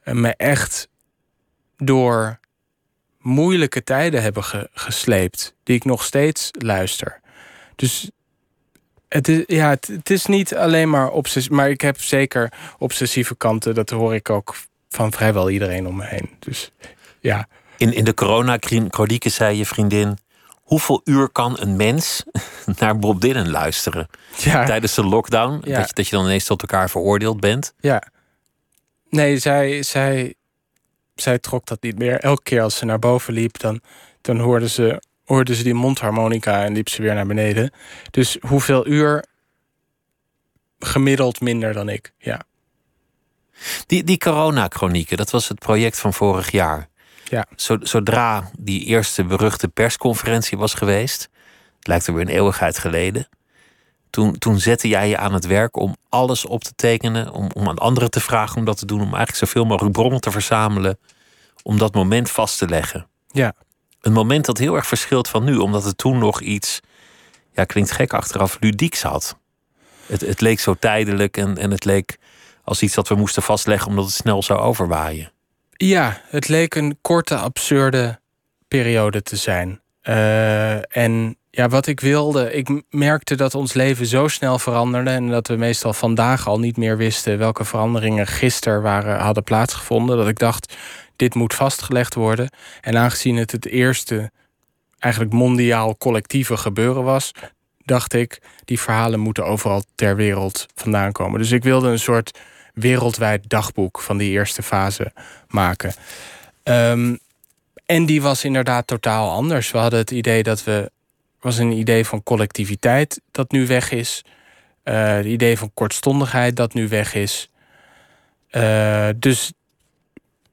eh, 0.04 0.14
me 0.14 0.36
echt 0.36 0.88
door 1.78 2.40
moeilijke 3.20 3.84
tijden 3.84 4.22
hebben 4.22 4.44
ge- 4.44 4.70
gesleept, 4.74 5.56
die 5.64 5.76
ik 5.76 5.86
nog 5.86 6.04
steeds 6.04 6.50
luister. 6.52 7.20
Dus 7.76 8.12
het 9.10 9.28
is, 9.28 9.44
ja, 9.48 9.70
het, 9.70 9.88
het 9.88 10.10
is 10.10 10.26
niet 10.26 10.56
alleen 10.56 10.90
maar 10.90 11.10
obsessief, 11.10 11.52
maar 11.52 11.70
ik 11.70 11.82
heb 11.82 12.02
zeker 12.02 12.52
obsessieve 12.78 13.36
kanten. 13.36 13.76
Dat 13.76 13.90
hoor 13.90 14.16
ik 14.16 14.30
ook 14.30 14.56
van 14.90 15.12
vrijwel 15.12 15.50
iedereen 15.50 15.88
om 15.88 15.96
me 15.96 16.06
heen. 16.06 16.30
Dus 16.40 16.72
ja, 17.20 17.48
In, 17.78 17.94
in 17.94 18.04
de 18.04 18.14
corona-chronieken 18.14 19.32
zei 19.32 19.58
je 19.58 19.66
vriendin... 19.66 20.18
hoeveel 20.54 21.02
uur 21.04 21.30
kan 21.30 21.60
een 21.60 21.76
mens 21.76 22.24
naar 22.80 23.00
Bob 23.00 23.22
Dylan 23.22 23.50
luisteren? 23.50 24.08
ja, 24.38 24.66
Tijdens 24.66 24.94
de 24.94 25.04
lockdown, 25.04 25.62
Ja. 25.64 25.78
dat, 25.78 25.88
je, 25.88 25.94
dat 25.94 26.08
je 26.08 26.16
dan 26.16 26.26
ineens 26.26 26.46
tot 26.46 26.62
elkaar 26.62 26.90
veroordeeld 26.90 27.40
bent. 27.40 27.74
ja. 27.80 28.04
Nee, 29.10 29.38
zij, 29.38 29.84
zij, 29.84 30.34
zij 31.16 31.40
trok 31.40 31.66
dat 31.66 31.82
niet 31.82 31.98
meer. 31.98 32.20
Elke 32.20 32.44
keer 32.44 32.62
als 32.62 32.76
ze 32.78 32.86
naar 32.86 33.00
boven 33.00 33.34
liep, 33.34 33.60
dan, 33.60 33.82
dan 34.22 34.40
hoorde, 34.40 34.70
ze, 34.70 35.02
hoorde 35.28 35.56
ze 35.56 35.64
die 35.64 35.74
mondharmonica 35.74 36.64
en 36.64 36.74
liep 36.74 36.90
ze 36.90 37.02
weer 37.02 37.14
naar 37.14 37.28
beneden. 37.28 37.72
Dus 38.12 38.38
hoeveel 38.42 38.88
uur? 38.88 39.26
Gemiddeld 40.80 41.42
minder 41.42 41.74
dan 41.74 41.90
ik, 41.90 42.14
ja. 42.18 42.42
Die, 43.86 44.04
die 44.04 44.18
corona-chronieken, 44.18 45.18
dat 45.18 45.30
was 45.30 45.48
het 45.48 45.60
project 45.60 46.00
van 46.00 46.14
vorig 46.14 46.52
jaar. 46.52 46.88
Ja. 47.24 47.46
Zo- 47.56 47.78
Zodra 47.82 48.52
die 48.60 48.86
eerste 48.86 49.24
beruchte 49.24 49.68
persconferentie 49.68 50.58
was 50.58 50.74
geweest... 50.74 51.30
het 51.78 51.88
lijkt 51.88 52.08
er 52.08 52.14
weer 52.14 52.22
een 52.22 52.36
eeuwigheid 52.36 52.78
geleden... 52.78 53.28
Toen, 54.10 54.38
toen 54.38 54.60
zette 54.60 54.88
jij 54.88 55.10
je 55.10 55.18
aan 55.18 55.34
het 55.34 55.46
werk 55.46 55.78
om 55.78 55.96
alles 56.10 56.46
op 56.46 56.64
te 56.64 56.74
tekenen... 56.76 57.32
Om, 57.32 57.50
om 57.54 57.68
aan 57.68 57.78
anderen 57.78 58.10
te 58.10 58.20
vragen 58.20 58.58
om 58.58 58.66
dat 58.66 58.78
te 58.78 58.86
doen... 58.86 59.00
om 59.00 59.06
eigenlijk 59.06 59.38
zoveel 59.38 59.66
mogelijk 59.66 59.94
bronnen 59.94 60.22
te 60.22 60.32
verzamelen... 60.32 61.00
om 61.64 61.78
dat 61.78 61.94
moment 61.94 62.32
vast 62.32 62.58
te 62.58 62.68
leggen. 62.68 63.08
Ja, 63.28 63.54
Een 64.08 64.14
moment 64.14 64.46
dat 64.46 64.58
heel 64.58 64.76
erg 64.76 64.88
verschilt 64.88 65.28
van 65.28 65.44
nu... 65.44 65.56
omdat 65.56 65.84
het 65.84 65.98
toen 65.98 66.18
nog 66.18 66.42
iets, 66.42 66.80
ja, 67.54 67.64
klinkt 67.64 67.92
gek 67.92 68.14
achteraf, 68.14 68.58
ludieks 68.60 69.02
had. 69.02 69.38
Het, 70.06 70.22
het 70.22 70.42
leek 70.42 70.60
zo 70.60 70.74
tijdelijk 70.74 71.38
en, 71.38 71.58
en 71.58 71.72
het 71.72 71.86
leek 71.86 72.18
als 72.64 72.82
iets 72.82 72.94
dat 72.94 73.08
we 73.08 73.16
moesten 73.16 73.44
vastleggen... 73.44 73.88
omdat 73.88 74.06
het 74.06 74.14
snel 74.14 74.44
zou 74.44 74.60
overwaaien. 74.60 75.32
Ja, 75.72 76.22
het 76.30 76.48
leek 76.48 76.76
een 76.76 76.98
korte, 77.02 77.36
absurde 77.36 78.20
periode 78.68 79.24
te 79.24 79.36
zijn. 79.36 79.82
Eh, 80.02 80.98
en 80.98 81.38
ja, 81.50 81.70
wat 81.70 81.88
ik 81.88 82.00
wilde, 82.00 82.54
ik 82.54 82.84
merkte 82.90 83.36
dat 83.36 83.56
ons 83.56 83.74
leven 83.74 84.06
zo 84.06 84.28
snel 84.28 84.60
veranderde 84.60 85.10
en 85.10 85.30
dat 85.30 85.48
we 85.48 85.56
meestal 85.56 85.94
vandaag 85.94 86.48
al 86.48 86.60
niet 86.60 86.78
meer 86.78 86.98
wisten 86.98 87.38
welke 87.38 87.66
veranderingen 87.66 88.28
gisteren 88.28 88.82
waren, 88.82 89.20
hadden 89.20 89.44
plaatsgevonden. 89.44 90.18
Dat 90.18 90.28
ik 90.28 90.40
dacht, 90.40 90.76
dit 91.18 91.36
moet 91.36 91.54
vastgelegd 91.54 92.14
worden. 92.14 92.50
En 92.82 92.98
aangezien 92.98 93.36
het 93.36 93.52
het 93.52 93.66
eerste 93.66 94.32
eigenlijk 95.00 95.34
mondiaal 95.34 95.98
collectieve 95.98 96.58
gebeuren 96.58 97.04
was, 97.04 97.32
dacht 97.84 98.14
ik, 98.14 98.42
die 98.66 98.80
verhalen 98.80 99.20
moeten 99.20 99.46
overal 99.46 99.84
ter 99.96 100.16
wereld 100.16 100.66
vandaan 100.76 101.12
komen. 101.12 101.40
Dus 101.40 101.52
ik 101.52 101.64
wilde 101.64 101.90
een 101.90 102.00
soort 102.00 102.40
wereldwijd 102.74 103.50
dagboek 103.50 104.02
van 104.02 104.18
die 104.18 104.32
eerste 104.32 104.64
fase 104.64 105.12
maken. 105.48 105.94
Ehm, 106.64 107.16
en 107.86 108.06
die 108.06 108.22
was 108.22 108.44
inderdaad 108.44 108.88
totaal 108.88 109.32
anders. 109.32 109.72
We 109.72 109.78
hadden 109.78 110.00
het 110.00 110.12
idee 110.12 110.44
dat 110.44 110.64
we. 110.64 110.92
was 111.40 111.58
een 111.58 111.72
idee 111.72 112.06
van 112.06 112.24
collectiviteit 112.24 113.22
dat 113.32 113.52
nu 113.52 113.68
weg 113.68 113.92
is. 113.92 114.26
Eh, 114.84 115.16
het 115.16 115.26
idee 115.26 115.58
van 115.58 115.72
kortstondigheid 115.74 116.56
dat 116.56 116.74
nu 116.74 116.88
weg 116.88 117.14
is. 117.14 117.50
Eh, 118.50 119.10
dus 119.16 119.52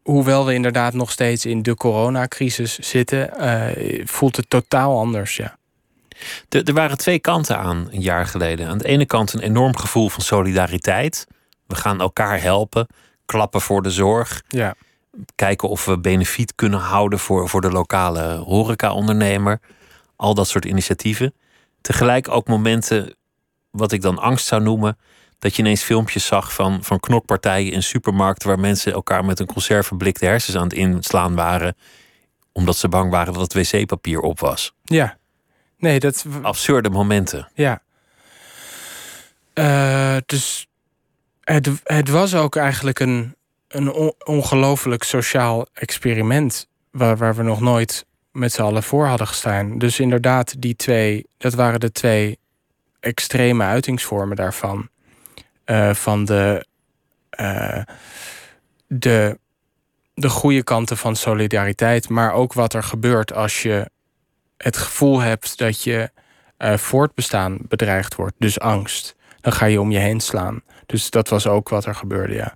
hoewel 0.05 0.46
we 0.46 0.55
inderdaad 0.55 0.94
nog 0.94 1.11
steeds 1.11 1.46
in 1.46 1.62
de 1.62 1.74
coronacrisis 1.74 2.78
zitten, 2.78 3.38
eh, 3.38 4.07
voelt 4.07 4.36
het 4.36 4.50
totaal 4.50 4.98
anders. 4.98 5.36
Ja. 5.36 5.57
Er, 6.48 6.64
er 6.64 6.74
waren 6.74 6.98
twee 6.98 7.18
kanten 7.18 7.59
aan 7.59 7.88
een 7.90 8.00
jaar 8.00 8.26
geleden. 8.26 8.68
Aan 8.68 8.78
de 8.78 8.88
ene 8.88 9.07
kant 9.07 9.32
een 9.32 9.40
enorm 9.40 9.76
gevoel 9.76 10.09
van 10.09 10.22
solidariteit. 10.22 11.26
We 11.66 11.74
gaan 11.74 12.00
elkaar 12.00 12.42
helpen, 12.42 12.86
klappen 13.26 13.61
voor 13.61 13.82
de 13.82 13.90
zorg. 13.90 14.42
Ja. 14.48 14.74
Kijken 15.34 15.68
of 15.68 15.84
we 15.84 15.98
benefiet 15.98 16.55
kunnen 16.55 16.80
houden 16.80 17.18
voor, 17.18 17.48
voor 17.48 17.61
de 17.61 17.70
lokale 17.70 18.36
horeca-ondernemer. 18.36 19.61
Al 20.16 20.34
dat 20.34 20.48
soort 20.48 20.64
initiatieven. 20.64 21.34
Tegelijk 21.80 22.28
ook 22.28 22.48
momenten, 22.48 23.16
wat 23.70 23.92
ik 23.92 24.02
dan 24.02 24.18
angst 24.18 24.46
zou 24.46 24.62
noemen. 24.62 24.98
Dat 25.39 25.57
je 25.57 25.62
ineens 25.62 25.82
filmpjes 25.82 26.26
zag 26.26 26.53
van, 26.55 26.85
van 26.85 27.01
knokpartijen 27.01 27.72
in 27.72 27.82
supermarkten. 27.82 28.49
waar 28.49 28.59
mensen 28.61 28.93
elkaar 28.93 29.24
met 29.24 29.39
een 29.41 29.47
conserveblik 29.47 30.18
de 30.18 30.26
hersens 30.26 30.57
aan 30.57 30.62
het 30.62 30.72
inslaan 30.72 31.35
waren. 31.35 31.76
omdat 32.53 32.76
ze 32.76 32.89
bang 32.89 33.11
waren 33.11 33.32
dat 33.32 33.53
het 33.53 33.70
wc-papier 33.72 34.20
op 34.20 34.41
was. 34.41 34.74
ja. 34.85 35.16
Nee, 35.78 35.99
dat. 36.01 36.24
Absurde 36.43 36.91
momenten. 36.91 37.49
Ja. 37.55 37.82
Eh, 39.53 40.16
dus 40.26 40.66
het, 41.41 41.70
het 41.85 42.09
was 42.09 42.35
ook 42.35 42.57
eigenlijk 42.57 42.99
een, 42.99 43.37
een 43.68 43.93
on- 43.93 44.14
ongelooflijk 44.24 45.03
sociaal 45.03 45.66
experiment. 45.72 46.68
Waar, 46.91 47.16
waar 47.16 47.35
we 47.35 47.43
nog 47.43 47.61
nooit 47.61 48.07
met 48.32 48.53
z'n 48.53 48.62
allen 48.62 48.82
voor 48.82 49.07
hadden 49.07 49.26
gestaan. 49.26 49.78
Dus 49.78 50.01
inderdaad, 50.01 50.55
die 50.62 50.76
twee, 50.76 51.26
dat 51.39 51.55
waren 51.55 51.80
de 51.80 51.93
twee 51.93 52.39
extreme 53.01 53.64
uitingsvormen 53.64 54.37
daarvan. 54.37 54.89
Eh, 55.64 55.94
van 55.94 56.24
de, 56.24 56.66
eh, 57.30 57.82
de, 58.86 59.38
de 60.14 60.28
goede 60.28 60.62
kanten 60.62 60.96
van 60.96 61.16
solidariteit, 61.16 62.08
maar 62.08 62.32
ook 62.32 62.52
wat 62.52 62.74
er 62.74 62.82
gebeurt 62.82 63.34
als 63.34 63.62
je 63.62 63.90
het 64.56 64.76
gevoel 64.76 65.20
hebt 65.20 65.58
dat 65.58 65.82
je 65.82 66.10
eh, 66.56 66.76
voortbestaan 66.76 67.58
bedreigd 67.68 68.14
wordt, 68.14 68.34
dus 68.38 68.60
angst, 68.60 69.16
dan 69.40 69.52
ga 69.52 69.66
je 69.66 69.80
om 69.80 69.90
je 69.90 69.98
heen 69.98 70.20
slaan. 70.20 70.62
Dus 70.86 71.10
dat 71.10 71.28
was 71.28 71.46
ook 71.46 71.68
wat 71.68 71.84
er 71.84 71.94
gebeurde, 71.94 72.34
ja. 72.34 72.54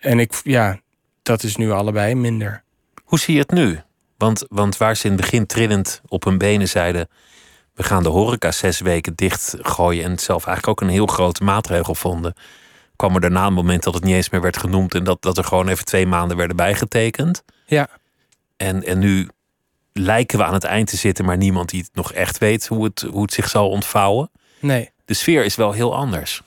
En, 0.00 0.18
ik, 0.18 0.40
ja, 0.44 0.80
dat 1.22 1.42
is 1.42 1.56
nu 1.56 1.70
allebei 1.70 2.14
minder. 2.14 2.62
Hoe 3.04 3.18
zie 3.18 3.34
je 3.34 3.40
het 3.40 3.50
nu? 3.50 3.80
Want, 4.16 4.44
want 4.48 4.76
waar 4.76 4.96
ze 4.96 5.04
in 5.04 5.12
het 5.12 5.20
begin 5.20 5.46
trillend 5.46 6.00
op 6.06 6.24
hun 6.24 6.38
benen 6.38 6.68
zeiden... 6.68 7.08
we 7.74 7.82
gaan 7.82 8.02
de 8.02 8.08
horeca 8.08 8.50
zes 8.50 8.80
weken 8.80 9.14
dichtgooien... 9.14 10.04
en 10.04 10.10
het 10.10 10.22
zelf 10.22 10.46
eigenlijk 10.46 10.80
ook 10.80 10.88
een 10.88 10.94
heel 10.94 11.06
grote 11.06 11.44
maatregel 11.44 11.94
vonden... 11.94 12.34
kwam 12.96 13.14
er 13.14 13.20
daarna 13.20 13.46
een 13.46 13.52
moment 13.52 13.82
dat 13.82 13.94
het 13.94 14.04
niet 14.04 14.14
eens 14.14 14.30
meer 14.30 14.40
werd 14.40 14.56
genoemd... 14.56 14.94
en 14.94 15.04
dat, 15.04 15.22
dat 15.22 15.38
er 15.38 15.44
gewoon 15.44 15.68
even 15.68 15.84
twee 15.84 16.06
maanden 16.06 16.36
werden 16.36 16.56
bijgetekend. 16.56 17.42
Ja, 17.66 17.88
En, 18.56 18.84
en 18.84 18.98
nu 18.98 19.28
lijken 19.92 20.38
we 20.38 20.44
aan 20.44 20.54
het 20.54 20.64
eind 20.64 20.88
te 20.88 20.96
zitten... 20.96 21.24
maar 21.24 21.36
niemand 21.36 21.68
die 21.68 21.80
het 21.80 21.94
nog 21.94 22.12
echt 22.12 22.38
weet 22.38 22.66
hoe 22.66 22.84
het, 22.84 23.06
hoe 23.10 23.22
het 23.22 23.32
zich 23.32 23.48
zal 23.48 23.68
ontvouwen. 23.68 24.30
nee. 24.60 24.90
De 25.04 25.14
sfeer 25.14 25.44
is 25.44 25.56
wel 25.56 25.72
heel 25.72 25.94
anders. 25.94 26.42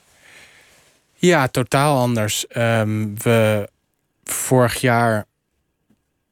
Ja, 1.14 1.48
totaal 1.48 1.98
anders. 2.00 2.46
Ehm, 2.46 3.14
we, 3.22 3.68
vorig 4.24 4.80
jaar 4.80 5.24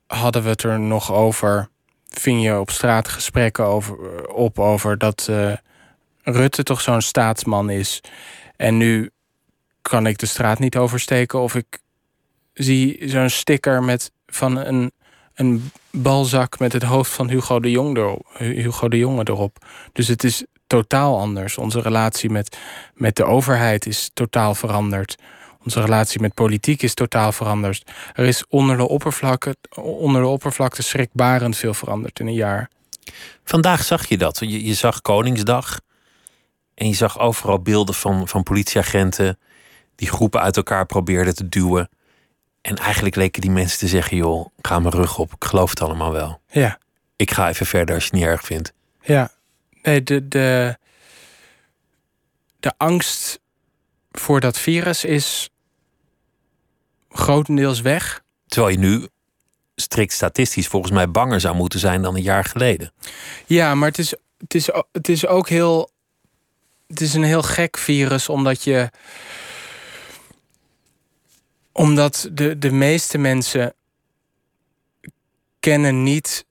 hadden 0.06 0.42
we 0.42 0.48
het 0.48 0.62
er 0.62 0.80
nog 0.80 1.12
over. 1.12 1.68
Ving 2.20 2.42
je 2.42 2.58
op 2.58 2.70
straat 2.70 3.08
gesprekken 3.08 3.64
over, 3.64 4.28
op 4.28 4.58
over 4.58 4.98
dat 4.98 5.26
eh, 5.30 5.52
Rutte 6.22 6.62
toch 6.62 6.80
zo'n 6.80 7.00
staatsman 7.00 7.70
is. 7.70 8.00
En 8.56 8.76
nu 8.76 9.10
kan 9.82 10.06
ik 10.06 10.18
de 10.18 10.26
straat 10.26 10.58
niet 10.58 10.76
oversteken 10.76 11.40
of 11.40 11.54
ik 11.54 11.78
zie 12.52 13.08
zo'n 13.08 13.28
sticker 13.28 13.82
met 13.82 14.12
van 14.26 14.56
een, 14.56 14.92
een 15.34 15.70
balzak 15.90 16.58
met 16.58 16.72
het 16.72 16.82
hoofd 16.82 17.10
van 17.10 17.28
Hugo 17.28 17.60
de, 17.60 17.70
Jong 17.70 18.18
Hugo 18.38 18.88
de 18.88 18.98
Jonge 18.98 19.22
erop. 19.24 19.56
Dus 19.92 20.08
het 20.08 20.24
is 20.24 20.44
totaal 20.66 21.18
anders. 21.18 21.58
Onze 21.58 21.80
relatie 21.80 22.30
met, 22.30 22.58
met 22.94 23.16
de 23.16 23.24
overheid 23.24 23.86
is 23.86 24.10
totaal 24.14 24.54
veranderd. 24.54 25.16
Onze 25.64 25.80
relatie 25.80 26.20
met 26.20 26.34
politiek 26.34 26.82
is 26.82 26.94
totaal 26.94 27.32
veranderd. 27.32 27.90
Er 28.14 28.24
is 28.24 28.44
onder 28.48 28.76
de 28.76 28.88
oppervlakte, 28.88 29.56
onder 29.80 30.20
de 30.22 30.28
oppervlakte 30.28 30.82
schrikbarend 30.82 31.56
veel 31.56 31.74
veranderd 31.74 32.20
in 32.20 32.26
een 32.26 32.34
jaar. 32.34 32.70
Vandaag 33.44 33.84
zag 33.84 34.06
je 34.06 34.18
dat. 34.18 34.38
Je, 34.38 34.64
je 34.64 34.74
zag 34.74 35.00
Koningsdag. 35.02 35.80
En 36.74 36.88
je 36.88 36.94
zag 36.94 37.18
overal 37.18 37.60
beelden 37.60 37.94
van, 37.94 38.28
van 38.28 38.42
politieagenten. 38.42 39.38
die 39.96 40.08
groepen 40.08 40.40
uit 40.40 40.56
elkaar 40.56 40.86
probeerden 40.86 41.34
te 41.34 41.48
duwen. 41.48 41.88
En 42.60 42.76
eigenlijk 42.76 43.16
leken 43.16 43.40
die 43.40 43.50
mensen 43.50 43.78
te 43.78 43.88
zeggen: 43.88 44.16
joh, 44.16 44.46
ga 44.62 44.78
mijn 44.78 44.94
rug 44.94 45.18
op. 45.18 45.32
Ik 45.32 45.44
geloof 45.44 45.70
het 45.70 45.80
allemaal 45.80 46.12
wel. 46.12 46.40
Ja, 46.48 46.78
Ik 47.16 47.30
ga 47.30 47.48
even 47.48 47.66
verder 47.66 47.94
als 47.94 48.04
je 48.04 48.10
het 48.10 48.18
niet 48.18 48.28
erg 48.28 48.42
vindt. 48.44 48.72
ja. 49.02 49.30
Nee, 49.82 50.02
de, 50.02 50.28
de, 50.28 50.76
de 52.60 52.72
angst 52.76 53.40
voor 54.12 54.40
dat 54.40 54.58
virus 54.58 55.04
is 55.04 55.50
grotendeels 57.14 57.80
weg. 57.80 58.22
Terwijl 58.46 58.72
je 58.72 58.80
nu 58.80 59.08
strikt 59.74 60.12
statistisch 60.12 60.68
volgens 60.68 60.92
mij 60.92 61.10
banger 61.10 61.40
zou 61.40 61.54
moeten 61.54 61.78
zijn 61.78 62.02
dan 62.02 62.14
een 62.14 62.22
jaar 62.22 62.44
geleden. 62.44 62.92
Ja, 63.46 63.74
maar 63.74 63.88
het 63.88 63.98
is, 63.98 64.14
het 64.38 64.54
is, 64.54 64.68
het 64.92 65.08
is 65.08 65.26
ook 65.26 65.48
heel. 65.48 65.90
Het 66.86 67.00
is 67.00 67.14
een 67.14 67.22
heel 67.22 67.42
gek 67.42 67.76
virus, 67.76 68.28
omdat 68.28 68.64
je. 68.64 68.90
Omdat 71.72 72.28
de, 72.32 72.58
de 72.58 72.70
meeste 72.70 73.18
mensen 73.18 73.74
kennen 75.60 76.02
niet 76.02 76.46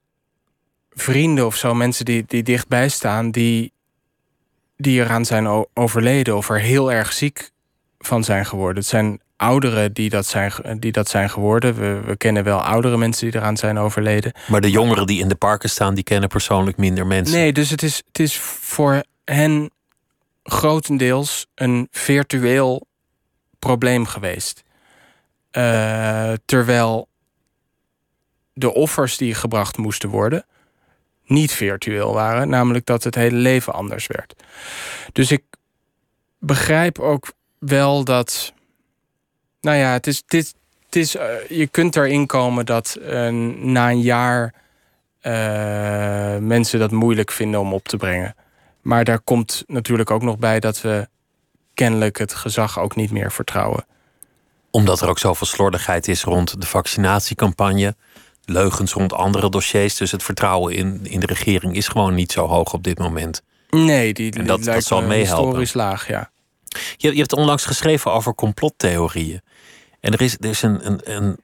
vrienden 0.89 1.45
of 1.45 1.55
zo, 1.55 1.73
mensen 1.73 2.05
die, 2.05 2.23
die 2.27 2.43
dichtbij 2.43 2.89
staan, 2.89 3.31
die, 3.31 3.71
die 4.77 4.99
eraan 4.99 5.25
zijn 5.25 5.67
overleden 5.73 6.37
of 6.37 6.49
er 6.49 6.59
heel 6.59 6.91
erg 6.91 7.13
ziek 7.13 7.51
van 7.99 8.23
zijn 8.23 8.45
geworden. 8.45 8.77
Het 8.77 8.87
zijn 8.87 9.21
ouderen 9.43 9.93
die 9.93 10.09
dat 10.09 10.25
zijn, 10.25 10.51
die 10.79 10.91
dat 10.91 11.09
zijn 11.09 11.29
geworden. 11.29 11.75
We, 11.75 12.01
we 12.05 12.17
kennen 12.17 12.43
wel 12.43 12.61
oudere 12.61 12.97
mensen 12.97 13.31
die 13.31 13.39
eraan 13.39 13.57
zijn 13.57 13.77
overleden. 13.77 14.31
Maar 14.47 14.61
de 14.61 14.71
jongeren 14.71 15.07
die 15.07 15.19
in 15.21 15.27
de 15.27 15.35
parken 15.35 15.69
staan, 15.69 15.93
die 15.93 16.03
kennen 16.03 16.29
persoonlijk 16.29 16.77
minder 16.77 17.07
mensen. 17.07 17.37
Nee, 17.37 17.53
dus 17.53 17.69
het 17.69 17.83
is, 17.83 18.03
het 18.07 18.19
is 18.19 18.37
voor 18.39 19.03
hen 19.25 19.71
grotendeels 20.43 21.47
een 21.55 21.87
virtueel 21.91 22.87
probleem 23.59 24.05
geweest. 24.05 24.63
Uh, 25.51 26.33
terwijl 26.45 27.07
de 28.53 28.73
offers 28.73 29.17
die 29.17 29.33
gebracht 29.33 29.77
moesten 29.77 30.09
worden 30.09 30.45
niet 31.25 31.51
virtueel 31.51 32.13
waren, 32.13 32.49
namelijk 32.49 32.85
dat 32.85 33.03
het 33.03 33.15
hele 33.15 33.37
leven 33.37 33.73
anders 33.73 34.07
werd. 34.07 34.33
Dus 35.11 35.31
ik 35.31 35.43
begrijp 36.39 36.99
ook 36.99 37.33
wel 37.59 38.03
dat 38.03 38.53
nou 39.63 39.77
ja, 39.77 39.91
het 39.91 40.07
is, 40.07 40.23
dit, 40.27 40.55
het 40.85 40.95
is, 40.95 41.15
uh, 41.15 41.23
je 41.49 41.67
kunt 41.67 41.95
erin 41.95 42.25
komen 42.25 42.65
dat 42.65 42.97
uh, 43.01 43.29
na 43.57 43.89
een 43.89 44.01
jaar 44.01 44.53
uh, 45.21 46.37
mensen 46.37 46.79
dat 46.79 46.91
moeilijk 46.91 47.31
vinden 47.31 47.59
om 47.59 47.73
op 47.73 47.87
te 47.87 47.97
brengen. 47.97 48.35
Maar 48.81 49.03
daar 49.03 49.19
komt 49.19 49.63
natuurlijk 49.67 50.11
ook 50.11 50.21
nog 50.21 50.37
bij 50.37 50.59
dat 50.59 50.81
we 50.81 51.07
kennelijk 51.73 52.17
het 52.17 52.33
gezag 52.33 52.79
ook 52.79 52.95
niet 52.95 53.11
meer 53.11 53.31
vertrouwen. 53.31 53.85
Omdat 54.71 55.01
er 55.01 55.09
ook 55.09 55.19
zoveel 55.19 55.47
slordigheid 55.47 56.07
is 56.07 56.23
rond 56.23 56.61
de 56.61 56.67
vaccinatiecampagne, 56.67 57.95
leugens 58.45 58.93
rond 58.93 59.13
andere 59.13 59.49
dossiers. 59.49 59.95
Dus 59.95 60.11
het 60.11 60.23
vertrouwen 60.23 60.73
in, 60.73 60.99
in 61.03 61.19
de 61.19 61.25
regering 61.25 61.75
is 61.75 61.87
gewoon 61.87 62.15
niet 62.15 62.31
zo 62.31 62.47
hoog 62.47 62.73
op 62.73 62.83
dit 62.83 62.97
moment. 62.97 63.41
Nee, 63.69 64.13
die, 64.13 64.31
die 64.31 64.43
dat, 64.43 64.63
dat 64.63 64.83
zal 64.83 65.01
meehelpen. 65.01 65.45
Historisch 65.45 65.73
laag, 65.73 66.07
ja. 66.07 66.31
Je, 66.97 67.11
je 67.11 67.19
hebt 67.19 67.33
onlangs 67.33 67.65
geschreven 67.65 68.11
over 68.11 68.35
complottheorieën. 68.35 69.41
En 70.03 70.13
er 70.13 70.21
is, 70.21 70.37
er 70.39 70.49
is 70.49 70.61
een, 70.61 70.87
een, 70.87 70.99
een 71.03 71.37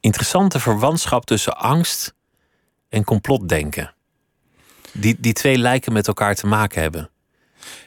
interessante 0.00 0.60
verwantschap 0.60 1.24
tussen 1.24 1.56
angst 1.56 2.14
en 2.88 3.04
complotdenken. 3.04 3.94
Die, 4.92 5.16
die 5.20 5.32
twee 5.32 5.58
lijken 5.58 5.92
met 5.92 6.06
elkaar 6.06 6.34
te 6.34 6.46
maken 6.46 6.82
hebben. 6.82 7.10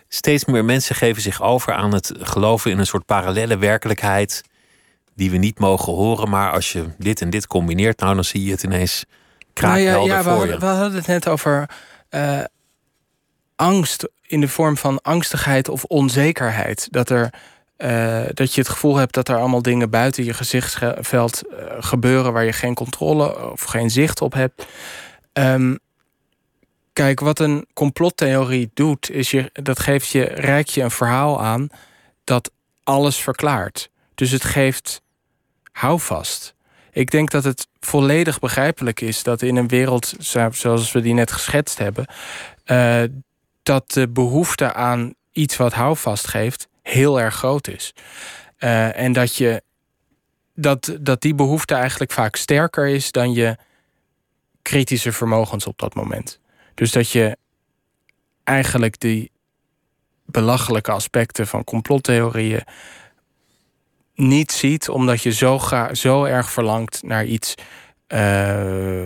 Steeds 0.07 0.45
meer 0.45 0.65
mensen 0.65 0.95
geven 0.95 1.21
zich 1.21 1.41
over 1.41 1.73
aan 1.73 1.93
het 1.93 2.11
geloven 2.17 2.71
in 2.71 2.80
een 2.80 2.86
soort 2.86 3.05
parallele 3.05 3.57
werkelijkheid. 3.57 4.43
die 5.15 5.32
we 5.32 5.38
niet 5.38 5.59
mogen 5.59 5.93
horen. 5.93 6.30
Maar 6.30 6.51
als 6.51 6.71
je 6.71 6.86
dit 6.97 7.21
en 7.21 7.30
dit 7.30 7.47
combineert, 7.47 7.99
nou 7.99 8.15
dan 8.15 8.23
zie 8.23 8.43
je 8.43 8.51
het 8.51 8.63
ineens 8.63 9.05
kraakhelder 9.53 9.91
nou 9.91 10.07
ja, 10.07 10.15
ja, 10.15 10.23
voor 10.23 10.47
we, 10.47 10.57
we 10.57 10.65
hadden 10.65 10.95
het 10.95 11.07
net 11.07 11.28
over 11.28 11.69
uh, 12.09 12.43
angst 13.55 14.09
in 14.21 14.41
de 14.41 14.47
vorm 14.47 14.78
van 14.78 15.01
angstigheid 15.01 15.69
of 15.69 15.84
onzekerheid. 15.84 16.88
Dat 16.91 17.09
er 17.09 17.34
uh, 17.78 18.21
dat 18.34 18.53
je 18.53 18.61
het 18.61 18.69
gevoel 18.69 18.95
hebt 18.95 19.13
dat 19.13 19.30
er 19.30 19.38
allemaal 19.38 19.61
dingen 19.61 19.89
buiten 19.89 20.23
je 20.23 20.34
gezichtsveld 20.34 21.43
uh, 21.49 21.57
gebeuren 21.80 22.34
waar 22.34 22.45
je 22.45 22.53
geen 22.53 22.73
controle 22.73 23.51
of 23.51 23.61
geen 23.61 23.89
zicht 23.89 24.21
op 24.21 24.34
hebt. 24.34 24.65
Um, 25.34 25.80
kijk, 26.93 27.19
wat 27.19 27.39
een 27.39 27.67
complottheorie 27.73 28.71
doet, 28.73 29.11
is 29.11 29.32
je, 29.32 29.49
dat 29.53 29.80
geeft 29.80 30.07
je, 30.07 30.23
reikt 30.23 30.73
je 30.73 30.82
een 30.82 30.91
verhaal 30.91 31.41
aan 31.41 31.69
dat 32.23 32.51
alles 32.84 33.17
verklaart. 33.17 33.89
Dus 34.15 34.32
het 34.32 34.43
geeft 34.43 35.01
houvast. 35.71 36.55
Ik 36.91 37.11
denk 37.11 37.32
dat 37.32 37.43
het 37.43 37.67
volledig 37.80 38.39
begrijpelijk 38.39 39.01
is 39.01 39.23
dat 39.23 39.41
in 39.41 39.55
een 39.55 39.67
wereld 39.67 40.13
zoals 40.51 40.91
we 40.91 41.01
die 41.01 41.13
net 41.13 41.32
geschetst 41.32 41.78
hebben, 41.78 42.05
uh, 42.65 43.03
dat 43.63 43.91
de 43.91 44.09
behoefte 44.09 44.73
aan 44.73 45.13
iets 45.32 45.57
wat 45.57 45.73
houvast 45.73 46.28
geeft 46.28 46.67
heel 46.88 47.19
erg 47.19 47.35
groot 47.35 47.67
is. 47.67 47.93
Uh, 48.59 48.99
en 48.99 49.13
dat, 49.13 49.35
je, 49.35 49.63
dat, 50.53 50.97
dat 50.99 51.21
die 51.21 51.35
behoefte 51.35 51.75
eigenlijk 51.75 52.11
vaak 52.11 52.35
sterker 52.35 52.88
is 52.88 53.11
dan 53.11 53.33
je 53.33 53.57
kritische 54.61 55.11
vermogens 55.11 55.65
op 55.65 55.79
dat 55.79 55.95
moment. 55.95 56.39
Dus 56.73 56.91
dat 56.91 57.11
je 57.11 57.38
eigenlijk 58.43 58.99
die 58.99 59.31
belachelijke 60.25 60.91
aspecten 60.91 61.47
van 61.47 61.63
complottheorieën 61.63 62.63
niet 64.15 64.51
ziet, 64.51 64.89
omdat 64.89 65.21
je 65.21 65.31
zo, 65.31 65.59
ga, 65.59 65.93
zo 65.93 66.23
erg 66.23 66.51
verlangt 66.51 67.03
naar 67.03 67.25
iets, 67.25 67.55
uh, 68.07 69.05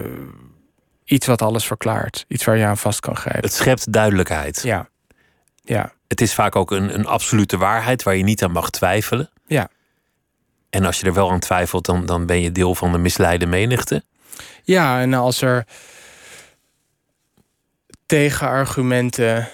iets 1.04 1.26
wat 1.26 1.42
alles 1.42 1.66
verklaart. 1.66 2.26
Iets 2.28 2.44
waar 2.44 2.58
je 2.58 2.66
aan 2.66 2.78
vast 2.78 3.00
kan 3.00 3.16
grijpen. 3.16 3.44
Het 3.44 3.54
schept 3.54 3.92
duidelijkheid. 3.92 4.62
Ja. 4.64 4.91
Ja 5.62 5.94
het 6.12 6.22
is 6.22 6.34
vaak 6.34 6.56
ook 6.56 6.72
een, 6.72 6.94
een 6.94 7.06
absolute 7.06 7.58
waarheid 7.58 8.04
waar 8.04 8.16
je 8.16 8.24
niet 8.24 8.44
aan 8.44 8.52
mag 8.52 8.70
twijfelen. 8.70 9.30
Ja. 9.46 9.70
En 10.70 10.86
als 10.86 11.00
je 11.00 11.06
er 11.06 11.14
wel 11.14 11.32
aan 11.32 11.40
twijfelt, 11.40 11.86
dan, 11.86 12.06
dan 12.06 12.26
ben 12.26 12.42
je 12.42 12.52
deel 12.52 12.76
van 12.76 12.92
de 12.92 12.98
misleide 12.98 13.46
menigte. 13.46 14.04
Ja, 14.64 15.02
en 15.02 15.14
als 15.14 15.42
er 15.42 15.66
tegenargumenten 18.06 19.50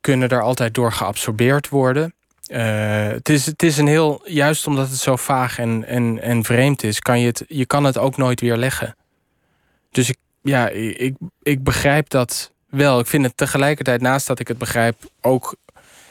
kunnen 0.00 0.28
er 0.28 0.42
altijd 0.42 0.74
door 0.74 0.92
geabsorbeerd 0.92 1.68
worden. 1.68 2.14
Uh, 2.48 3.06
het, 3.06 3.28
is, 3.28 3.46
het 3.46 3.62
is 3.62 3.78
een 3.78 3.86
heel, 3.86 4.22
juist 4.24 4.66
omdat 4.66 4.88
het 4.88 4.98
zo 4.98 5.16
vaag 5.16 5.58
en, 5.58 5.84
en, 5.84 6.20
en 6.22 6.44
vreemd 6.44 6.82
is, 6.82 7.00
kan 7.00 7.20
je 7.20 7.26
het, 7.26 7.44
je 7.48 7.66
kan 7.66 7.84
het 7.84 7.98
ook 7.98 8.16
nooit 8.16 8.40
weer 8.40 8.56
leggen. 8.56 8.96
Dus 9.90 10.08
ik, 10.08 10.16
ja, 10.42 10.68
ik, 10.68 11.14
ik 11.42 11.64
begrijp 11.64 12.08
dat 12.08 12.51
wel. 12.72 12.98
Ik 12.98 13.06
vind 13.06 13.24
het 13.24 13.36
tegelijkertijd, 13.36 14.00
naast 14.00 14.26
dat 14.26 14.38
ik 14.38 14.48
het 14.48 14.58
begrijp, 14.58 14.96
ook 15.20 15.56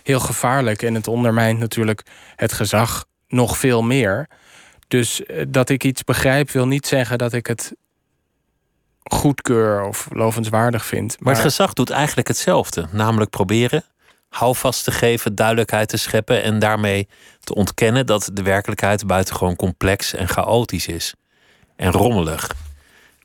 heel 0.04 0.20
gevaarlijk. 0.20 0.82
En 0.82 0.96
het 0.96 1.08
ondermijnt 1.08 1.60
natuurlijk 1.60 2.04
het 2.36 2.54
gezag 2.54 3.06
nog 3.28 3.58
veel 3.58 3.82
meer. 3.82 4.28
Dus 4.88 5.26
eh, 5.26 5.46
dat 5.48 5.70
ik 5.70 5.84
iets 5.84 6.04
begrijp 6.04 6.52
wil 6.52 6.68
niet 6.68 6.88
zeggen 6.88 7.18
dat 7.18 7.34
ik 7.34 7.48
het 7.48 7.74
goedkeur 9.04 9.84
of 9.84 10.08
lovenswaardig 10.12 10.86
vind. 10.86 11.16
Maar, 11.20 11.34
het 11.34 11.42
gezag 11.42 11.74
doet 11.74 11.90
eigenlijk 11.90 12.28
hetzelfde. 12.28 12.88
Namelijk 12.92 13.30
proberen 13.30 13.84
houvast 14.30 14.84
te 14.84 14.92
geven, 14.92 15.36
duidelijkheid 15.36 15.90
te 15.90 15.98
scheppen 15.98 16.44
en 16.44 16.60
daarmee 16.60 17.08
te 17.40 17.56
ontkennen 17.56 18.06
dat 18.06 18.30
de 18.34 18.44
werkelijkheid 18.44 19.08
buitengewoon 19.08 19.56
complex 19.56 20.14
en 20.14 20.28
chaotisch 20.28 20.88
is. 20.88 21.14
En 21.76 21.92
rommelig. 21.92 22.50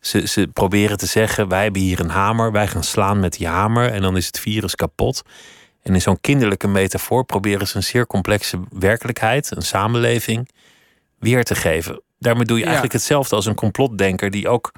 Ze, 0.00 0.26
ze 0.26 0.48
proberen 0.52 0.96
te 0.96 1.06
zeggen: 1.06 1.48
wij 1.48 1.62
hebben 1.62 1.80
hier 1.80 2.00
een 2.00 2.10
hamer, 2.10 2.52
wij 2.52 2.68
gaan 2.68 2.84
slaan 2.84 3.20
met 3.20 3.32
die 3.32 3.46
hamer 3.46 3.90
en 3.92 4.02
dan 4.02 4.16
is 4.16 4.26
het 4.26 4.40
virus 4.40 4.74
kapot. 4.74 5.22
En 5.82 5.94
in 5.94 6.00
zo'n 6.00 6.20
kinderlijke 6.20 6.68
metafoor 6.68 7.24
proberen 7.24 7.68
ze 7.68 7.76
een 7.76 7.82
zeer 7.82 8.06
complexe 8.06 8.60
werkelijkheid, 8.70 9.56
een 9.56 9.62
samenleving, 9.62 10.48
weer 11.18 11.44
te 11.44 11.54
geven. 11.54 12.02
Daarmee 12.18 12.44
doe 12.44 12.56
je 12.56 12.64
eigenlijk 12.64 12.92
hetzelfde 12.92 13.36
als 13.36 13.46
een 13.46 13.54
complotdenker 13.54 14.30
die 14.30 14.48
ook 14.48 14.72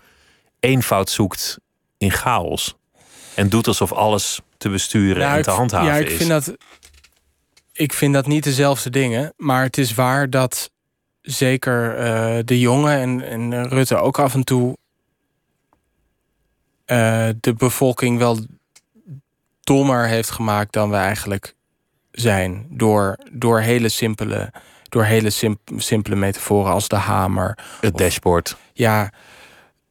eenvoud 0.60 1.10
zoekt 1.10 1.58
in 1.98 2.10
chaos. 2.10 2.76
En 3.34 3.48
doet 3.48 3.66
alsof 3.66 3.92
alles 3.92 4.40
te 4.56 4.68
besturen 4.68 5.28
en 5.28 5.42
te 5.42 5.50
handhaven 5.50 5.92
is. 5.92 5.98
Ja, 5.98 6.06
ik 6.06 6.16
vind, 6.16 6.28
dat, 6.28 6.56
ik 7.72 7.92
vind 7.92 8.14
dat 8.14 8.26
niet 8.26 8.44
dezelfde 8.44 8.90
dingen. 8.90 9.32
Maar 9.36 9.62
het 9.62 9.78
is 9.78 9.94
waar 9.94 10.30
dat 10.30 10.70
zeker 11.20 11.98
uh, 11.98 12.38
de 12.44 12.60
jongen 12.60 12.98
en, 12.98 13.22
en 13.52 13.68
Rutte 13.68 13.96
ook 13.96 14.18
af 14.18 14.34
en 14.34 14.44
toe 14.44 14.76
uh, 16.90 17.28
de 17.40 17.54
bevolking 17.56 18.18
wel 18.18 18.38
dommer 19.60 20.06
heeft 20.06 20.30
gemaakt 20.30 20.72
dan 20.72 20.90
we 20.90 20.96
eigenlijk 20.96 21.54
zijn. 22.10 22.66
Door, 22.70 23.18
door 23.32 23.60
hele 23.60 23.88
simpele, 23.88 24.52
door 24.88 25.04
hele 25.04 25.30
simp 25.30 25.58
simpele 25.76 26.16
metaforen 26.16 26.72
als 26.72 26.88
de 26.88 26.96
hamer. 26.96 27.58
Het 27.80 27.96
dashboard. 27.96 28.56
Ja. 28.72 29.12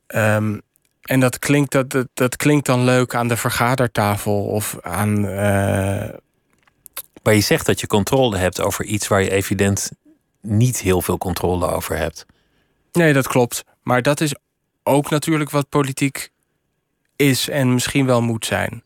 Um, 0.08 0.62
en 1.02 1.20
dat 1.20 1.40
klinkt, 1.40 1.72
dat, 1.72 1.90
dat, 1.90 2.08
dat, 2.14 2.36
klinkt 2.36 2.66
dan 2.66 2.84
leuk 2.84 3.16
aan 3.16 3.28
de 3.28 3.38
vergadertafel 3.38 4.46
of 4.46 4.78
aan. 4.82 5.26
Uh... 5.26 6.10
Maar 7.24 7.34
je 7.34 7.42
zegt 7.42 7.66
dat 7.66 7.80
je 7.80 7.88
controle 7.88 8.38
hebt 8.38 8.62
over 8.62 8.86
iets 8.86 9.08
waar 9.08 9.22
je 9.22 9.32
evident 9.32 9.92
niet 10.42 10.80
heel 10.80 11.02
veel 11.02 11.18
controle 11.18 11.68
over 11.68 11.98
hebt. 11.98 12.26
Nee, 12.92 13.14
dat 13.14 13.28
klopt. 13.28 13.64
Maar 13.82 14.02
dat 14.02 14.22
is 14.22 14.36
ook 14.84 15.10
natuurlijk 15.10 15.50
wat 15.50 15.70
politiek 15.70 16.30
is 17.18 17.50
en 17.50 17.74
misschien 17.74 18.06
wel 18.06 18.22
moet 18.22 18.46
zijn. 18.46 18.84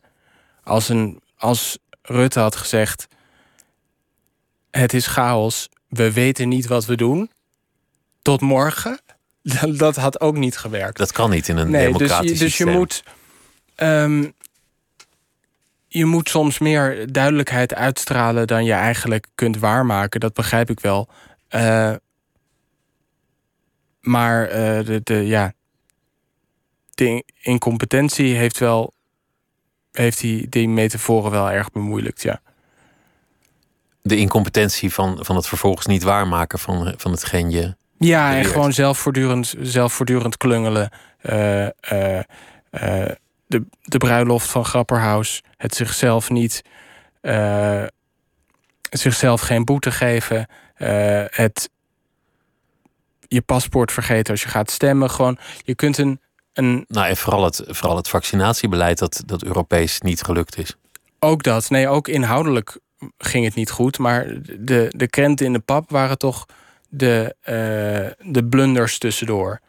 Als, 0.64 0.88
een, 0.88 1.22
als 1.36 1.78
Rutte 2.02 2.40
had 2.40 2.56
gezegd: 2.56 3.08
Het 4.70 4.92
is 4.92 5.06
chaos, 5.06 5.68
we 5.88 6.12
weten 6.12 6.48
niet 6.48 6.66
wat 6.66 6.86
we 6.86 6.96
doen. 6.96 7.30
Tot 8.22 8.40
morgen. 8.40 9.00
dat 9.76 9.96
had 9.96 10.20
ook 10.20 10.36
niet 10.36 10.56
gewerkt. 10.56 10.96
Dat 10.96 11.12
kan 11.12 11.30
niet 11.30 11.48
in 11.48 11.56
een 11.56 11.70
nee, 11.70 11.86
dus 11.86 11.96
democratisch 11.96 12.30
je, 12.30 12.44
dus 12.44 12.56
je 12.56 12.64
systeem. 12.64 12.74
moet. 12.74 13.04
ehm, 13.74 14.24
je 15.88 16.04
moet 16.04 16.28
soms 16.28 16.58
meer 16.58 17.12
duidelijkheid 17.12 17.74
uitstralen 17.74 18.46
dan 18.46 18.64
je 18.64 18.72
eigenlijk 18.72 19.26
kunt 19.34 19.58
waarmaken. 19.58 20.20
Dat 20.20 20.34
begrijp 20.34 20.70
ik 20.70 20.80
wel. 20.80 21.08
Eh, 21.48 21.94
maar 24.00 24.48
eh, 24.48 24.84
de, 24.86 25.00
de, 25.02 25.14
ja, 25.14 25.52
de 26.94 27.24
incompetentie 27.40 28.34
heeft 28.34 28.58
wel. 28.58 28.92
Heeft 29.92 30.20
die, 30.20 30.48
die 30.48 30.68
metaforen 30.68 31.30
wel 31.30 31.50
erg 31.50 31.70
bemoeilijkt, 31.70 32.22
ja. 32.22 32.40
De 34.02 34.16
incompetentie 34.16 34.92
van, 34.92 35.18
van 35.20 35.36
het 35.36 35.48
vervolgens 35.48 35.86
niet 35.86 36.02
waarmaken 36.02 36.58
van, 36.58 36.94
van 36.96 37.10
hetgeen 37.10 37.50
je. 37.50 37.74
Ja, 37.98 38.36
en 38.36 38.44
gewoon 38.44 38.72
zelf 38.72 38.98
voortdurend, 38.98 39.54
zelf 39.60 39.92
voortdurend 39.92 40.36
klungelen. 40.36 40.90
Eh, 41.18 41.66
eh, 41.66 42.18
eh, 42.70 43.10
de, 43.46 43.64
de 43.82 43.98
bruiloft 43.98 44.50
van 44.50 44.64
Grapperhaus. 44.64 45.42
Het 45.56 45.74
zichzelf 45.74 46.30
niet. 46.30 46.62
zichzelf 48.90 49.40
geen 49.40 49.64
boete 49.64 49.90
geven. 49.90 50.46
het 51.30 51.70
je 53.28 53.42
paspoort 53.42 53.92
vergeten 53.92 54.32
als 54.32 54.42
je 54.42 54.48
gaat 54.48 54.70
stemmen. 54.70 55.10
Gewoon, 55.10 55.38
je 55.64 55.74
kunt 55.74 55.98
een. 55.98 56.20
Een 56.52 56.84
Nou, 56.88 57.06
en 57.06 57.16
vooral 57.16 57.44
het, 57.44 57.62
vooral 57.66 57.96
het 57.96 58.08
vaccinatiebeleid 58.08 58.98
dat, 58.98 59.22
dat 59.26 59.42
Europees 59.44 60.00
niet 60.00 60.22
gelukt 60.22 60.58
is. 60.58 60.76
ook 61.18 61.42
dat. 61.42 61.70
Nee, 61.70 61.88
ook 61.88 62.08
inhoudelijk 62.08 62.78
ging 63.18 63.44
het 63.44 63.54
niet 63.54 63.70
goed. 63.70 63.98
Maar 63.98 64.26
de, 64.58 64.92
de 64.96 65.08
krenten 65.08 65.46
in 65.46 65.52
de 65.52 65.58
pap 65.58 65.90
waren 65.90 66.18
toch 66.18 66.46
de, 66.88 67.34
eh, 67.40 68.26
de 68.32 68.44
blunders 68.44 68.98
tussendoor. 68.98 69.60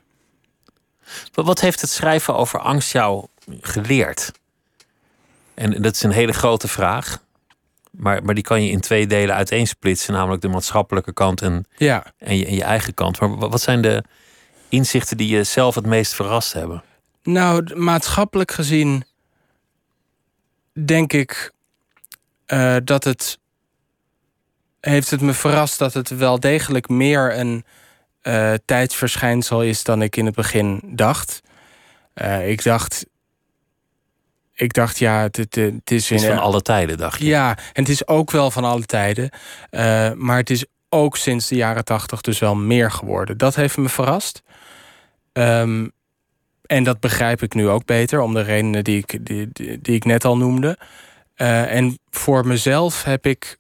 Wat, 1.34 1.60
heeft 1.62 1.82
het 1.82 1.90
schrijven 1.90 2.36
over 2.36 2.60
angst 2.60 2.92
jou 2.92 3.26
geleerd? 3.62 4.32
En 5.54 5.82
dat 5.82 5.96
is 5.96 6.04
een 6.04 6.12
hele 6.12 6.34
grote 6.34 6.68
vraag. 6.68 7.22
Maar, 7.92 8.24
maar 8.24 8.36
die 8.36 8.44
kan 8.44 8.64
je 8.64 8.70
in 8.72 8.80
twee 8.82 9.08
delen 9.08 9.36
uiteensplitsen. 9.36 10.14
Namelijk 10.14 10.42
de 10.42 10.48
maatschappelijke 10.48 11.14
kant 11.14 11.42
en, 11.42 11.66
Ja. 11.78 12.06
en, 12.18 12.38
je, 12.38 12.46
en 12.46 12.56
je 12.56 12.64
eigen 12.64 12.94
kant. 12.94 13.20
Maar 13.20 13.36
wa- 13.38 13.50
wat 13.50 13.62
zijn 13.62 13.82
de 13.82 14.04
inzichten 14.74 15.17
die 15.17 15.28
je 15.28 15.43
zelf 15.43 15.76
het 15.76 15.86
meest 15.86 16.13
verrast 16.13 16.53
hebben? 16.53 16.84
Nou, 17.24 17.76
maatschappelijk 17.76 18.51
gezien 18.51 19.03
denk 20.86 21.13
ik 21.13 21.51
eh, 22.45 22.76
dat 22.84 23.03
het 23.03 23.39
heeft 24.80 25.09
het 25.09 25.21
me 25.21 25.34
verrast 25.34 25.80
dat 25.80 25.93
het 25.93 26.09
wel 26.09 26.39
degelijk 26.39 26.89
meer 26.89 27.38
een 27.38 27.65
eh, 28.21 28.53
tijdsverschijnsel 28.65 29.63
is 29.63 29.84
dan 29.84 30.01
ik 30.01 30.15
in 30.15 30.26
het 30.26 30.36
begin 30.36 30.82
dacht. 30.86 31.41
Eh, 32.13 32.49
ik 32.49 32.63
dacht, 32.63 33.05
ik 34.53 34.74
dacht 34.74 34.99
ja, 34.99 35.21
het, 35.21 35.38
het, 35.38 35.55
het 35.55 35.91
is 35.91 36.09
Het 36.09 36.19
is 36.19 36.24
in 36.24 36.30
van 36.30 36.43
alle 36.43 36.61
tijden, 36.61 36.97
dacht 36.97 37.19
je. 37.19 37.26
ja, 37.26 37.57
en 37.57 37.82
het 37.82 37.89
is 37.89 38.07
ook 38.07 38.32
wel 38.32 38.51
van 38.51 38.63
alle 38.63 38.86
tijden. 38.86 39.30
Maar 40.17 40.38
het 40.38 40.49
is 40.49 40.65
ook 40.89 41.17
sinds 41.17 41.47
de 41.47 41.55
jaren 41.55 41.86
tachtig 41.86 42.21
dus 42.21 42.39
wel 42.39 42.55
meer 42.55 42.91
geworden. 42.91 43.38
Dat 43.38 43.55
heeft 43.55 43.78
me 43.78 43.89
verrast. 43.89 44.41
Ehm, 45.34 45.88
en 46.66 46.84
dat 46.84 47.00
begrijp 47.00 47.42
ik 47.42 47.54
nu 47.54 47.70
ook 47.70 47.86
beter, 47.86 48.22
om 48.22 48.34
de 48.34 48.42
redenen 48.42 48.84
die 48.84 48.98
ik, 48.98 49.26
die, 49.26 49.50
die, 49.52 49.96
ik 49.96 50.06
net 50.06 50.26
al 50.26 50.38
noemde. 50.38 50.78
Eh, 51.36 51.76
en 51.76 52.00
voor 52.10 52.48
mezelf 52.48 53.04
heb 53.04 53.26
ik. 53.26 53.58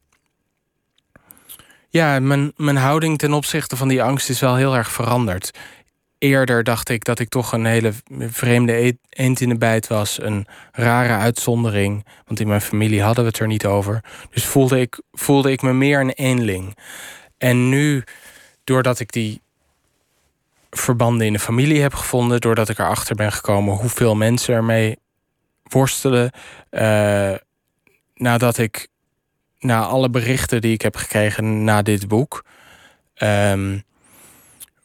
Ja, 1.89 2.19
mijn, 2.19 2.53
mijn 2.55 2.75
houding 2.75 3.17
ten 3.17 3.33
opzichte 3.33 3.75
van 3.77 3.87
die 3.87 4.03
angst 4.03 4.29
is 4.29 4.39
wel 4.39 4.55
heel 4.55 4.75
erg 4.75 4.91
veranderd. 4.91 5.51
Eerder 6.17 6.63
dacht 6.63 6.89
ik 6.89 7.03
dat 7.03 7.19
ik 7.19 7.29
toch 7.29 7.51
een 7.51 7.65
hele 7.65 7.93
vreemde 8.19 8.73
e- 8.73 8.97
eend 9.09 9.41
in 9.41 9.49
de 9.49 9.57
bijt 9.57 9.87
was. 9.87 10.21
Een 10.21 10.45
rare 10.71 11.15
uitzondering. 11.15 12.05
Want 12.25 12.39
in 12.39 12.47
mijn 12.47 12.61
familie 12.61 13.01
hadden 13.01 13.23
we 13.23 13.29
het 13.29 13.39
er 13.39 13.47
niet 13.47 13.65
over. 13.65 14.03
Dus 14.29 14.45
voelde 14.45 14.79
ik, 14.79 15.01
voelde 15.11 15.51
ik 15.51 15.61
me 15.61 15.73
meer 15.73 15.99
een 15.99 16.11
eenling. 16.11 16.77
En 17.37 17.69
nu, 17.69 18.03
doordat 18.63 18.99
ik 18.99 19.11
die 19.11 19.41
verbanden 20.77 21.27
in 21.27 21.33
de 21.33 21.39
familie 21.39 21.81
heb 21.81 21.93
gevonden, 21.93 22.41
doordat 22.41 22.69
ik 22.69 22.79
erachter 22.79 23.15
ben 23.15 23.31
gekomen 23.31 23.75
hoeveel 23.75 24.15
mensen 24.15 24.55
ermee 24.55 24.99
worstelen, 25.63 26.31
eh, 26.69 27.33
nadat 28.15 28.57
ik 28.57 28.87
na 29.59 29.85
alle 29.85 30.09
berichten 30.09 30.61
die 30.61 30.73
ik 30.73 30.81
heb 30.81 30.95
gekregen 30.95 31.63
na 31.63 31.81
dit 31.81 32.07
boek, 32.07 32.45
ehm, 33.13 33.79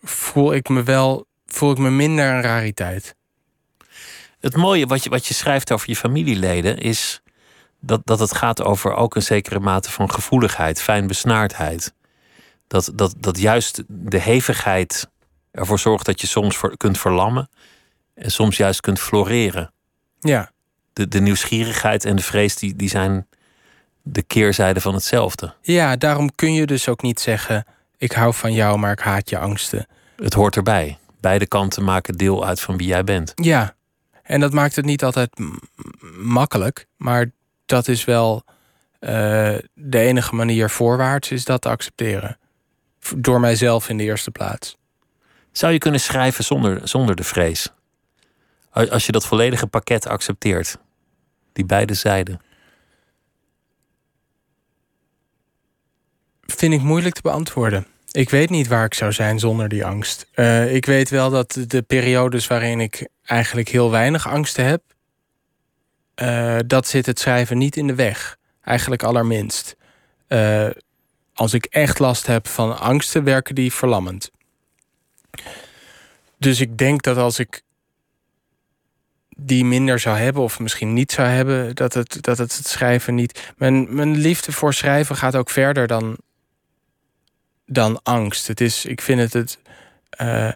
voel 0.02 0.54
ik 0.54 0.68
me 0.68 0.82
wel, 0.82 1.26
voel 1.46 1.70
ik 1.70 1.78
me 1.78 1.90
minder 1.90 2.30
een 2.30 2.42
rariteit. 2.42 3.16
Het 4.40 4.56
mooie 4.56 4.86
wat 4.86 5.04
je, 5.04 5.10
wat 5.10 5.26
je 5.26 5.34
schrijft 5.34 5.72
over 5.72 5.88
je 5.88 5.96
familieleden 5.96 6.78
is 6.78 7.22
dat, 7.80 8.00
dat 8.04 8.18
het 8.18 8.34
gaat 8.34 8.62
over 8.62 8.94
ook 8.94 9.14
een 9.14 9.22
zekere 9.22 9.60
mate 9.60 9.90
van 9.90 10.10
gevoeligheid, 10.10 10.82
fijnbesnaardheid. 10.82 11.94
Dat, 12.66 12.90
dat, 12.94 13.14
dat 13.18 13.38
juist 13.38 13.82
de 13.86 14.20
hevigheid 14.20 15.10
ervoor 15.50 15.78
zorgt 15.78 16.06
dat 16.06 16.20
je 16.20 16.26
soms 16.26 16.56
voor, 16.56 16.76
kunt 16.76 16.98
verlammen 16.98 17.48
en 18.14 18.30
soms 18.30 18.56
juist 18.56 18.80
kunt 18.80 19.00
floreren. 19.00 19.72
Ja, 20.20 20.50
De, 20.92 21.08
de 21.08 21.20
nieuwsgierigheid 21.20 22.04
en 22.04 22.16
de 22.16 22.22
vrees 22.22 22.56
die, 22.56 22.76
die 22.76 22.88
zijn 22.88 23.26
de 24.02 24.22
keerzijde 24.22 24.80
van 24.80 24.94
hetzelfde. 24.94 25.54
ja, 25.62 25.96
daarom 25.96 26.34
kun 26.34 26.52
je 26.52 26.66
dus 26.66 26.88
ook 26.88 27.02
niet 27.02 27.20
zeggen: 27.20 27.64
ik 27.96 28.12
hou 28.12 28.34
van 28.34 28.52
jou, 28.52 28.78
maar 28.78 28.92
ik 28.92 29.00
haat 29.00 29.30
je 29.30 29.38
angsten. 29.38 29.86
Het 30.16 30.34
hoort 30.34 30.56
erbij. 30.56 30.98
Beide 31.20 31.46
kanten 31.46 31.84
maken 31.84 32.14
deel 32.14 32.46
uit 32.46 32.60
van 32.60 32.76
wie 32.76 32.86
jij 32.86 33.04
bent. 33.04 33.32
Ja, 33.34 33.74
en 34.22 34.40
dat 34.40 34.52
maakt 34.52 34.76
het 34.76 34.84
niet 34.84 35.04
altijd 35.04 35.30
makkelijk, 36.18 36.86
maar 36.96 37.30
dat 37.66 37.88
is 37.88 38.04
wel 38.04 38.42
eh, 38.98 39.10
de 39.74 39.98
enige 39.98 40.34
manier 40.34 40.70
voorwaarts 40.70 41.30
is 41.30 41.44
dat 41.44 41.60
te 41.60 41.68
accepteren. 41.68 42.38
Door 43.16 43.40
mijzelf 43.40 43.88
in 43.88 43.96
de 43.96 44.04
eerste 44.04 44.30
plaats. 44.30 44.76
Zou 45.52 45.72
je 45.72 45.78
kunnen 45.78 46.00
schrijven 46.00 46.44
zonder, 46.44 46.88
zonder 46.88 47.16
de 47.16 47.24
vrees? 47.24 47.72
Als 48.70 49.06
je 49.06 49.12
dat 49.12 49.26
volledige 49.26 49.66
pakket 49.66 50.06
accepteert. 50.06 50.78
Die 51.52 51.64
beide 51.64 51.94
zijden. 51.94 52.40
Vind 56.46 56.72
ik 56.72 56.82
moeilijk 56.82 57.14
te 57.14 57.22
beantwoorden. 57.22 57.86
Ik 58.10 58.30
weet 58.30 58.50
niet 58.50 58.68
waar 58.68 58.84
ik 58.84 58.94
zou 58.94 59.12
zijn 59.12 59.38
zonder 59.38 59.68
die 59.68 59.84
angst. 59.84 60.26
Eh, 60.32 60.74
ik 60.74 60.86
weet 60.86 61.10
wel 61.10 61.30
dat 61.30 61.64
de 61.66 61.82
periodes 61.82 62.46
waarin 62.46 62.80
ik 62.80 63.08
eigenlijk 63.24 63.68
heel 63.68 63.90
weinig 63.90 64.28
angsten 64.28 64.64
heb, 64.64 64.82
eh, 66.14 66.58
dat 66.66 66.86
zit 66.86 67.06
het 67.06 67.20
schrijven 67.20 67.58
niet 67.58 67.76
in 67.76 67.86
de 67.86 67.94
weg. 67.94 68.36
Eigenlijk 68.62 69.02
allerminst. 69.02 69.76
Eh, 70.26 70.66
als 71.34 71.52
ik 71.52 71.64
echt 71.64 71.98
last 71.98 72.26
heb 72.26 72.48
van 72.48 72.78
angsten, 72.78 73.24
werken 73.24 73.54
die 73.54 73.72
verlammend. 73.72 74.30
Dus 76.38 76.60
ik 76.60 76.78
denk 76.78 77.02
dat 77.02 77.16
als 77.16 77.38
ik 77.38 77.62
die 79.28 79.64
minder 79.64 79.98
zou 79.98 80.18
hebben, 80.18 80.42
of 80.42 80.58
misschien 80.58 80.92
niet 80.92 81.12
zou 81.12 81.28
hebben, 81.28 81.74
dat 81.74 81.94
het, 81.94 82.22
dat 82.22 82.38
het, 82.38 82.52
schrijven 82.52 83.14
niet. 83.14 83.52
Mijn, 83.56 83.94
mijn 83.94 84.16
liefde 84.16 84.52
voor 84.52 84.74
schrijven 84.74 85.16
gaat 85.16 85.36
ook 85.36 85.50
verder 85.50 85.86
dan, 85.86 86.16
dan 87.66 88.02
angst. 88.02 88.46
Het 88.46 88.60
is, 88.60 88.84
ik 88.84 89.00
vind 89.00 89.20
het, 89.20 89.32
het 89.32 89.58
eh, 90.10 90.52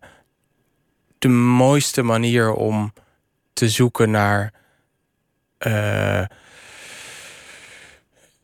de 1.19 1.29
mooiste 1.29 2.03
manier 2.03 2.53
om 2.53 2.93
te 3.53 3.69
zoeken 3.69 4.11
naar. 4.11 4.53
eh, 5.59 6.25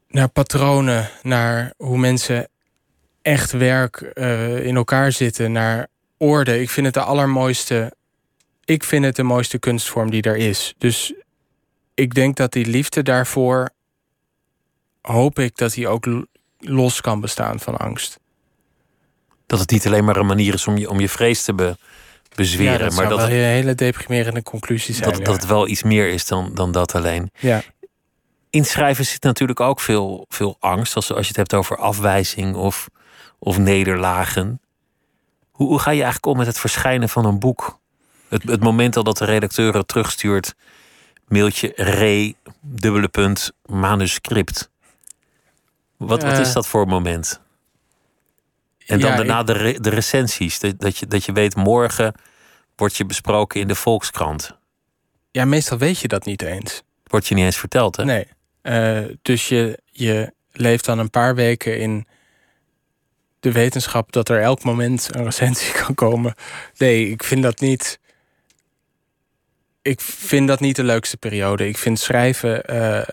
naar 0.09 0.29
patronen, 0.29 1.11
naar 1.23 1.73
hoe 1.77 1.99
mensen 1.99 2.49
echt 3.23 3.51
werk 3.53 4.01
eh, 4.01 4.65
in 4.65 4.77
elkaar 4.77 5.13
zitten, 5.13 5.53
naar 5.53 5.89
orde. 6.19 6.61
Ik 6.61 6.71
vind 6.71 6.87
het 6.87 6.95
de 6.95 7.03
allermooiste. 7.03 7.93
Ik 8.65 8.85
vind 8.85 9.05
het 9.05 9.17
de 9.17 9.23
mooiste 9.23 9.59
kunstvorm 9.59 10.11
die 10.11 10.23
er 10.23 10.37
is. 10.37 10.75
Dus 10.79 11.13
ik 11.95 12.15
denk 12.15 12.37
dat 12.37 12.53
die 12.53 12.67
liefde 12.67 13.03
daarvoor. 13.03 13.71
hoop 15.03 15.39
ik 15.39 15.57
dat 15.57 15.73
die 15.73 15.89
ook 15.89 16.27
los 16.59 17.01
kan 17.01 17.21
bestaan 17.21 17.61
van 17.61 17.77
angst. 17.77 18.19
Dat 19.47 19.59
het 19.59 19.71
niet 19.71 19.87
alleen 19.87 20.05
maar 20.05 20.17
een 20.17 20.27
manier 20.27 20.55
is 20.55 20.67
om 20.67 20.77
je, 20.77 20.91
om 20.91 21.01
je 21.01 21.09
vrees 21.09 21.43
te 21.43 21.55
be- 21.55 21.77
bezweren. 22.35 22.73
ja, 22.73 22.79
dat 22.79 22.95
maar 22.95 23.09
dat, 23.09 23.19
wel 23.19 23.29
een 23.29 23.35
hele 23.35 23.75
deprimerende 23.75 24.43
conclusie 24.43 24.95
zijn. 24.95 25.09
dat, 25.11 25.19
ja. 25.19 25.25
dat 25.25 25.35
het 25.35 25.47
wel 25.47 25.69
iets 25.69 25.83
meer 25.83 26.09
is 26.09 26.27
dan, 26.27 26.55
dan 26.55 26.73
dat 26.73 26.95
alleen. 26.95 27.31
ja. 27.39 27.63
In 28.51 28.65
schrijven 28.65 29.07
zit 29.07 29.23
natuurlijk 29.23 29.61
ook 29.61 29.81
veel, 29.81 30.25
veel 30.29 30.57
angst. 30.61 30.95
Als, 30.95 31.13
als 31.13 31.21
je 31.21 31.29
het 31.29 31.37
hebt 31.37 31.55
over 31.55 31.77
afwijzing 31.77 32.55
of, 32.55 32.89
of 33.39 33.59
nederlagen. 33.59 34.61
Hoe, 35.59 35.69
hoe 35.69 35.79
ga 35.79 35.91
je 35.91 36.03
eigenlijk 36.03 36.27
om 36.27 36.37
met 36.37 36.47
het 36.47 36.59
verschijnen 36.59 37.09
van 37.09 37.25
een 37.25 37.39
boek? 37.39 37.79
Het, 38.29 38.43
het 38.43 38.61
moment 38.61 38.97
al 38.97 39.03
dat 39.03 39.19
de 39.19 39.25
redacteur 39.25 39.75
het 39.75 39.89
terugstuurt. 39.89 40.55
Mailtje 41.27 41.73
re, 41.77 42.35
dubbele 42.61 43.09
punt, 43.09 43.51
manuscript. 43.65 44.71
Wat, 45.97 46.23
wat 46.23 46.39
is 46.39 46.53
dat 46.53 46.67
voor 46.67 46.87
moment? 46.87 47.41
En 48.87 49.01
dan 49.01 49.11
Ja, 49.11 49.17
daarna 49.17 49.43
de, 49.43 49.53
re- 49.53 49.81
de 49.81 49.91
recensies. 49.91 50.59
Dat, 50.59 50.81
dat, 50.81 50.99
je, 50.99 51.07
dat 51.07 51.25
je 51.25 51.33
weet, 51.33 51.57
morgen 51.57 52.15
wordt 52.77 52.97
je 52.97 53.07
besproken 53.07 53.61
in 53.61 53.69
de 53.69 53.75
Volkskrant. 53.75 54.57
Ja, 55.31 55.45
meestal 55.45 55.79
weet 55.79 55.99
je 55.99 56.09
dat 56.09 56.25
niet 56.25 56.43
eens. 56.43 56.83
Wordt 57.05 57.27
je 57.27 57.35
niet 57.35 57.45
eens 57.45 57.59
verteld, 57.59 57.97
hè? 57.97 58.05
Nee. 58.05 58.27
Eh, 58.63 59.15
dus 59.23 59.49
je, 59.49 59.83
je 59.85 60.33
leeft 60.53 60.85
dan 60.85 60.99
een 60.99 61.11
paar 61.11 61.35
weken 61.35 61.79
in 61.79 62.07
de 63.41 63.53
wetenschap 63.53 64.13
dat 64.13 64.29
er 64.29 64.41
elk 64.41 64.63
moment 64.63 65.09
een 65.15 65.25
recensie 65.25 65.73
kan 65.83 65.95
komen. 65.95 66.35
Nee, 66.77 67.11
ik 67.11 67.25
vind 67.25 67.43
dat 67.43 67.61
niet. 67.61 68.01
Ik 69.83 70.01
vind 70.01 70.49
dat 70.49 70.61
niet 70.61 70.77
de 70.77 70.85
leukste 70.85 71.17
periode. 71.17 71.69
Ik 71.69 71.79
vind 71.79 71.99
schrijven 71.99 72.65
eh, 72.65 73.09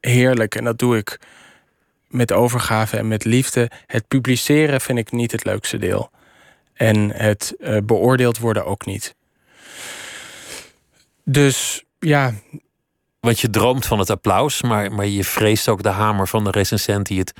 heerlijk 0.00 0.54
en 0.54 0.64
dat 0.64 0.78
doe 0.78 0.96
ik 0.96 1.18
met 2.08 2.32
overgave 2.32 2.96
en 2.96 3.08
met 3.08 3.24
liefde. 3.24 3.70
Het 3.86 4.08
publiceren 4.08 4.80
vind 4.80 4.98
ik 4.98 5.12
niet 5.12 5.32
het 5.32 5.44
leukste 5.44 5.78
deel. 5.78 6.10
En 6.74 7.10
het 7.10 7.54
eh, 7.58 7.76
beoordeeld 7.84 8.38
worden 8.38 8.64
ook 8.64 8.86
niet. 8.86 9.14
Dus 11.24 11.84
ja, 11.98 12.32
Want 13.20 13.40
je 13.40 13.50
droomt 13.50 13.86
van 13.86 13.98
het 13.98 14.10
applaus, 14.10 14.62
maar, 14.62 14.92
maar 14.92 15.06
je 15.06 15.24
vreest 15.24 15.68
ook 15.68 15.82
de 15.82 15.88
hamer 15.88 16.28
van 16.28 16.44
de 16.44 16.50
recensent 16.50 17.06
die 17.06 17.18
het 17.18 17.32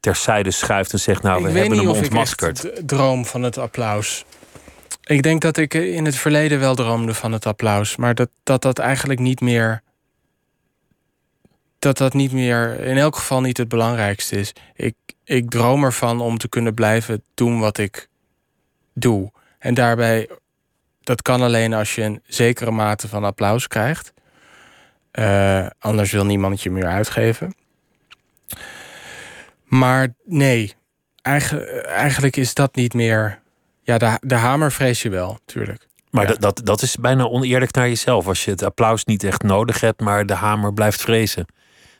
terzijde 0.00 0.50
schuift 0.50 0.92
en 0.92 1.00
zegt: 1.00 1.22
Nou, 1.22 1.42
we 1.42 1.48
ik 1.48 1.56
hebben 1.56 1.78
hem 1.78 1.88
ik 1.88 1.94
ontmaskerd. 1.94 2.56
d- 2.60 2.88
droom 2.88 3.24
van 3.24 3.42
het 3.42 3.58
applaus. 3.58 4.24
Ik 5.04 5.22
denk 5.22 5.40
dat 5.40 5.56
ik 5.56 5.74
in 5.74 6.04
het 6.04 6.16
verleden 6.16 6.60
wel 6.60 6.74
droomde 6.74 7.14
van 7.14 7.32
het 7.32 7.46
applaus, 7.46 7.96
maar 7.96 8.14
dat 8.14 8.28
dat, 8.42 8.62
dat 8.62 8.78
eigenlijk 8.78 9.20
niet 9.20 9.40
meer. 9.40 9.82
Dat 11.78 11.98
dat 11.98 12.14
niet 12.14 12.32
meer, 12.32 12.80
in 12.80 12.96
elk 12.96 13.16
geval 13.16 13.40
niet 13.40 13.56
het 13.56 13.68
belangrijkste 13.68 14.36
is. 14.36 14.52
Ik, 14.74 14.94
ik 15.24 15.50
droom 15.50 15.84
ervan 15.84 16.20
om 16.20 16.38
te 16.38 16.48
kunnen 16.48 16.74
blijven 16.74 17.22
doen 17.34 17.58
wat 17.60 17.78
ik 17.78 18.08
doe. 18.92 19.32
En 19.58 19.74
daarbij, 19.74 20.28
dat 21.02 21.22
kan 21.22 21.42
alleen 21.42 21.74
als 21.74 21.94
je 21.94 22.02
een 22.02 22.22
zekere 22.26 22.70
mate 22.70 23.08
van 23.08 23.24
applaus 23.24 23.66
krijgt. 23.66 24.12
Eh, 25.10 25.66
anders 25.78 26.10
wil 26.12 26.26
niemand 26.26 26.62
je 26.62 26.70
meer 26.70 26.86
uitgeven. 26.86 27.54
Maar 29.68 30.14
nee, 30.24 30.74
Eigen- 31.22 31.84
eigenlijk 31.86 32.36
is 32.36 32.54
dat 32.54 32.74
niet 32.74 32.94
meer. 32.94 33.40
Ja, 33.82 33.98
de, 33.98 34.16
de 34.20 34.34
hamer 34.34 34.72
vrees 34.72 35.02
je 35.02 35.08
wel, 35.08 35.38
natuurlijk. 35.46 35.86
Maar 36.10 36.22
Ja. 36.22 36.28
dat, 36.28 36.40
dat, 36.40 36.60
dat 36.66 36.82
is 36.82 36.96
bijna 36.96 37.24
oneerlijk 37.24 37.72
naar 37.74 37.88
jezelf. 37.88 38.26
Als 38.26 38.44
je 38.44 38.50
het 38.50 38.62
applaus 38.62 39.04
niet 39.04 39.24
echt 39.24 39.42
nodig 39.42 39.80
hebt, 39.80 40.00
maar 40.00 40.26
de 40.26 40.34
hamer 40.34 40.72
blijft 40.72 41.00
vrezen. 41.00 41.46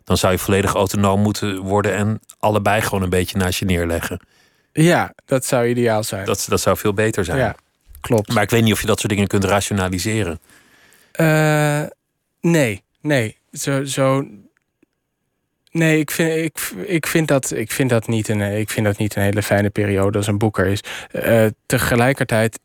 Dan 0.05 0.17
zou 0.17 0.33
je 0.33 0.39
volledig 0.39 0.75
autonoom 0.75 1.21
moeten 1.21 1.59
worden 1.59 1.95
en 1.95 2.21
allebei 2.39 2.81
gewoon 2.83 3.03
een 3.03 3.11
beetje 3.11 3.39
naast 3.39 3.59
je 3.59 3.65
neerleggen. 3.65 4.21
Ja, 4.73 5.13
dat 5.25 5.45
zou 5.45 5.67
ideaal 5.67 6.03
zijn. 6.05 6.25
Dat, 6.27 6.47
dat 6.49 6.61
zou 6.61 6.77
veel 6.77 6.93
beter 6.95 7.25
zijn. 7.25 7.39
ja, 7.39 7.55
klopt. 8.01 8.33
Maar 8.33 8.43
ik 8.43 8.51
weet 8.51 8.63
niet 8.63 8.73
of 8.73 8.81
je 8.81 8.87
dat 8.87 8.99
soort 9.01 9.13
dingen 9.13 9.27
kunt 9.27 9.45
rationaliseren. 9.45 10.41
Eh, 11.13 11.83
nee, 12.41 12.83
nee. 13.01 13.37
Zo, 13.53 13.85
zo. 13.85 14.27
Nee, 15.79 15.99
ik 15.99 16.11
vind, 16.11 16.37
ik, 16.45 16.59
ik, 16.87 17.07
vind 17.07 17.29
dat, 17.29 17.51
ik, 17.51 17.73
vind 17.73 17.91
dat 17.91 18.07
niet 18.07 18.29
een, 18.29 18.41
ik 18.41 18.71
vind 18.71 18.87
dat 18.87 18.99
niet 18.99 19.17
een 19.17 19.23
hele 19.23 19.43
fijne 19.43 19.71
periode 19.71 20.19
als 20.19 20.27
een 20.27 20.39
boek 20.39 20.59
er 20.59 20.67
is. 20.67 20.81
Eh, 21.11 21.47
tegelijkertijd 21.67 22.61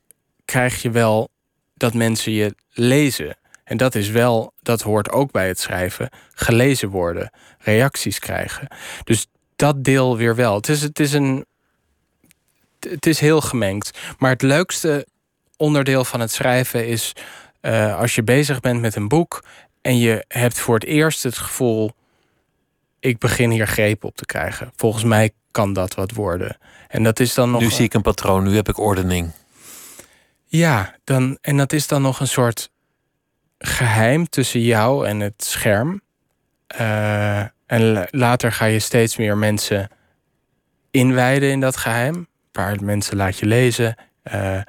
krijg 0.45 0.81
je 0.81 0.89
wel 0.89 1.29
dat 1.73 1.93
mensen 1.93 2.31
je 2.31 2.55
lezen. 2.71 3.37
En 3.63 3.77
dat 3.77 3.95
is 3.95 4.09
wel, 4.09 4.53
dat 4.61 4.81
hoort 4.81 5.11
ook 5.11 5.31
bij 5.31 5.47
het 5.47 5.59
schrijven. 5.59 6.09
Gelezen 6.33 6.89
worden, 6.89 7.31
reacties 7.59 8.19
krijgen. 8.19 8.67
Dus 9.03 9.27
dat 9.55 9.83
deel 9.83 10.17
weer 10.17 10.35
wel. 10.35 10.55
Het 10.55 10.69
is, 10.69 10.81
het 10.81 10.99
is 10.99 11.13
een. 11.13 11.45
Het 12.79 13.05
is 13.05 13.19
heel 13.19 13.41
gemengd. 13.41 13.99
Maar 14.17 14.31
het 14.31 14.41
leukste 14.41 15.07
onderdeel 15.57 16.05
van 16.05 16.19
het 16.19 16.31
schrijven 16.31 16.87
is 16.87 17.13
eh, 17.61 17.99
als 17.99 18.15
je 18.15 18.23
bezig 18.23 18.59
bent 18.59 18.81
met 18.81 18.95
een 18.95 19.07
boek 19.07 19.43
en 19.81 19.97
je 19.97 20.25
hebt 20.27 20.59
voor 20.59 20.75
het 20.75 20.85
eerst 20.85 21.23
het 21.23 21.37
gevoel: 21.37 21.91
ik 23.03 23.17
begin 23.17 23.49
hier 23.51 23.67
greep 23.67 24.03
op 24.03 24.15
te 24.15 24.25
krijgen. 24.25 24.71
Volgens 24.75 25.03
mij 25.03 25.31
kan 25.51 25.73
dat 25.73 25.93
wat 25.93 26.11
worden. 26.11 26.57
En 26.87 27.03
dat 27.03 27.19
is 27.19 27.33
dan 27.33 27.51
nog. 27.51 27.61
Nu 27.61 27.69
zie 27.69 27.85
ik 27.85 27.93
een 27.93 28.01
patroon, 28.01 28.43
nu 28.43 28.55
heb 28.55 28.69
ik 28.69 28.77
ordening. 28.79 29.31
Ja, 30.45 30.95
dan, 31.03 31.37
en 31.41 31.57
dat 31.57 31.73
is 31.73 31.87
dan 31.87 32.01
nog 32.01 32.19
een 32.19 32.27
soort 32.27 32.69
geheim 33.57 34.29
tussen 34.29 34.61
jou 34.61 35.07
en 35.07 35.19
het 35.19 35.43
scherm. 35.43 36.01
Eh, 36.67 37.39
en 37.65 37.91
la- 37.91 38.07
later 38.09 38.51
ga 38.51 38.65
je 38.65 38.79
steeds 38.79 39.17
meer 39.17 39.37
mensen 39.37 39.89
inwijden 40.91 41.49
in 41.51 41.59
dat 41.59 41.77
geheim. 41.77 42.15
Een 42.15 42.27
paar 42.51 42.83
mensen 42.83 43.17
laat 43.17 43.37
je 43.37 43.45
lezen. 43.45 43.95
Eh, 44.23 44.59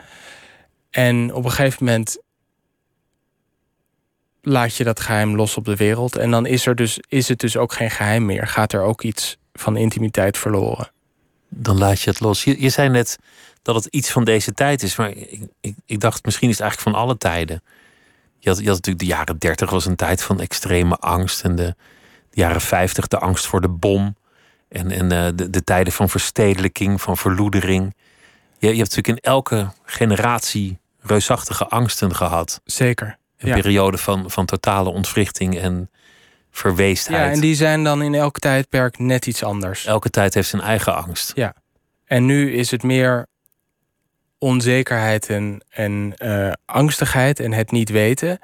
en 0.90 1.32
op 1.34 1.44
een 1.44 1.50
gegeven 1.50 1.84
moment 1.84 2.18
laat 4.44 4.76
je 4.76 4.84
dat 4.84 5.00
geheim 5.00 5.36
los 5.36 5.56
op 5.56 5.64
de 5.64 5.76
wereld. 5.76 6.16
En 6.16 6.30
dan 6.30 6.46
is, 6.46 6.66
er 6.66 6.74
dus, 6.74 6.98
is 7.08 7.28
het 7.28 7.38
dus 7.38 7.56
ook 7.56 7.72
geen 7.72 7.90
geheim 7.90 8.24
meer. 8.24 8.46
Gaat 8.46 8.72
er 8.72 8.82
ook 8.82 9.02
iets 9.02 9.36
van 9.52 9.76
intimiteit 9.76 10.38
verloren. 10.38 10.90
Dan 11.48 11.78
laat 11.78 12.00
je 12.00 12.10
het 12.10 12.20
los. 12.20 12.44
Je, 12.44 12.62
je 12.62 12.68
zei 12.68 12.88
net 12.88 13.18
dat 13.62 13.74
het 13.74 13.86
iets 13.86 14.10
van 14.10 14.24
deze 14.24 14.52
tijd 14.52 14.82
is, 14.82 14.96
maar 14.96 15.10
ik, 15.10 15.40
ik, 15.60 15.74
ik 15.86 16.00
dacht 16.00 16.24
misschien 16.24 16.48
is 16.48 16.58
het 16.58 16.62
eigenlijk 16.62 16.96
van 16.96 17.04
alle 17.04 17.18
tijden. 17.18 17.62
Je 18.38 18.48
had, 18.48 18.58
je 18.58 18.66
had 18.66 18.74
natuurlijk 18.74 19.04
de 19.04 19.14
jaren 19.14 19.38
30 19.38 19.70
was 19.70 19.86
een 19.86 19.96
tijd 19.96 20.22
van 20.22 20.40
extreme 20.40 20.96
angst. 20.96 21.42
En 21.42 21.54
de, 21.56 21.74
de 22.30 22.40
jaren 22.40 22.60
50 22.60 23.08
de 23.08 23.18
angst 23.18 23.46
voor 23.46 23.60
de 23.60 23.68
bom. 23.68 24.16
En, 24.68 24.90
en 24.90 25.12
eh, 25.12 25.28
de, 25.34 25.50
de 25.50 25.64
tijden 25.64 25.92
van 25.92 26.08
verstedelijking, 26.08 27.00
van 27.00 27.16
verloedering. 27.16 27.94
Je, 28.58 28.68
je 28.68 28.76
hebt 28.76 28.94
natuurlijk 28.94 29.08
in 29.08 29.32
elke 29.32 29.72
generatie 29.84 30.78
reusachtige 31.00 31.66
angsten 31.66 32.14
gehad. 32.14 32.60
Zeker. 32.64 33.18
Een 33.38 33.48
Ja. 33.48 33.54
periode 33.54 33.98
van, 33.98 34.30
van 34.30 34.46
totale 34.46 34.88
ontwrichting 34.90 35.58
en 35.58 35.90
verweestheid. 36.50 37.24
Ja, 37.26 37.30
en 37.30 37.40
die 37.40 37.54
zijn 37.54 37.84
dan 37.84 38.02
in 38.02 38.14
elk 38.14 38.38
tijdperk 38.38 38.98
net 38.98 39.26
iets 39.26 39.42
anders. 39.42 39.86
Elke 39.86 40.10
tijd 40.10 40.34
heeft 40.34 40.48
zijn 40.48 40.62
eigen 40.62 40.96
angst. 40.96 41.32
En 42.04 42.26
nu 42.26 42.52
is 42.52 42.70
het 42.70 42.82
meer 42.82 43.26
onzekerheid 44.38 45.28
en, 45.28 45.64
en 45.68 46.12
eh, 46.16 46.52
angstigheid 46.64 47.40
en 47.40 47.52
het 47.52 47.70
niet 47.70 47.88
weten. 47.88 48.38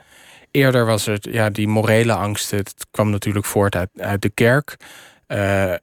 Eerder 0.51 0.87
was 0.87 1.07
het, 1.07 1.25
ja, 1.31 1.51
die 1.51 1.69
morele 1.69 2.13
angsten, 2.15 2.59
het 2.59 2.87
kwam 2.91 3.11
natuurlijk 3.11 3.47
voort 3.47 3.75
uit, 3.77 3.91
uit 3.97 4.23
de 4.23 4.31
kerk. 4.31 4.77
Eh, 5.27 5.75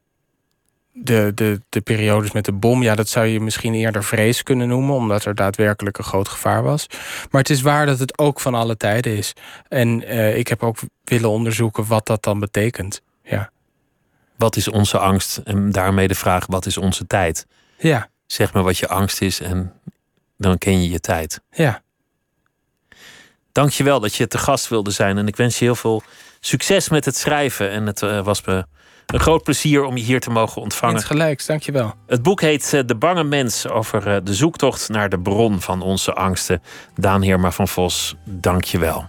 de, 1.04 1.32
de, 1.36 1.62
de 1.70 1.82
periodes 1.82 2.32
met 2.32 2.46
de 2.46 2.52
bom, 2.52 2.84
ja, 2.84 2.96
dat 2.96 3.10
zou 3.10 3.26
je 3.26 3.40
misschien 3.40 3.74
eerder 3.74 4.04
vrees 4.04 4.44
kunnen 4.44 4.68
noemen, 4.68 4.96
omdat 4.96 5.26
er 5.26 5.36
daadwerkelijk 5.36 5.98
een 5.98 6.04
groot 6.04 6.28
gevaar 6.28 6.64
was. 6.64 6.88
Maar 7.32 7.42
het 7.42 7.50
is 7.50 7.62
waar 7.62 7.86
dat 7.86 8.00
het 8.00 8.18
ook 8.18 8.40
van 8.40 8.56
alle 8.56 8.78
tijden 8.78 9.18
is. 9.18 9.34
En 9.68 10.04
eh, 10.04 10.38
ik 10.38 10.48
heb 10.48 10.64
ook 10.64 10.78
willen 11.04 11.30
onderzoeken 11.30 11.86
wat 11.86 12.06
dat 12.06 12.24
dan 12.24 12.40
betekent. 12.40 13.02
Ja. 13.24 13.50
Wat 14.36 14.56
is 14.56 14.68
onze 14.68 14.98
angst? 14.98 15.38
En 15.44 15.72
daarmee 15.72 16.08
de 16.08 16.16
vraag, 16.16 16.46
wat 16.46 16.66
is 16.66 16.78
onze 16.78 17.08
tijd? 17.08 17.46
Ja, 17.78 18.10
Zeg 18.28 18.54
maar 18.54 18.64
wat 18.64 18.78
je 18.78 18.88
angst 18.88 19.22
is 19.22 19.40
en 19.40 19.74
dan 20.38 20.58
ken 20.58 20.82
je 20.82 20.90
je 20.90 21.00
tijd. 21.00 21.42
ja. 21.52 21.82
Dank 23.52 23.72
je 23.72 23.84
wel 23.84 24.00
dat 24.00 24.16
je 24.16 24.28
te 24.28 24.38
gast 24.38 24.68
wilde 24.68 24.92
zijn. 24.92 25.18
En 25.18 25.28
ik 25.28 25.36
wens 25.36 25.60
je 25.60 25.66
heel 25.66 25.76
veel 25.76 26.04
succes 26.40 26.90
met 26.90 27.06
het 27.06 27.18
schrijven. 27.18 27.70
En 27.70 27.86
het 27.86 28.02
eh, 28.02 28.24
was 28.24 28.44
me 28.44 28.66
een 29.08 29.20
groot 29.20 29.44
plezier 29.44 29.84
om 29.84 29.98
je 29.98 30.04
hier 30.04 30.20
te 30.20 30.30
mogen 30.30 30.62
ontvangen. 30.62 30.96
Eens 30.96 31.06
gelijks, 31.06 31.46
dankjewel. 31.46 31.94
Het 32.08 32.24
boek 32.24 32.42
heet 32.42 32.74
eh, 32.74 32.82
De 32.86 32.96
Bange 32.96 33.24
Mens 33.24 33.68
over 33.68 34.08
eh, 34.08 34.18
de 34.24 34.34
zoektocht 34.34 34.90
naar 34.90 35.10
de 35.10 35.20
bron 35.20 35.62
van 35.62 35.82
onze 35.82 36.14
angsten. 36.14 36.62
Daan 36.96 37.22
Heerma 37.22 37.52
van 37.52 37.68
Vos, 37.68 38.16
dank 38.26 38.64
je 38.64 38.78
wel. 38.78 39.06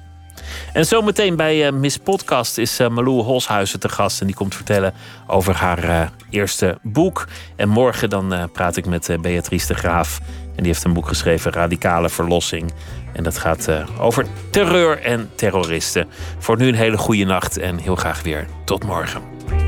En 0.72 0.86
zometeen 0.86 1.36
bij 1.36 1.66
eh, 1.66 1.72
Miss 1.72 1.96
Podcast 1.96 2.58
is 2.58 2.78
Malou 2.78 3.22
Holshuizen 3.22 3.80
te 3.80 3.88
gast. 3.88 4.20
En 4.20 4.26
die 4.26 4.34
komt 4.34 4.54
vertellen 4.54 4.94
over 5.26 5.54
haar 5.54 6.12
eerste 6.30 6.78
boek. 6.82 7.26
En 7.56 7.68
morgen 7.68 8.10
dan 8.10 8.50
praat 8.52 8.76
ik 8.76 8.86
met 8.86 9.16
Beatrice 9.20 9.66
de 9.66 9.74
Graaf. 9.74 10.20
En 10.46 10.62
die 10.62 10.72
heeft 10.72 10.84
een 10.84 10.92
boek 10.92 11.08
geschreven, 11.08 11.52
Radicale 11.52 12.08
Verlossing. 12.08 12.72
En 13.12 13.22
dat 13.22 13.38
gaat 13.38 13.68
over 14.00 14.26
terreur 14.50 15.02
en 15.02 15.30
terroristen. 15.34 16.08
Voor 16.38 16.56
nu 16.56 16.68
een 16.68 16.74
hele 16.74 16.98
goede 16.98 17.24
nacht 17.24 17.56
en 17.56 17.78
heel 17.78 17.96
graag 17.96 18.22
weer 18.22 18.46
tot 18.64 18.84
morgen. 18.84 19.67